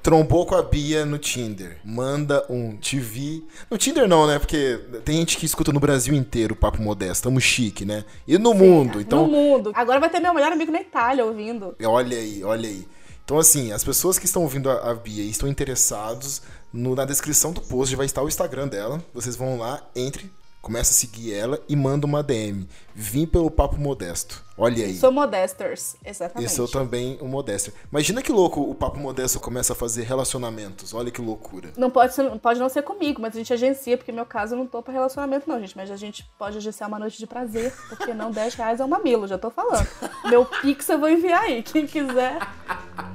trombou 0.07 0.47
com 0.47 0.55
a 0.55 0.63
Bia 0.63 1.05
no 1.05 1.19
Tinder. 1.19 1.79
Manda 1.85 2.47
um 2.49 2.77
TV. 2.77 3.43
No 3.69 3.77
Tinder 3.77 4.07
não, 4.07 4.25
né? 4.25 4.39
Porque 4.39 4.79
tem 5.05 5.17
gente 5.17 5.37
que 5.37 5.45
escuta 5.45 5.73
no 5.73 5.81
Brasil 5.81 6.15
inteiro 6.15 6.55
o 6.55 6.57
papo 6.57 6.81
modesto. 6.81 7.25
Tamo 7.25 7.41
chique, 7.41 7.85
né? 7.85 8.05
E 8.25 8.39
no 8.39 8.53
Sim, 8.53 8.59
mundo. 8.59 9.01
Então... 9.01 9.27
No 9.27 9.33
mundo. 9.33 9.73
Agora 9.75 9.99
vai 9.99 10.09
ter 10.09 10.21
meu 10.21 10.33
melhor 10.33 10.53
amigo 10.53 10.71
na 10.71 10.81
Itália 10.81 11.25
ouvindo. 11.25 11.75
Olha 11.85 12.17
aí, 12.17 12.45
olha 12.45 12.69
aí. 12.69 12.87
Então, 13.25 13.37
assim, 13.37 13.73
as 13.73 13.83
pessoas 13.83 14.17
que 14.17 14.27
estão 14.27 14.43
ouvindo 14.43 14.71
a, 14.71 14.93
a 14.93 14.95
Bia 14.95 15.25
e 15.25 15.29
estão 15.29 15.49
interessados, 15.49 16.41
no, 16.73 16.95
na 16.95 17.05
descrição 17.05 17.53
do 17.53 17.61
post 17.61 17.97
vai 17.97 18.07
estar 18.07 18.23
o 18.23 18.29
Instagram 18.29 18.69
dela. 18.69 19.03
Vocês 19.13 19.35
vão 19.35 19.59
lá, 19.59 19.83
entre, 19.97 20.31
começa 20.67 20.91
a 20.91 20.95
seguir 20.95 21.33
ela 21.33 21.63
e 21.69 21.77
manda 21.77 22.05
uma 22.05 22.25
DM. 22.25 22.67
Vim 22.93 23.25
pelo 23.25 23.49
papo 23.49 23.79
modesto. 23.79 24.45
Olha 24.59 24.85
aí. 24.85 24.97
Sou 24.97 25.13
modesters, 25.13 25.95
exatamente. 26.05 26.51
E 26.51 26.53
sou 26.53 26.67
também 26.67 27.19
um 27.23 27.29
modester. 27.29 27.73
Imagina 27.93 28.21
que 28.21 28.33
louco 28.33 28.61
o 28.63 28.75
papo 28.75 28.99
modesto 28.99 29.39
começa 29.39 29.75
a 29.75 29.77
fazer 29.77 30.03
relacionamentos. 30.03 30.93
Olha 30.93 31.11
que 31.11 31.21
loucura. 31.21 31.71
Não 31.77 31.89
pode, 31.89 32.15
ser, 32.15 32.29
pode 32.41 32.59
não 32.59 32.69
ser 32.69 32.83
comigo, 32.83 33.23
mas 33.23 33.35
a 33.35 33.39
gente 33.39 33.53
agencia, 33.53 33.97
porque 33.97 34.11
no 34.11 34.17
meu 34.17 34.27
caso 34.27 34.55
eu 34.55 34.59
não 34.59 34.67
tô 34.67 34.83
pra 34.83 34.93
relacionamento, 34.93 35.49
não, 35.49 35.61
gente. 35.61 35.77
Mas 35.77 35.89
a 35.89 35.97
gente 35.97 36.29
pode 36.37 36.57
agenciar 36.57 36.89
uma 36.89 36.99
noite 36.99 37.19
de 37.19 37.27
prazer, 37.29 37.73
porque 37.89 38.13
não 38.13 38.33
10 38.33 38.55
reais 38.55 38.81
é 38.81 38.85
um 38.85 38.89
mamilo, 38.89 39.29
já 39.29 39.39
tô 39.39 39.51
falando. 39.51 39.87
meu 40.25 40.45
pix 40.45 40.89
eu 40.89 40.99
vou 40.99 41.09
enviar 41.09 41.43
aí, 41.43 41.63
quem 41.63 41.87
quiser. 41.87 42.39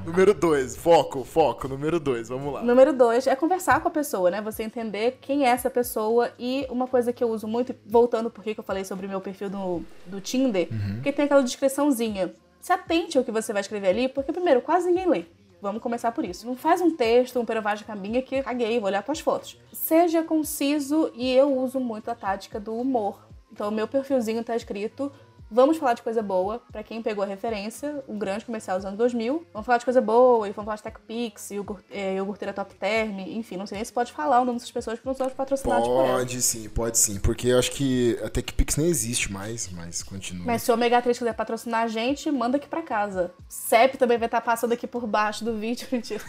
Número 0.05 0.33
2, 0.33 0.77
foco, 0.77 1.23
foco, 1.23 1.67
número 1.67 1.99
2, 1.99 2.29
vamos 2.29 2.53
lá. 2.53 2.63
Número 2.63 2.93
2 2.93 3.27
é 3.27 3.35
conversar 3.35 3.81
com 3.81 3.87
a 3.87 3.91
pessoa, 3.91 4.31
né? 4.31 4.41
Você 4.41 4.63
entender 4.63 5.17
quem 5.21 5.45
é 5.45 5.49
essa 5.49 5.69
pessoa 5.69 6.31
e 6.39 6.65
uma 6.69 6.87
coisa 6.87 7.11
que 7.11 7.23
eu 7.23 7.29
uso 7.29 7.40
muito, 7.47 7.75
voltando 7.85 8.29
por 8.29 8.43
que 8.43 8.57
eu 8.57 8.63
falei 8.63 8.83
sobre 8.83 9.05
o 9.05 9.09
meu 9.09 9.21
perfil 9.21 9.49
do, 9.49 9.83
do 10.05 10.21
Tinder, 10.21 10.67
uhum. 10.71 10.95
porque 10.95 11.11
tem 11.11 11.25
aquela 11.25 11.43
descriçãozinha. 11.43 12.33
Se 12.59 12.71
atente 12.71 13.17
ao 13.17 13.23
que 13.23 13.31
você 13.31 13.51
vai 13.51 13.61
escrever 13.61 13.89
ali, 13.89 14.07
porque, 14.07 14.31
primeiro, 14.31 14.61
quase 14.61 14.87
ninguém 14.87 15.07
lê. 15.07 15.25
Vamos 15.61 15.81
começar 15.81 16.11
por 16.11 16.25
isso. 16.25 16.47
Não 16.47 16.55
faz 16.55 16.81
um 16.81 16.95
texto, 16.95 17.39
um 17.39 17.45
perovagem 17.45 17.85
caminha 17.85 18.21
que 18.21 18.41
caguei, 18.41 18.79
vou 18.79 18.87
olhar 18.87 19.03
tuas 19.03 19.19
fotos. 19.19 19.59
Seja 19.71 20.23
conciso 20.23 21.11
e 21.13 21.31
eu 21.31 21.55
uso 21.55 21.79
muito 21.79 22.09
a 22.09 22.15
tática 22.15 22.59
do 22.59 22.75
humor. 22.75 23.19
Então, 23.51 23.69
o 23.69 23.71
meu 23.71 23.87
perfilzinho 23.87 24.43
tá 24.43 24.55
escrito 24.55 25.11
Vamos 25.53 25.75
falar 25.75 25.95
de 25.95 26.01
coisa 26.01 26.21
boa, 26.21 26.61
para 26.71 26.81
quem 26.81 27.01
pegou 27.01 27.25
a 27.25 27.27
referência, 27.27 28.01
o 28.07 28.13
grande 28.13 28.45
comercial 28.45 28.77
dos 28.77 28.85
anos 28.85 28.97
2000. 28.97 29.45
Vamos 29.51 29.65
falar 29.65 29.79
de 29.79 29.83
coisa 29.83 29.99
boa, 29.99 30.47
e 30.47 30.51
vamos 30.53 30.63
falar 30.63 30.77
de 30.77 30.83
TechPix, 30.83 31.51
é, 31.91 32.15
iogurteira 32.15 32.53
Top 32.53 32.73
Term, 32.75 33.19
enfim, 33.19 33.57
não 33.57 33.67
sei 33.67 33.75
nem 33.75 33.83
se 33.83 33.91
pode 33.91 34.13
falar 34.13 34.39
o 34.39 34.45
nome 34.45 34.59
dessas 34.59 34.71
pessoas 34.71 34.97
que 34.97 35.05
não 35.05 35.13
são 35.13 35.29
patrocinados 35.29 35.89
pode, 35.89 36.07
por 36.07 36.15
Pode 36.15 36.41
sim, 36.41 36.69
pode 36.69 36.97
sim, 36.97 37.19
porque 37.19 37.49
eu 37.49 37.59
acho 37.59 37.69
que 37.71 38.17
a 38.23 38.29
TechPix 38.29 38.77
nem 38.77 38.87
existe 38.87 39.29
mais, 39.29 39.69
mas 39.73 40.01
continua. 40.01 40.45
Mas 40.45 40.61
se 40.61 40.71
o 40.71 40.73
Omega 40.73 41.01
3 41.01 41.17
quiser 41.17 41.33
patrocinar 41.33 41.81
a 41.81 41.87
gente, 41.87 42.31
manda 42.31 42.55
aqui 42.55 42.69
para 42.69 42.81
casa. 42.81 43.33
CEP 43.49 43.97
também 43.97 44.17
vai 44.17 44.27
estar 44.27 44.39
passando 44.39 44.71
aqui 44.71 44.87
por 44.87 45.05
baixo 45.05 45.43
do 45.43 45.57
vídeo, 45.57 45.85
mentira. 45.91 46.23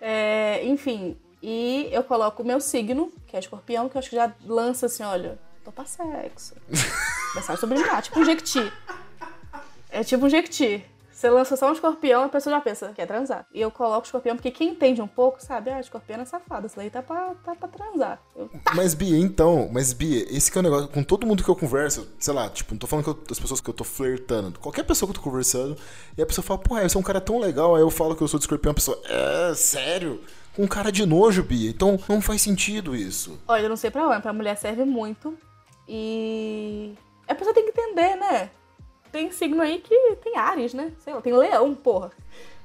é, 0.00 0.64
enfim, 0.64 1.16
e 1.42 1.88
eu 1.90 2.04
coloco 2.04 2.44
o 2.44 2.46
meu 2.46 2.60
signo, 2.60 3.12
que 3.26 3.34
é 3.34 3.40
escorpião, 3.40 3.88
que 3.88 3.96
eu 3.96 3.98
acho 3.98 4.10
que 4.10 4.16
já 4.16 4.32
lança 4.46 4.86
assim, 4.86 5.02
olha 5.02 5.36
tô 5.64 5.72
pra 5.72 5.84
sexo. 5.84 6.54
Mensagem 7.34 7.60
subliminar, 7.60 8.02
tipo 8.02 8.20
um 8.20 8.24
jequiti. 8.24 8.72
É 9.90 10.04
tipo 10.04 10.26
um 10.26 10.28
jequiti. 10.28 10.84
Você 11.10 11.30
lança 11.30 11.56
só 11.56 11.70
um 11.70 11.72
escorpião, 11.72 12.24
a 12.24 12.28
pessoa 12.28 12.56
já 12.56 12.60
pensa, 12.60 12.92
quer 12.92 13.06
transar. 13.06 13.46
E 13.54 13.60
eu 13.60 13.70
coloco 13.70 14.04
escorpião 14.04 14.34
porque 14.34 14.50
quem 14.50 14.70
entende 14.70 15.00
um 15.00 15.06
pouco 15.06 15.42
sabe, 15.42 15.70
ah, 15.70 15.80
escorpião 15.80 16.20
é 16.20 16.24
safado, 16.24 16.66
isso 16.66 16.76
daí 16.76 16.90
tá 16.90 17.02
pra, 17.02 17.34
tá 17.42 17.54
pra 17.54 17.68
transar. 17.68 18.20
Eu, 18.36 18.48
tá. 18.62 18.74
Mas, 18.74 18.94
Bia, 18.94 19.16
então, 19.16 19.70
mas, 19.72 19.92
Bia, 19.92 20.26
esse 20.28 20.50
que 20.50 20.58
é 20.58 20.60
o 20.60 20.62
negócio, 20.62 20.88
com 20.88 21.04
todo 21.04 21.26
mundo 21.26 21.42
que 21.42 21.48
eu 21.48 21.54
converso, 21.54 22.08
sei 22.18 22.34
lá, 22.34 22.50
tipo, 22.50 22.74
não 22.74 22.78
tô 22.78 22.88
falando 22.88 23.04
que 23.04 23.10
eu, 23.10 23.14
das 23.14 23.38
pessoas 23.38 23.60
que 23.60 23.70
eu 23.70 23.74
tô 23.74 23.84
flertando, 23.84 24.58
qualquer 24.58 24.82
pessoa 24.82 25.06
que 25.06 25.16
eu 25.16 25.22
tô 25.22 25.30
conversando, 25.30 25.76
e 26.18 26.20
a 26.20 26.26
pessoa 26.26 26.44
fala, 26.44 26.58
porra, 26.58 26.86
você 26.86 26.96
é 26.96 27.00
um 27.00 27.04
cara 27.04 27.20
tão 27.20 27.38
legal, 27.38 27.76
aí 27.76 27.80
eu 27.80 27.90
falo 27.90 28.16
que 28.16 28.22
eu 28.22 28.28
sou 28.28 28.38
de 28.38 28.44
escorpião, 28.44 28.72
a 28.72 28.74
pessoa, 28.74 29.00
é, 29.04 29.54
sério? 29.54 30.20
Com 30.56 30.68
cara 30.68 30.92
de 30.92 31.06
nojo, 31.06 31.42
Bia. 31.42 31.70
Então 31.70 31.98
não 32.08 32.20
faz 32.20 32.42
sentido 32.42 32.94
isso. 32.94 33.40
Olha, 33.48 33.62
eu 33.62 33.68
não 33.68 33.76
sei 33.76 33.90
pra 33.90 34.08
onde, 34.08 34.20
pra 34.20 34.32
mulher 34.32 34.56
serve 34.56 34.84
muito. 34.84 35.36
E 35.88 36.94
a 37.28 37.34
pessoa 37.34 37.54
tem 37.54 37.64
que 37.64 37.70
entender, 37.70 38.16
né? 38.16 38.50
Tem 39.12 39.30
signo 39.30 39.62
aí 39.62 39.78
que 39.78 40.16
tem 40.22 40.36
Ares, 40.36 40.74
né? 40.74 40.92
Sei 40.98 41.14
lá, 41.14 41.20
tem 41.20 41.32
leão, 41.32 41.74
porra. 41.74 42.10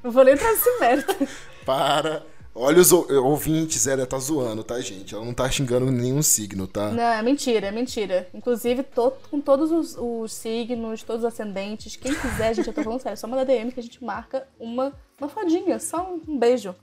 Não 0.03 0.11
vou 0.11 0.23
nem 0.23 0.35
trazer 0.35 0.57
esse 0.57 0.79
mérito. 0.79 1.15
Para. 1.65 2.25
Olha 2.55 2.81
os 2.81 2.91
ouvintes, 2.91 3.85
ela 3.87 4.05
tá 4.05 4.17
zoando, 4.17 4.63
tá, 4.63 4.81
gente? 4.81 5.13
Ela 5.13 5.23
não 5.23 5.33
tá 5.33 5.49
xingando 5.49 5.91
nenhum 5.91 6.21
signo, 6.21 6.67
tá? 6.67 6.89
Não, 6.89 7.03
é 7.03 7.21
mentira, 7.21 7.67
é 7.67 7.71
mentira. 7.71 8.27
Inclusive, 8.33 8.83
tô 8.83 9.11
com 9.11 9.39
todos 9.39 9.71
os, 9.71 9.95
os 9.97 10.33
signos, 10.33 11.03
todos 11.03 11.23
os 11.23 11.27
ascendentes. 11.27 11.95
Quem 11.95 12.13
quiser, 12.13 12.55
gente, 12.55 12.67
eu 12.67 12.73
tô 12.73 12.83
falando 12.83 12.99
sério, 12.99 13.17
só 13.17 13.27
uma 13.27 13.45
DM 13.45 13.71
que 13.71 13.79
a 13.79 13.83
gente 13.83 14.03
marca 14.03 14.47
uma, 14.59 14.91
uma 15.19 15.29
fadinha, 15.29 15.79
só 15.79 16.11
um 16.27 16.37
beijo. 16.37 16.75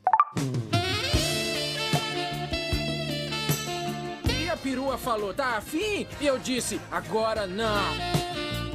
Perua 4.67 4.99
falou, 4.99 5.33
tá 5.33 5.59
afim? 5.59 6.09
E 6.21 6.27
eu 6.27 6.41
disse, 6.41 6.81
agora 6.91 7.47
não. 7.47 7.85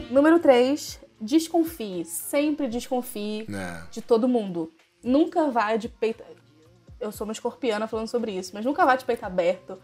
Número 0.10 0.40
3, 0.40 1.02
desconfie. 1.20 2.06
Sempre 2.06 2.70
desconfie 2.70 3.46
é. 3.54 3.84
de 3.92 4.02
todo 4.02 4.26
mundo. 4.26 4.72
Nunca 5.04 5.50
vá 5.50 5.76
de 5.76 5.90
peito. 5.90 6.24
Eu 6.98 7.12
sou 7.12 7.28
uma 7.28 7.34
escorpiana 7.34 7.88
falando 7.88 8.08
sobre 8.08 8.32
isso, 8.32 8.52
mas 8.54 8.64
nunca 8.64 8.86
vá 8.86 8.96
de 8.96 9.04
peito 9.04 9.26
aberto. 9.26 9.78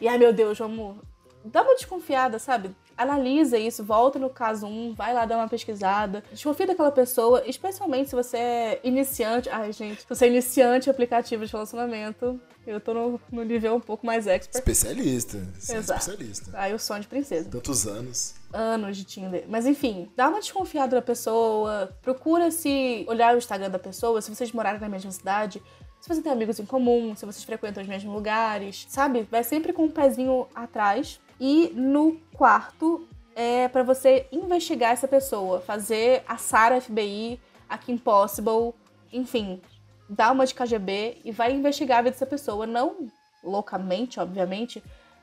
E 0.00 0.08
ai 0.08 0.18
meu 0.18 0.32
Deus, 0.32 0.58
vamos. 0.58 0.96
Dá 1.44 1.62
uma 1.62 1.76
desconfiada, 1.76 2.40
sabe? 2.40 2.74
Analisa 2.96 3.56
isso, 3.56 3.84
volta 3.84 4.18
no 4.18 4.30
caso 4.30 4.66
1, 4.66 4.94
vai 4.94 5.14
lá 5.14 5.24
dar 5.24 5.36
uma 5.36 5.48
pesquisada. 5.48 6.24
Desconfia 6.32 6.66
daquela 6.66 6.90
pessoa, 6.90 7.40
especialmente 7.46 8.10
se 8.10 8.16
você 8.16 8.36
é 8.36 8.80
iniciante. 8.82 9.48
Ai, 9.48 9.72
gente, 9.72 10.00
se 10.00 10.08
você 10.08 10.24
é 10.24 10.28
iniciante 10.28 10.88
em 10.88 10.90
aplicativo 10.90 11.46
de 11.46 11.52
relacionamento, 11.52 12.40
eu 12.66 12.80
tô 12.80 12.94
no, 12.94 13.20
no 13.30 13.42
nível 13.42 13.74
um 13.74 13.80
pouco 13.80 14.06
mais 14.06 14.26
expert. 14.26 14.54
Especialista. 14.54 15.38
Sim, 15.58 15.76
Exato. 15.76 16.00
especialista. 16.00 16.50
Aí 16.54 16.72
o 16.72 16.78
sonho 16.78 17.00
de 17.00 17.08
princesa. 17.08 17.48
Tantos 17.50 17.86
anos. 17.86 18.34
Anos 18.52 18.96
de 18.96 19.04
Tinder. 19.04 19.44
Mas 19.48 19.66
enfim, 19.66 20.08
dá 20.16 20.28
uma 20.28 20.40
desconfiada 20.40 20.96
da 20.96 21.02
pessoa. 21.02 21.96
Procura 22.02 22.50
se 22.50 23.04
olhar 23.08 23.34
o 23.34 23.38
Instagram 23.38 23.70
da 23.70 23.78
pessoa, 23.78 24.20
se 24.20 24.34
vocês 24.34 24.52
morarem 24.52 24.80
na 24.80 24.88
mesma 24.88 25.10
cidade. 25.10 25.62
Se 26.00 26.08
você 26.08 26.20
tem 26.20 26.32
amigos 26.32 26.58
em 26.58 26.66
comum, 26.66 27.14
se 27.14 27.24
vocês 27.24 27.44
frequentam 27.44 27.82
os 27.82 27.88
mesmos 27.88 28.12
lugares, 28.12 28.86
sabe? 28.88 29.26
Vai 29.30 29.44
sempre 29.44 29.72
com 29.72 29.84
um 29.84 29.90
pezinho 29.90 30.48
atrás. 30.54 31.20
E 31.40 31.72
no 31.74 32.16
quarto 32.34 33.06
é 33.34 33.68
para 33.68 33.82
você 33.82 34.26
investigar 34.32 34.92
essa 34.92 35.08
pessoa, 35.08 35.60
fazer 35.60 36.22
a 36.26 36.36
Sara 36.36 36.80
FBI, 36.80 37.40
a 37.68 37.78
Kim 37.78 37.96
Possible, 37.96 38.74
enfim, 39.12 39.60
dá 40.08 40.30
uma 40.30 40.46
de 40.46 40.54
KGB 40.54 41.18
e 41.24 41.32
vai 41.32 41.52
investigar 41.52 41.98
a 41.98 42.02
vida 42.02 42.12
dessa 42.12 42.26
pessoa. 42.26 42.66
Não 42.66 43.08
loucamente, 43.42 44.20
obviamente, 44.20 44.82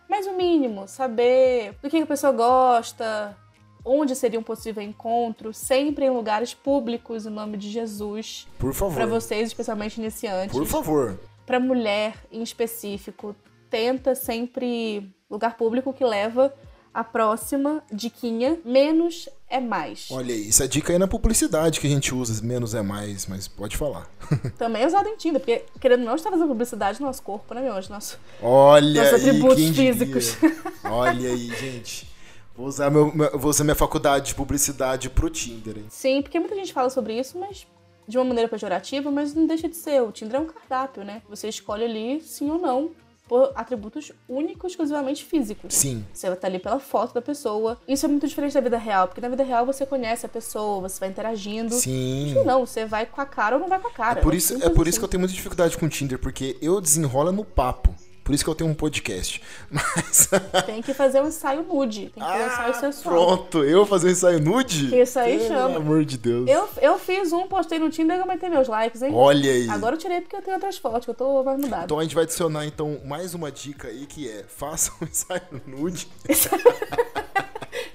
mas 0.09 0.27
o 0.27 0.33
mínimo, 0.33 0.87
saber 0.87 1.75
do 1.81 1.89
que 1.89 1.97
a 1.97 2.05
pessoa 2.05 2.33
gosta, 2.33 3.37
onde 3.85 4.15
seria 4.15 4.39
um 4.39 4.43
possível 4.43 4.83
encontro, 4.83 5.53
sempre 5.53 6.05
em 6.05 6.09
lugares 6.09 6.53
públicos, 6.53 7.25
em 7.25 7.29
nome 7.29 7.57
de 7.57 7.69
Jesus. 7.69 8.47
Por 8.57 8.73
favor. 8.73 8.95
Para 8.95 9.05
vocês, 9.05 9.47
especialmente 9.47 9.97
iniciantes. 9.97 10.51
Por 10.51 10.65
favor. 10.65 11.19
Para 11.45 11.59
mulher 11.59 12.15
em 12.31 12.43
específico, 12.43 13.35
tenta 13.69 14.15
sempre 14.15 15.09
lugar 15.29 15.55
público 15.55 15.93
que 15.93 16.03
leva 16.03 16.53
a 16.99 17.03
próxima 17.03 17.81
diquinha, 17.89 18.59
menos 18.65 19.29
é 19.49 19.61
mais. 19.61 20.09
Olha 20.11 20.35
aí, 20.35 20.49
isso 20.49 20.61
é 20.61 20.67
dica 20.67 20.91
aí 20.91 20.99
na 20.99 21.07
publicidade 21.07 21.79
que 21.79 21.87
a 21.87 21.89
gente 21.89 22.13
usa, 22.13 22.45
menos 22.45 22.75
é 22.75 22.81
mais, 22.81 23.25
mas 23.25 23.47
pode 23.47 23.77
falar. 23.77 24.05
Também 24.59 24.83
é 24.83 24.85
usado 24.85 25.07
em 25.07 25.15
Tinder, 25.15 25.39
porque 25.39 25.63
querendo 25.79 26.03
não 26.03 26.13
estar 26.13 26.29
fazendo 26.29 26.49
publicidade 26.49 26.99
no 26.99 27.07
nosso 27.07 27.23
corpo, 27.23 27.53
né, 27.53 27.61
meu 27.61 27.73
anjo? 27.73 27.89
Nosso, 27.89 28.19
Olha 28.43 29.01
nossos 29.01 29.23
aí, 29.23 29.29
atributos 29.29 29.69
físicos. 29.69 30.37
Olha 30.83 31.29
aí, 31.29 31.47
gente. 31.55 32.05
Vou 32.53 32.67
usar, 32.67 32.89
meu, 32.89 33.13
vou 33.39 33.49
usar 33.49 33.63
minha 33.63 33.75
faculdade 33.75 34.27
de 34.27 34.35
publicidade 34.35 35.09
pro 35.09 35.29
Tinder, 35.29 35.77
hein? 35.77 35.85
Sim, 35.87 36.21
porque 36.21 36.37
muita 36.37 36.55
gente 36.55 36.73
fala 36.73 36.89
sobre 36.89 37.17
isso, 37.17 37.39
mas 37.39 37.65
de 38.05 38.17
uma 38.17 38.25
maneira 38.25 38.49
pejorativa, 38.49 39.09
mas 39.09 39.33
não 39.33 39.47
deixa 39.47 39.69
de 39.69 39.77
ser. 39.77 40.01
O 40.01 40.11
Tinder 40.11 40.35
é 40.35 40.39
um 40.39 40.47
cardápio, 40.47 41.05
né? 41.05 41.21
Você 41.29 41.47
escolhe 41.47 41.85
ali 41.85 42.19
sim 42.19 42.51
ou 42.51 42.59
não 42.59 42.91
por 43.29 43.51
atributos 43.55 44.11
únicos, 44.27 44.71
exclusivamente 44.71 45.23
físicos. 45.23 45.75
Sim. 45.75 46.03
Você 46.11 46.27
vai 46.27 46.35
estar 46.35 46.47
ali 46.47 46.57
pela 46.57 46.79
foto 46.79 47.13
da 47.13 47.21
pessoa. 47.21 47.79
Isso 47.87 48.03
é 48.05 48.09
muito 48.09 48.27
diferente 48.27 48.55
da 48.55 48.59
vida 48.59 48.77
real, 48.77 49.07
porque 49.07 49.21
na 49.21 49.29
vida 49.29 49.43
real 49.43 49.65
você 49.67 49.85
conhece 49.85 50.25
a 50.25 50.29
pessoa, 50.29 50.89
você 50.89 50.99
vai 50.99 51.09
interagindo. 51.09 51.75
Sim. 51.75 52.31
Aqui 52.31 52.43
não, 52.43 52.65
você 52.65 52.85
vai 52.85 53.05
com 53.05 53.21
a 53.21 53.25
cara 53.25 53.55
ou 53.55 53.61
não 53.61 53.69
vai 53.69 53.79
com 53.79 53.87
a 53.87 53.91
cara. 53.91 54.19
É 54.19 54.23
por 54.23 54.33
isso, 54.33 54.55
é 54.55 54.69
por 54.69 54.87
isso 54.87 54.95
assim. 54.95 54.99
que 54.99 55.05
eu 55.05 55.07
tenho 55.09 55.21
muita 55.21 55.35
dificuldade 55.35 55.77
com 55.77 55.85
o 55.85 55.89
Tinder, 55.89 56.17
porque 56.17 56.57
eu 56.59 56.81
desenrola 56.81 57.31
no 57.31 57.45
papo. 57.45 57.93
Por 58.29 58.35
isso 58.35 58.43
que 58.43 58.49
eu 58.51 58.53
tenho 58.53 58.69
um 58.69 58.75
podcast. 58.75 59.41
Mas. 59.71 60.29
Tem 60.67 60.83
que 60.83 60.93
fazer 60.93 61.19
um 61.19 61.27
ensaio 61.29 61.63
nude, 61.63 62.11
tem 62.13 62.21
que 62.21 62.29
fazer 62.29 62.43
um 62.43 62.47
ensaio 62.47 62.75
sensual. 62.75 63.15
Ah, 63.15 63.37
pronto, 63.37 63.63
eu 63.63 63.87
fazer 63.87 64.09
um 64.09 64.11
ensaio 64.11 64.39
nude? 64.39 64.95
Isso 64.95 65.17
aí 65.17 65.39
Pelo 65.39 65.47
chama. 65.47 65.77
amor 65.77 66.05
de 66.05 66.15
Deus. 66.15 66.47
Eu, 66.47 66.69
eu 66.79 66.99
fiz 66.99 67.33
um, 67.33 67.47
postei 67.47 67.79
no 67.79 67.89
Tinder 67.89 68.17
e 68.17 68.19
aumentei 68.19 68.47
meus 68.47 68.67
likes, 68.67 69.01
hein? 69.01 69.11
Olha 69.15 69.51
aí. 69.51 69.67
Agora 69.67 69.95
eu 69.95 69.99
tirei 69.99 70.21
porque 70.21 70.35
eu 70.35 70.43
tenho 70.43 70.57
outras 70.57 70.77
fotos, 70.77 71.05
que 71.05 71.09
eu 71.09 71.15
tô 71.15 71.43
mais 71.43 71.59
mudada. 71.59 71.85
Então 71.85 71.97
a 71.97 72.03
gente 72.03 72.13
vai 72.13 72.23
adicionar 72.23 72.67
então 72.67 73.01
mais 73.03 73.33
uma 73.33 73.51
dica 73.51 73.87
aí 73.87 74.05
que 74.05 74.29
é 74.29 74.45
faça 74.47 74.91
um 75.01 75.05
ensaio 75.09 75.41
nude. 75.65 76.07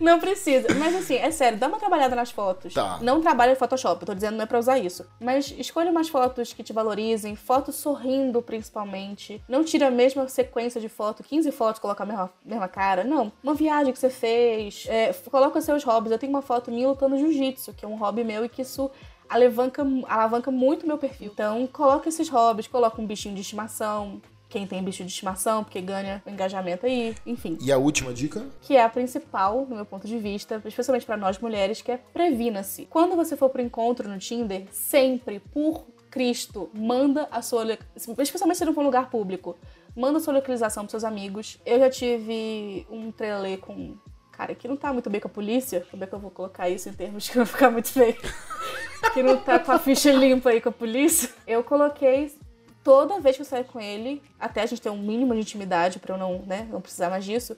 Não 0.00 0.18
precisa. 0.18 0.68
Mas 0.78 0.94
assim, 0.94 1.14
é 1.14 1.30
sério, 1.30 1.58
dá 1.58 1.68
uma 1.68 1.78
trabalhada 1.78 2.14
nas 2.14 2.30
fotos. 2.30 2.74
Tá. 2.74 2.98
Não 3.00 3.20
trabalha 3.20 3.52
em 3.52 3.56
Photoshop, 3.56 4.02
eu 4.02 4.06
tô 4.06 4.14
dizendo 4.14 4.36
não 4.36 4.44
é 4.44 4.46
pra 4.46 4.58
usar 4.58 4.78
isso. 4.78 5.06
Mas 5.20 5.54
escolha 5.58 5.90
umas 5.90 6.08
fotos 6.08 6.52
que 6.52 6.62
te 6.62 6.72
valorizem, 6.72 7.36
fotos 7.36 7.76
sorrindo 7.76 8.42
principalmente. 8.42 9.42
Não 9.48 9.64
tira 9.64 9.88
a 9.88 9.90
mesma 9.90 10.28
sequência 10.28 10.80
de 10.80 10.88
foto, 10.88 11.22
15 11.22 11.50
fotos, 11.52 11.80
coloca 11.80 12.02
a 12.02 12.06
mesma, 12.06 12.30
mesma 12.44 12.68
cara. 12.68 13.04
Não. 13.04 13.32
Uma 13.42 13.54
viagem 13.54 13.92
que 13.92 13.98
você 13.98 14.10
fez. 14.10 14.86
É, 14.88 15.12
coloca 15.30 15.60
seus 15.60 15.84
hobbies. 15.84 16.12
Eu 16.12 16.18
tenho 16.18 16.30
uma 16.32 16.42
foto 16.42 16.70
minha 16.70 16.88
lutando 16.88 17.16
jiu-jitsu, 17.16 17.74
que 17.74 17.84
é 17.84 17.88
um 17.88 17.96
hobby 17.96 18.24
meu 18.24 18.44
e 18.44 18.48
que 18.48 18.62
isso 18.62 18.90
alavanca, 19.28 19.84
alavanca 20.08 20.50
muito 20.50 20.86
meu 20.86 20.98
perfil. 20.98 21.30
Então, 21.32 21.66
coloca 21.66 22.08
esses 22.08 22.28
hobbies, 22.28 22.66
coloca 22.66 23.00
um 23.00 23.06
bichinho 23.06 23.34
de 23.34 23.40
estimação. 23.40 24.20
Quem 24.54 24.68
tem 24.68 24.84
bicho 24.84 25.02
de 25.02 25.10
estimação, 25.10 25.64
porque 25.64 25.80
ganha 25.80 26.22
o 26.24 26.30
engajamento 26.30 26.86
aí, 26.86 27.12
enfim 27.26 27.58
E 27.60 27.72
a 27.72 27.76
última 27.76 28.14
dica? 28.14 28.46
que 28.62 28.76
é 28.76 28.84
a 28.84 28.88
principal, 28.88 29.66
no 29.68 29.74
meu 29.74 29.84
ponto 29.84 30.06
de 30.06 30.16
vista, 30.16 30.62
especialmente 30.64 31.04
pra 31.04 31.16
nós 31.16 31.40
mulheres, 31.40 31.82
que 31.82 31.90
é 31.90 31.96
previna-se. 31.96 32.86
Quando 32.86 33.16
você 33.16 33.36
for 33.36 33.50
pro 33.50 33.60
encontro 33.60 34.08
no 34.08 34.16
Tinder, 34.16 34.68
sempre, 34.70 35.40
por 35.40 35.84
Cristo, 36.08 36.70
manda 36.72 37.26
a 37.32 37.42
sua. 37.42 37.66
Especialmente 37.96 38.58
se 38.58 38.64
não 38.64 38.72
for 38.72 38.82
um 38.82 38.84
lugar 38.84 39.10
público, 39.10 39.56
manda 39.96 40.18
a 40.18 40.20
sua 40.20 40.34
localização 40.34 40.84
pros 40.84 40.92
seus 40.92 41.02
amigos. 41.02 41.58
Eu 41.66 41.80
já 41.80 41.90
tive 41.90 42.86
um 42.88 43.10
trelê 43.10 43.56
com. 43.56 43.96
Cara, 44.30 44.54
que 44.54 44.68
não 44.68 44.76
tá 44.76 44.92
muito 44.92 45.10
bem 45.10 45.20
com 45.20 45.26
a 45.26 45.30
polícia. 45.32 45.84
Como 45.90 46.04
é 46.04 46.06
que 46.06 46.14
eu 46.14 46.20
vou 46.20 46.30
colocar 46.30 46.68
isso 46.68 46.88
em 46.88 46.92
termos 46.92 47.28
que 47.28 47.36
não 47.36 47.44
ficar 47.44 47.72
muito 47.72 47.88
feio? 47.88 48.16
que 49.12 49.20
não 49.20 49.36
tá 49.36 49.58
com 49.58 49.72
a 49.72 49.80
ficha 49.80 50.12
limpa 50.12 50.50
aí 50.50 50.60
com 50.60 50.68
a 50.68 50.72
polícia. 50.72 51.28
Eu 51.44 51.64
coloquei 51.64 52.30
toda 52.84 53.18
vez 53.18 53.34
que 53.36 53.42
eu 53.42 53.46
saía 53.46 53.64
com 53.64 53.80
ele, 53.80 54.22
até 54.38 54.62
a 54.62 54.66
gente 54.66 54.80
ter 54.82 54.90
um 54.90 54.98
mínimo 54.98 55.34
de 55.34 55.40
intimidade 55.40 55.98
pra 55.98 56.14
eu 56.14 56.18
não, 56.18 56.38
né, 56.40 56.68
não 56.70 56.80
precisar 56.80 57.10
mais 57.10 57.24
disso, 57.24 57.56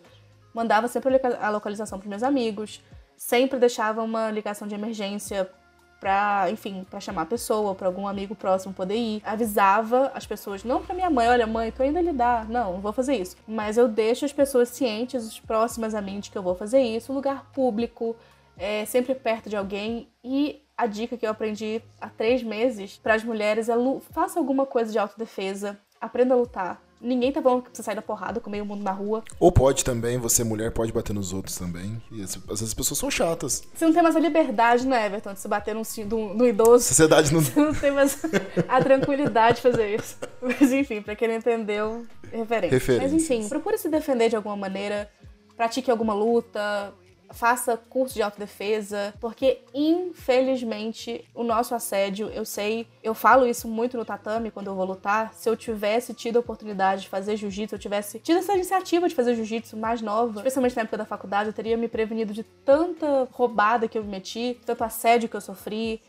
mandava 0.54 0.88
sempre 0.88 1.10
a 1.10 1.12
loca- 1.12 1.38
a 1.42 1.50
localização 1.50 1.98
pros 1.98 2.08
meus 2.08 2.22
amigos, 2.22 2.80
sempre 3.16 3.58
deixava 3.58 4.02
uma 4.02 4.30
ligação 4.30 4.66
de 4.68 4.74
emergência 4.74 5.50
pra, 5.98 6.46
enfim, 6.50 6.86
pra 6.88 7.00
chamar 7.00 7.22
a 7.22 7.26
pessoa, 7.26 7.74
pra 7.74 7.88
algum 7.88 8.06
amigo 8.06 8.34
próximo 8.34 8.72
poder 8.74 8.96
ir. 8.96 9.22
Avisava 9.24 10.12
as 10.14 10.26
pessoas, 10.26 10.62
não 10.62 10.82
pra 10.82 10.94
minha 10.94 11.08
mãe, 11.10 11.26
olha, 11.26 11.46
mãe, 11.46 11.72
tô 11.72 11.82
indo 11.82 11.98
lidar. 11.98 12.46
Não, 12.48 12.74
não 12.74 12.80
vou 12.80 12.92
fazer 12.92 13.16
isso. 13.16 13.34
Mas 13.48 13.78
eu 13.78 13.88
deixo 13.88 14.24
as 14.26 14.32
pessoas 14.32 14.68
cientes, 14.68 15.26
os 15.26 15.40
próximas 15.40 15.94
a 15.94 16.02
mim, 16.02 16.20
de 16.20 16.30
que 16.30 16.36
eu 16.36 16.42
vou 16.42 16.54
fazer 16.54 16.80
isso, 16.80 17.12
lugar 17.12 17.50
público, 17.52 18.14
é, 18.58 18.84
sempre 18.84 19.14
perto 19.14 19.48
de 19.48 19.56
alguém. 19.56 20.08
E 20.22 20.62
a 20.76 20.86
dica 20.86 21.16
que 21.16 21.24
eu 21.26 21.30
aprendi 21.30 21.80
há 22.00 22.08
três 22.08 22.42
meses 22.42 22.98
para 23.02 23.14
as 23.14 23.24
mulheres 23.24 23.68
é 23.68 23.74
faça 24.12 24.38
alguma 24.38 24.66
coisa 24.66 24.92
de 24.92 24.98
autodefesa, 24.98 25.78
aprenda 26.00 26.34
a 26.34 26.36
lutar. 26.36 26.82
Ninguém 26.98 27.30
tá 27.30 27.42
falando 27.42 27.62
que 27.62 27.70
você 27.76 27.82
sai 27.82 27.94
da 27.94 28.00
porrada 28.00 28.40
com 28.40 28.48
meio 28.48 28.64
mundo 28.64 28.82
na 28.82 28.90
rua. 28.90 29.22
Ou 29.38 29.52
pode 29.52 29.84
também, 29.84 30.16
você 30.16 30.42
mulher 30.42 30.72
pode 30.72 30.90
bater 30.92 31.12
nos 31.12 31.30
outros 31.30 31.54
também. 31.56 32.00
E 32.10 32.22
as- 32.22 32.36
às 32.36 32.42
vezes 32.46 32.68
as 32.68 32.74
pessoas 32.74 32.98
são 32.98 33.10
chatas. 33.10 33.62
Você 33.74 33.84
não 33.84 33.92
tem 33.92 34.02
mais 34.02 34.16
a 34.16 34.18
liberdade, 34.20 34.86
né, 34.86 35.04
Everton, 35.04 35.34
de 35.34 35.40
se 35.40 35.46
bater 35.46 35.74
num, 35.74 35.82
num- 36.08 36.34
num 36.34 36.46
idoso. 36.46 36.84
Sociedade 36.84 37.32
não. 37.34 37.40
Você 37.44 37.60
não 37.60 37.74
tem 37.74 37.90
mais 37.90 38.18
a 38.66 38.82
tranquilidade 38.82 39.56
de 39.56 39.62
fazer 39.62 39.94
isso. 39.94 40.16
Mas 40.40 40.72
enfim, 40.72 41.02
pra 41.02 41.14
quem 41.14 41.28
não 41.28 41.34
entendeu, 41.34 42.06
referência. 42.32 42.98
Mas 42.98 43.12
enfim, 43.12 43.46
procure 43.46 43.76
se 43.76 43.90
defender 43.90 44.30
de 44.30 44.36
alguma 44.36 44.56
maneira, 44.56 45.10
pratique 45.54 45.90
alguma 45.90 46.14
luta, 46.14 46.94
faça 47.30 47.76
curso 47.76 48.14
de 48.14 48.22
autodefesa, 48.22 49.14
porque 49.20 49.60
infelizmente 49.74 51.24
o 51.34 51.42
nosso 51.42 51.74
assédio, 51.74 52.28
eu 52.28 52.44
sei, 52.44 52.86
eu 53.02 53.14
falo 53.14 53.46
isso 53.46 53.68
muito 53.68 53.96
no 53.96 54.04
tatame 54.04 54.50
quando 54.50 54.68
eu 54.68 54.74
vou 54.74 54.84
lutar, 54.84 55.32
se 55.34 55.48
eu 55.48 55.56
tivesse 55.56 56.14
tido 56.14 56.36
a 56.36 56.40
oportunidade 56.40 57.02
de 57.02 57.08
fazer 57.08 57.36
jiu-jitsu, 57.36 57.74
eu 57.74 57.78
tivesse 57.78 58.18
tido 58.20 58.38
essa 58.38 58.54
iniciativa 58.54 59.08
de 59.08 59.14
fazer 59.14 59.34
jiu-jitsu 59.34 59.76
mais 59.76 60.00
nova, 60.00 60.40
especialmente 60.40 60.76
na 60.76 60.82
época 60.82 60.98
da 60.98 61.04
faculdade, 61.04 61.48
eu 61.48 61.52
teria 61.52 61.76
me 61.76 61.88
prevenido 61.88 62.32
de 62.32 62.42
tanta 62.42 63.28
roubada 63.32 63.88
que 63.88 63.98
eu 63.98 64.04
me 64.04 64.10
meti, 64.10 64.58
tanto 64.64 64.84
assédio 64.84 65.28
que 65.28 65.36
eu 65.36 65.40
sofri, 65.40 66.00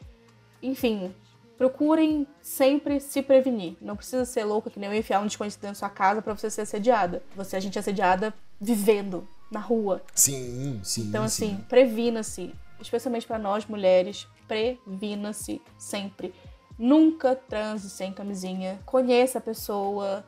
enfim, 0.62 1.14
procurem 1.58 2.28
sempre 2.42 3.00
se 3.00 3.22
prevenir. 3.22 3.76
Não 3.82 3.96
precisa 3.96 4.26
ser 4.26 4.44
louca 4.44 4.70
que 4.70 4.80
nem 4.80 4.90
eu 4.90 4.96
enfiar 4.96 5.22
um 5.22 5.26
desconhecido 5.26 5.64
da 5.64 5.74
sua 5.74 5.90
casa 5.90 6.22
pra 6.22 6.36
você 6.36 6.50
ser 6.50 6.62
assediada. 6.62 7.24
Você, 7.36 7.56
a 7.56 7.60
gente 7.60 7.78
é 7.78 7.80
assediada 7.80 8.34
vivendo 8.62 9.28
na 9.52 9.60
rua. 9.60 10.02
Sim, 10.14 10.80
sim. 10.84 11.04
Então, 11.04 11.24
assim, 11.24 11.58
sim. 11.58 11.66
previna-se. 11.68 12.54
Especialmente 12.80 13.26
pra 13.26 13.40
nós 13.40 13.66
mulheres, 13.66 14.28
previna-se 14.48 15.62
sempre. 15.78 16.34
Nunca 16.78 17.36
transe 17.36 17.90
sem 17.90 18.14
camisinha. 18.14 18.80
Conheça 18.86 19.40
a 19.40 19.42
pessoa. 19.42 20.24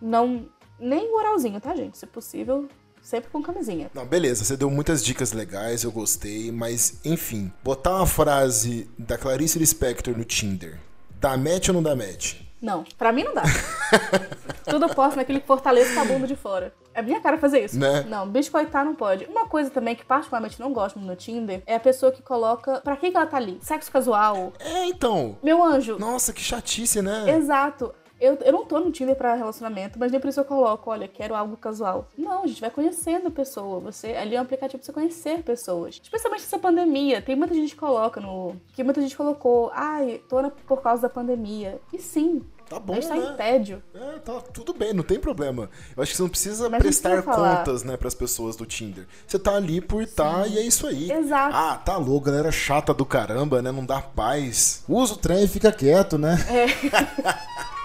Não. 0.00 0.48
Nem 0.78 1.08
o 1.10 1.16
oralzinho, 1.16 1.60
tá, 1.60 1.74
gente? 1.74 1.96
Se 1.96 2.06
possível, 2.06 2.68
sempre 3.00 3.30
com 3.30 3.40
camisinha. 3.40 3.90
Não, 3.94 4.04
beleza, 4.04 4.44
você 4.44 4.56
deu 4.56 4.68
muitas 4.68 5.02
dicas 5.02 5.32
legais, 5.32 5.84
eu 5.84 5.92
gostei, 5.92 6.50
mas 6.50 7.00
enfim, 7.04 7.50
botar 7.62 7.96
uma 7.96 8.06
frase 8.06 8.90
da 8.98 9.16
Clarice 9.16 9.58
Lispector 9.58 10.18
no 10.18 10.24
Tinder. 10.24 10.78
Dá 11.18 11.36
match 11.36 11.68
ou 11.68 11.74
não 11.74 11.82
dá 11.82 11.96
match? 11.96 12.45
Não, 12.60 12.84
pra 12.96 13.12
mim 13.12 13.24
não 13.24 13.34
dá. 13.34 13.42
Tudo 14.68 14.86
eu 14.86 14.94
posso 14.94 15.16
naquele 15.16 15.40
que 15.40 15.46
fortaleça 15.46 15.94
com 15.94 16.00
a 16.00 16.04
bunda 16.04 16.26
de 16.26 16.34
fora. 16.34 16.72
É 16.92 17.02
minha 17.02 17.20
cara 17.20 17.38
fazer 17.38 17.64
isso. 17.64 17.78
Né? 17.78 18.04
Não, 18.08 18.26
biscoitar 18.28 18.84
não 18.84 18.94
pode. 18.94 19.24
Uma 19.26 19.46
coisa 19.46 19.70
também 19.70 19.94
que 19.94 20.04
particularmente 20.04 20.58
não 20.58 20.72
gosto 20.72 20.98
no 20.98 21.14
Tinder 21.14 21.62
é 21.66 21.76
a 21.76 21.80
pessoa 21.80 22.10
que 22.10 22.22
coloca. 22.22 22.80
Pra 22.80 22.96
que 22.96 23.10
que 23.10 23.16
ela 23.16 23.26
tá 23.26 23.36
ali? 23.36 23.58
Sexo 23.60 23.92
casual. 23.92 24.52
É, 24.58 24.86
então. 24.86 25.38
Meu 25.42 25.62
anjo. 25.62 25.98
Nossa, 25.98 26.32
que 26.32 26.40
chatice, 26.40 27.02
né? 27.02 27.24
Exato. 27.28 27.94
Eu, 28.20 28.34
eu 28.36 28.52
não 28.52 28.64
tô 28.64 28.80
no 28.80 28.90
Tinder 28.90 29.14
pra 29.14 29.34
relacionamento, 29.34 29.98
mas 29.98 30.10
nem 30.10 30.20
por 30.20 30.28
isso 30.28 30.40
eu 30.40 30.44
coloco, 30.44 30.90
olha, 30.90 31.06
quero 31.06 31.34
algo 31.34 31.56
casual. 31.56 32.08
Não, 32.16 32.44
a 32.44 32.46
gente 32.46 32.60
vai 32.60 32.70
conhecendo 32.70 33.28
a 33.28 33.30
pessoa. 33.30 33.78
Você, 33.80 34.08
ali 34.08 34.36
é 34.36 34.38
um 34.38 34.42
aplicativo 34.42 34.78
pra 34.78 34.86
você 34.86 34.92
conhecer 34.92 35.42
pessoas. 35.42 36.00
Especialmente 36.02 36.40
nessa 36.40 36.58
pandemia. 36.58 37.20
Tem 37.20 37.36
muita 37.36 37.54
gente 37.54 37.74
que 37.74 37.80
coloca 37.80 38.20
no. 38.20 38.56
Que 38.72 38.82
muita 38.82 39.00
gente 39.00 39.16
colocou, 39.16 39.70
ai, 39.74 40.22
tô 40.28 40.40
na, 40.40 40.50
por 40.50 40.80
causa 40.80 41.02
da 41.02 41.08
pandemia. 41.08 41.80
E 41.92 41.98
sim. 41.98 42.42
Tá 42.68 42.80
bom, 42.80 42.94
a 42.94 42.96
gente 42.96 43.08
tá 43.08 43.14
né? 43.14 43.32
em 43.32 43.36
tédio. 43.36 43.82
É, 43.94 44.18
tá 44.18 44.40
tudo 44.52 44.74
bem, 44.74 44.92
não 44.92 45.04
tem 45.04 45.20
problema. 45.20 45.70
Eu 45.96 46.02
acho 46.02 46.10
que 46.10 46.16
você 46.16 46.22
não 46.22 46.28
precisa 46.28 46.68
Mas 46.68 46.82
prestar 46.82 47.22
precisa 47.22 47.32
contas, 47.32 47.84
né, 47.84 47.96
pras 47.96 48.12
pessoas 48.12 48.56
do 48.56 48.66
Tinder. 48.66 49.06
Você 49.24 49.38
tá 49.38 49.54
ali 49.54 49.80
por 49.80 50.04
tá 50.04 50.48
e 50.48 50.58
é 50.58 50.62
isso 50.62 50.84
aí. 50.86 51.12
Exato. 51.12 51.54
Ah, 51.54 51.76
tá 51.76 51.96
louco, 51.96 52.26
galera 52.26 52.50
chata 52.50 52.92
do 52.92 53.06
caramba, 53.06 53.62
né? 53.62 53.70
Não 53.70 53.86
dá 53.86 54.02
paz. 54.02 54.82
Usa 54.88 55.14
o 55.14 55.16
trem 55.16 55.44
e 55.44 55.48
fica 55.48 55.70
quieto, 55.70 56.18
né? 56.18 56.36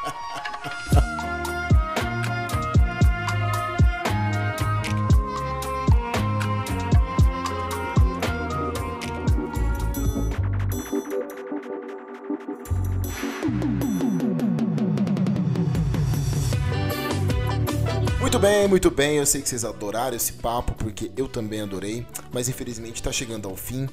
Muito 18.19 18.39
bem, 18.39 18.67
muito 18.67 18.89
bem. 18.89 19.17
Eu 19.17 19.25
sei 19.25 19.41
que 19.41 19.49
vocês 19.49 19.65
adoraram 19.65 20.15
esse 20.15 20.33
papo, 20.33 20.73
porque 20.75 21.11
eu 21.17 21.27
também 21.27 21.61
adorei, 21.61 22.05
mas 22.31 22.47
infelizmente 22.47 23.03
tá 23.03 23.11
chegando 23.11 23.49
ao 23.49 23.57
fim. 23.57 23.89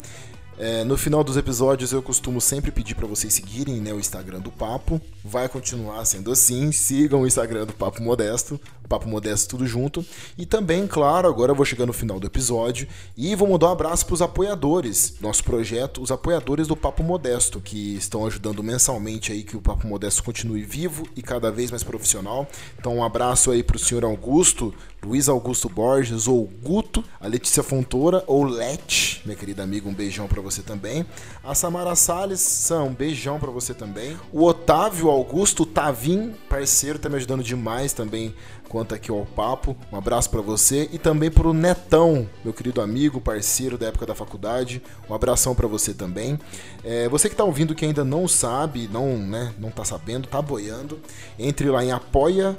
É, 0.58 0.82
no 0.84 0.96
final 0.96 1.22
dos 1.22 1.36
episódios 1.36 1.92
eu 1.92 2.02
costumo 2.02 2.40
sempre 2.40 2.70
pedir 2.70 2.94
para 2.94 3.06
vocês 3.06 3.32
seguirem 3.32 3.80
né, 3.80 3.92
o 3.92 3.98
Instagram 3.98 4.40
do 4.40 4.50
Papo. 4.50 5.00
Vai 5.24 5.48
continuar 5.48 6.04
sendo 6.04 6.30
assim. 6.30 6.70
Sigam 6.72 7.22
o 7.22 7.26
Instagram 7.26 7.66
do 7.66 7.72
Papo 7.72 8.02
Modesto. 8.02 8.60
Papo 8.88 9.06
Modesto 9.06 9.50
tudo 9.50 9.66
junto. 9.66 10.04
E 10.36 10.46
também, 10.46 10.86
claro, 10.86 11.28
agora 11.28 11.52
eu 11.52 11.56
vou 11.56 11.66
chegar 11.66 11.84
no 11.86 11.92
final 11.92 12.18
do 12.18 12.26
episódio 12.26 12.88
e 13.16 13.34
vou 13.34 13.48
mandar 13.48 13.68
um 13.68 13.72
abraço 13.72 14.06
para 14.06 14.14
os 14.14 14.22
apoiadores. 14.22 15.16
Nosso 15.20 15.44
projeto, 15.44 16.00
os 16.00 16.10
apoiadores 16.10 16.66
do 16.66 16.76
Papo 16.76 17.02
Modesto, 17.02 17.60
que 17.60 17.96
estão 17.96 18.26
ajudando 18.26 18.62
mensalmente 18.62 19.30
aí 19.30 19.42
que 19.42 19.56
o 19.56 19.60
Papo 19.60 19.86
Modesto 19.86 20.24
continue 20.24 20.62
vivo 20.62 21.06
e 21.14 21.20
cada 21.20 21.50
vez 21.50 21.70
mais 21.70 21.84
profissional. 21.84 22.48
Então, 22.78 22.96
um 22.96 23.04
abraço 23.04 23.50
aí 23.50 23.62
para 23.62 23.76
o 23.76 23.80
senhor 23.80 24.04
Augusto, 24.04 24.74
Luiz 25.04 25.28
Augusto 25.28 25.68
Borges 25.68 26.26
ou 26.26 26.48
Guto, 26.62 27.04
a 27.20 27.28
Letícia 27.28 27.62
Fontoura 27.62 28.24
ou 28.26 28.44
Let, 28.44 29.20
minha 29.24 29.36
querida 29.36 29.62
amiga, 29.62 29.88
um 29.88 29.94
beijão 29.94 30.26
para 30.26 30.40
você 30.40 30.62
também. 30.62 31.04
A 31.44 31.54
Samara 31.54 31.94
Salles, 31.94 32.40
Sam, 32.40 32.84
um 32.84 32.94
beijão 32.94 33.38
para 33.38 33.50
você 33.50 33.74
também. 33.74 34.16
O 34.32 34.44
Otávio 34.44 35.08
Augusto 35.18 35.66
Tavim, 35.66 36.32
parceiro, 36.48 36.96
tá 36.96 37.08
me 37.08 37.16
ajudando 37.16 37.42
demais 37.42 37.92
também 37.92 38.32
quanto 38.68 38.94
aqui 38.94 39.10
ao 39.10 39.26
papo. 39.26 39.76
Um 39.92 39.96
abraço 39.96 40.30
para 40.30 40.40
você 40.40 40.88
e 40.92 40.98
também 40.98 41.28
pro 41.28 41.52
Netão, 41.52 42.28
meu 42.44 42.52
querido 42.52 42.80
amigo, 42.80 43.20
parceiro 43.20 43.76
da 43.76 43.88
época 43.88 44.06
da 44.06 44.14
faculdade. 44.14 44.80
Um 45.10 45.14
abração 45.14 45.56
para 45.56 45.66
você 45.66 45.92
também. 45.92 46.38
É, 46.84 47.08
você 47.08 47.28
que 47.28 47.34
tá 47.34 47.42
ouvindo 47.42 47.74
que 47.74 47.84
ainda 47.84 48.04
não 48.04 48.28
sabe, 48.28 48.88
não, 48.92 49.18
né, 49.18 49.52
não 49.58 49.72
tá 49.72 49.84
sabendo, 49.84 50.28
tá 50.28 50.40
boiando, 50.40 51.00
entre 51.36 51.68
lá 51.68 51.84
em 51.84 51.90
apoia 51.90 52.56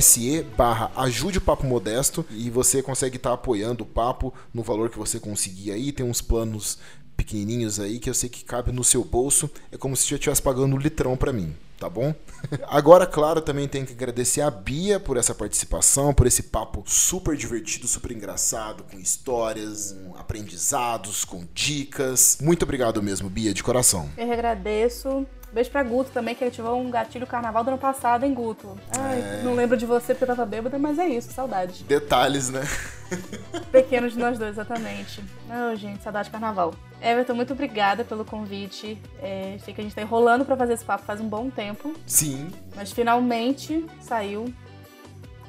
se 0.00 0.42
barra 0.56 0.90
ajude 0.96 1.38
o 1.38 1.40
Papo 1.40 1.64
Modesto 1.66 2.26
e 2.30 2.50
você 2.50 2.82
consegue 2.82 3.16
estar 3.16 3.28
tá 3.28 3.34
apoiando 3.34 3.84
o 3.84 3.86
papo 3.86 4.34
no 4.52 4.62
valor 4.62 4.90
que 4.90 4.98
você 4.98 5.20
conseguir 5.20 5.70
aí. 5.70 5.92
Tem 5.92 6.04
uns 6.04 6.20
planos 6.20 6.78
pequenininhos 7.16 7.80
aí 7.80 7.98
que 7.98 8.10
eu 8.10 8.14
sei 8.14 8.28
que 8.28 8.44
cabe 8.44 8.72
no 8.72 8.84
seu 8.84 9.04
bolso. 9.04 9.50
É 9.70 9.76
como 9.76 9.96
se 9.96 10.08
já 10.08 10.16
estivesse 10.16 10.42
pagando 10.42 10.74
um 10.74 10.78
litrão 10.78 11.16
para 11.16 11.32
mim, 11.32 11.54
tá 11.78 11.88
bom? 11.88 12.14
Agora, 12.68 13.06
claro, 13.06 13.40
também 13.40 13.68
tenho 13.68 13.86
que 13.86 13.92
agradecer 13.92 14.40
a 14.40 14.50
Bia 14.50 14.98
por 14.98 15.16
essa 15.16 15.34
participação, 15.34 16.14
por 16.14 16.26
esse 16.26 16.44
papo 16.44 16.82
super 16.86 17.36
divertido, 17.36 17.86
super 17.86 18.12
engraçado, 18.12 18.84
com 18.84 18.98
histórias, 18.98 19.92
com 19.92 20.16
aprendizados, 20.16 21.24
com 21.24 21.46
dicas. 21.52 22.38
Muito 22.40 22.62
obrigado 22.62 23.02
mesmo, 23.02 23.28
Bia, 23.28 23.52
de 23.52 23.62
coração. 23.62 24.08
Eu 24.16 24.32
agradeço. 24.32 25.26
Beijo 25.52 25.70
pra 25.70 25.82
Guto 25.82 26.10
também, 26.10 26.34
que 26.34 26.44
ativou 26.44 26.78
um 26.78 26.90
gatilho 26.90 27.26
carnaval 27.26 27.64
do 27.64 27.68
ano 27.68 27.78
passado, 27.78 28.24
hein, 28.24 28.34
Guto? 28.34 28.76
Ai, 28.90 29.20
é... 29.20 29.42
não 29.42 29.54
lembro 29.54 29.76
de 29.76 29.86
você 29.86 30.12
porque 30.12 30.24
eu 30.24 30.36
tava 30.36 30.44
bêbada, 30.44 30.78
mas 30.78 30.98
é 30.98 31.06
isso, 31.06 31.32
saudade. 31.32 31.84
Detalhes, 31.84 32.50
né? 32.50 32.62
Pequenos 33.70 34.12
de 34.12 34.18
nós 34.18 34.38
dois, 34.38 34.50
exatamente. 34.52 35.22
Não, 35.48 35.74
gente, 35.76 36.02
saudade 36.02 36.26
de 36.26 36.32
carnaval. 36.32 36.74
Everton, 37.00 37.34
muito 37.34 37.52
obrigada 37.52 38.04
pelo 38.04 38.24
convite. 38.24 38.98
É, 39.20 39.56
sei 39.64 39.74
que 39.74 39.80
a 39.80 39.84
gente 39.84 39.94
tá 39.94 40.02
enrolando 40.02 40.44
para 40.44 40.56
fazer 40.56 40.74
esse 40.74 40.84
papo 40.84 41.04
faz 41.04 41.20
um 41.20 41.28
bom 41.28 41.50
tempo. 41.50 41.94
Sim. 42.06 42.50
Mas 42.74 42.92
finalmente 42.92 43.84
saiu. 44.00 44.52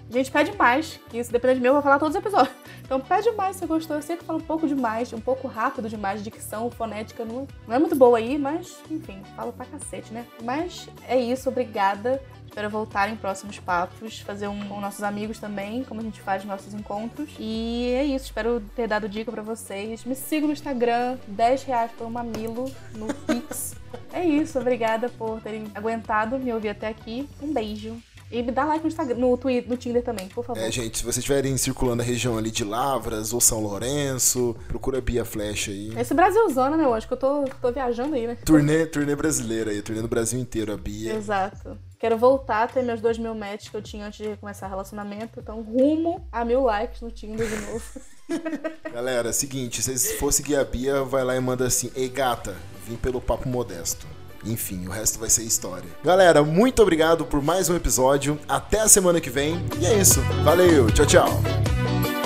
Gente, 0.10 0.32
pede 0.32 0.56
mais, 0.56 1.00
que 1.10 1.18
isso 1.18 1.32
depende 1.32 1.56
de 1.56 1.60
mim, 1.60 1.68
eu 1.68 1.74
vou 1.74 1.82
falar 1.82 2.00
todos 2.00 2.16
os 2.16 2.22
episódios. 2.22 2.56
Então 2.88 3.02
pede 3.02 3.30
mais 3.32 3.58
se 3.58 3.60
você 3.60 3.66
gostou. 3.66 3.98
Eu 3.98 4.02
sei 4.02 4.16
que 4.16 4.24
fala 4.24 4.40
um 4.40 4.42
pouco 4.42 4.66
demais, 4.66 5.12
um 5.12 5.20
pouco 5.20 5.46
rápido 5.46 5.90
demais, 5.90 6.24
dicção, 6.24 6.72
fonética 6.72 7.26
não, 7.26 7.46
não 7.68 7.76
é 7.76 7.80
muito 7.80 7.98
boa 7.98 8.18
aí, 8.18 8.38
mas 8.38 8.78
enfim, 8.90 9.22
falo 9.36 9.52
pra 9.52 9.66
cacete, 9.66 10.14
né? 10.14 10.26
Mas 10.42 10.88
é 11.06 11.20
isso, 11.20 11.50
obrigada. 11.50 12.24
Espero 12.58 12.72
voltar 12.72 13.08
em 13.08 13.16
próximos 13.16 13.60
papos, 13.60 14.20
fazer 14.22 14.48
um 14.48 14.68
com 14.68 14.82
nossos 14.82 15.04
amigos 15.04 15.38
também, 15.38 15.84
como 15.84 16.02
a 16.02 16.04
gente 16.04 16.20
faz 16.20 16.44
nos 16.44 16.50
nossos 16.50 16.74
encontros. 16.74 17.30
E 17.38 17.94
é 17.96 18.04
isso, 18.04 18.26
espero 18.26 18.60
ter 18.76 18.88
dado 18.88 19.08
dica 19.08 19.32
para 19.32 19.44
vocês. 19.44 20.04
Me 20.04 20.16
sigam 20.16 20.48
no 20.48 20.54
Instagram, 20.54 21.20
10 21.28 21.64
reais 21.66 21.92
por 21.96 22.08
um 22.08 22.10
mamilo 22.10 22.66
no 22.96 23.14
Pix. 23.14 23.76
É 24.12 24.26
isso, 24.26 24.58
obrigada 24.58 25.10
por 25.10 25.40
terem 25.42 25.66
aguentado 25.76 26.40
me 26.40 26.52
ouvir 26.52 26.70
até 26.70 26.88
aqui. 26.88 27.30
Um 27.42 27.54
beijo. 27.54 27.96
E 28.32 28.42
me 28.42 28.52
dá 28.52 28.66
like 28.66 28.84
no 28.84 28.88
Instagram, 28.88 29.16
no 29.16 29.38
Twitter, 29.38 29.70
no 29.70 29.78
Tinder 29.78 30.04
também, 30.04 30.28
por 30.28 30.44
favor. 30.44 30.60
É, 30.60 30.72
gente, 30.72 30.98
se 30.98 31.04
vocês 31.04 31.18
estiverem 31.18 31.56
circulando 31.58 32.02
a 32.02 32.06
região 32.06 32.38
ali 32.38 32.50
de 32.50 32.64
Lavras 32.64 33.32
ou 33.34 33.40
São 33.40 33.62
Lourenço, 33.62 34.56
procura 34.68 35.00
Bia 35.00 35.24
Flash 35.24 35.70
aí. 35.70 35.94
Esse 35.98 36.14
Brasilzona, 36.14 36.76
né? 36.76 36.86
Eu 36.86 36.94
acho 36.94 37.08
que 37.08 37.14
eu 37.14 37.18
tô, 37.18 37.44
tô 37.62 37.72
viajando 37.72 38.16
aí, 38.16 38.26
né? 38.28 38.38
Turnê, 38.44 38.86
turnê 38.88 39.16
brasileira 39.16 39.72
aí, 39.72 39.82
turnê 39.82 40.02
do 40.02 40.08
Brasil 40.08 40.40
inteiro, 40.40 40.74
a 40.74 40.78
Bia. 40.78 41.14
Exato. 41.14 41.78
Quero 42.00 42.18
voltar 42.18 42.64
a 42.64 42.68
ter 42.68 42.84
meus 42.84 43.02
dois 43.02 43.18
mil 43.18 43.34
matches 43.34 43.70
que 43.70 43.76
eu 43.76 43.82
tinha 43.82 44.06
antes 44.06 44.20
de 44.20 44.38
começar 44.38 44.68
o 44.68 44.70
relacionamento. 44.70 45.40
Então, 45.40 45.62
rumo 45.62 46.28
a 46.32 46.46
mil 46.46 46.64
likes 46.64 47.02
no 47.02 47.10
Tinder 47.10 47.48
de 47.48 47.56
novo. 47.66 47.84
Galera, 48.94 49.34
seguinte, 49.34 49.82
se 49.82 50.18
for 50.18 50.32
seguir 50.32 50.58
a 50.58 50.64
Bia, 50.64 51.04
vai 51.04 51.24
lá 51.24 51.36
e 51.36 51.40
manda 51.40 51.66
assim: 51.66 51.92
Ei 51.96 52.08
gata, 52.08 52.56
vim 52.86 52.96
pelo 52.96 53.20
papo 53.20 53.50
modesto. 53.50 54.06
Enfim, 54.46 54.88
o 54.88 54.92
resto 54.92 55.18
vai 55.20 55.30
ser 55.30 55.44
história. 55.44 55.90
Galera, 56.04 56.44
muito 56.44 56.82
obrigado 56.82 57.26
por 57.26 57.42
mais 57.42 57.70
um 57.70 57.76
episódio. 57.76 58.40
Até 58.48 58.80
a 58.82 58.88
semana 58.88 59.20
que 59.20 59.30
vem. 59.30 59.56
E 59.80 59.86
é 59.86 59.98
isso. 59.98 60.22
Valeu, 60.44 60.92
tchau, 60.92 61.06
tchau. 61.06 62.17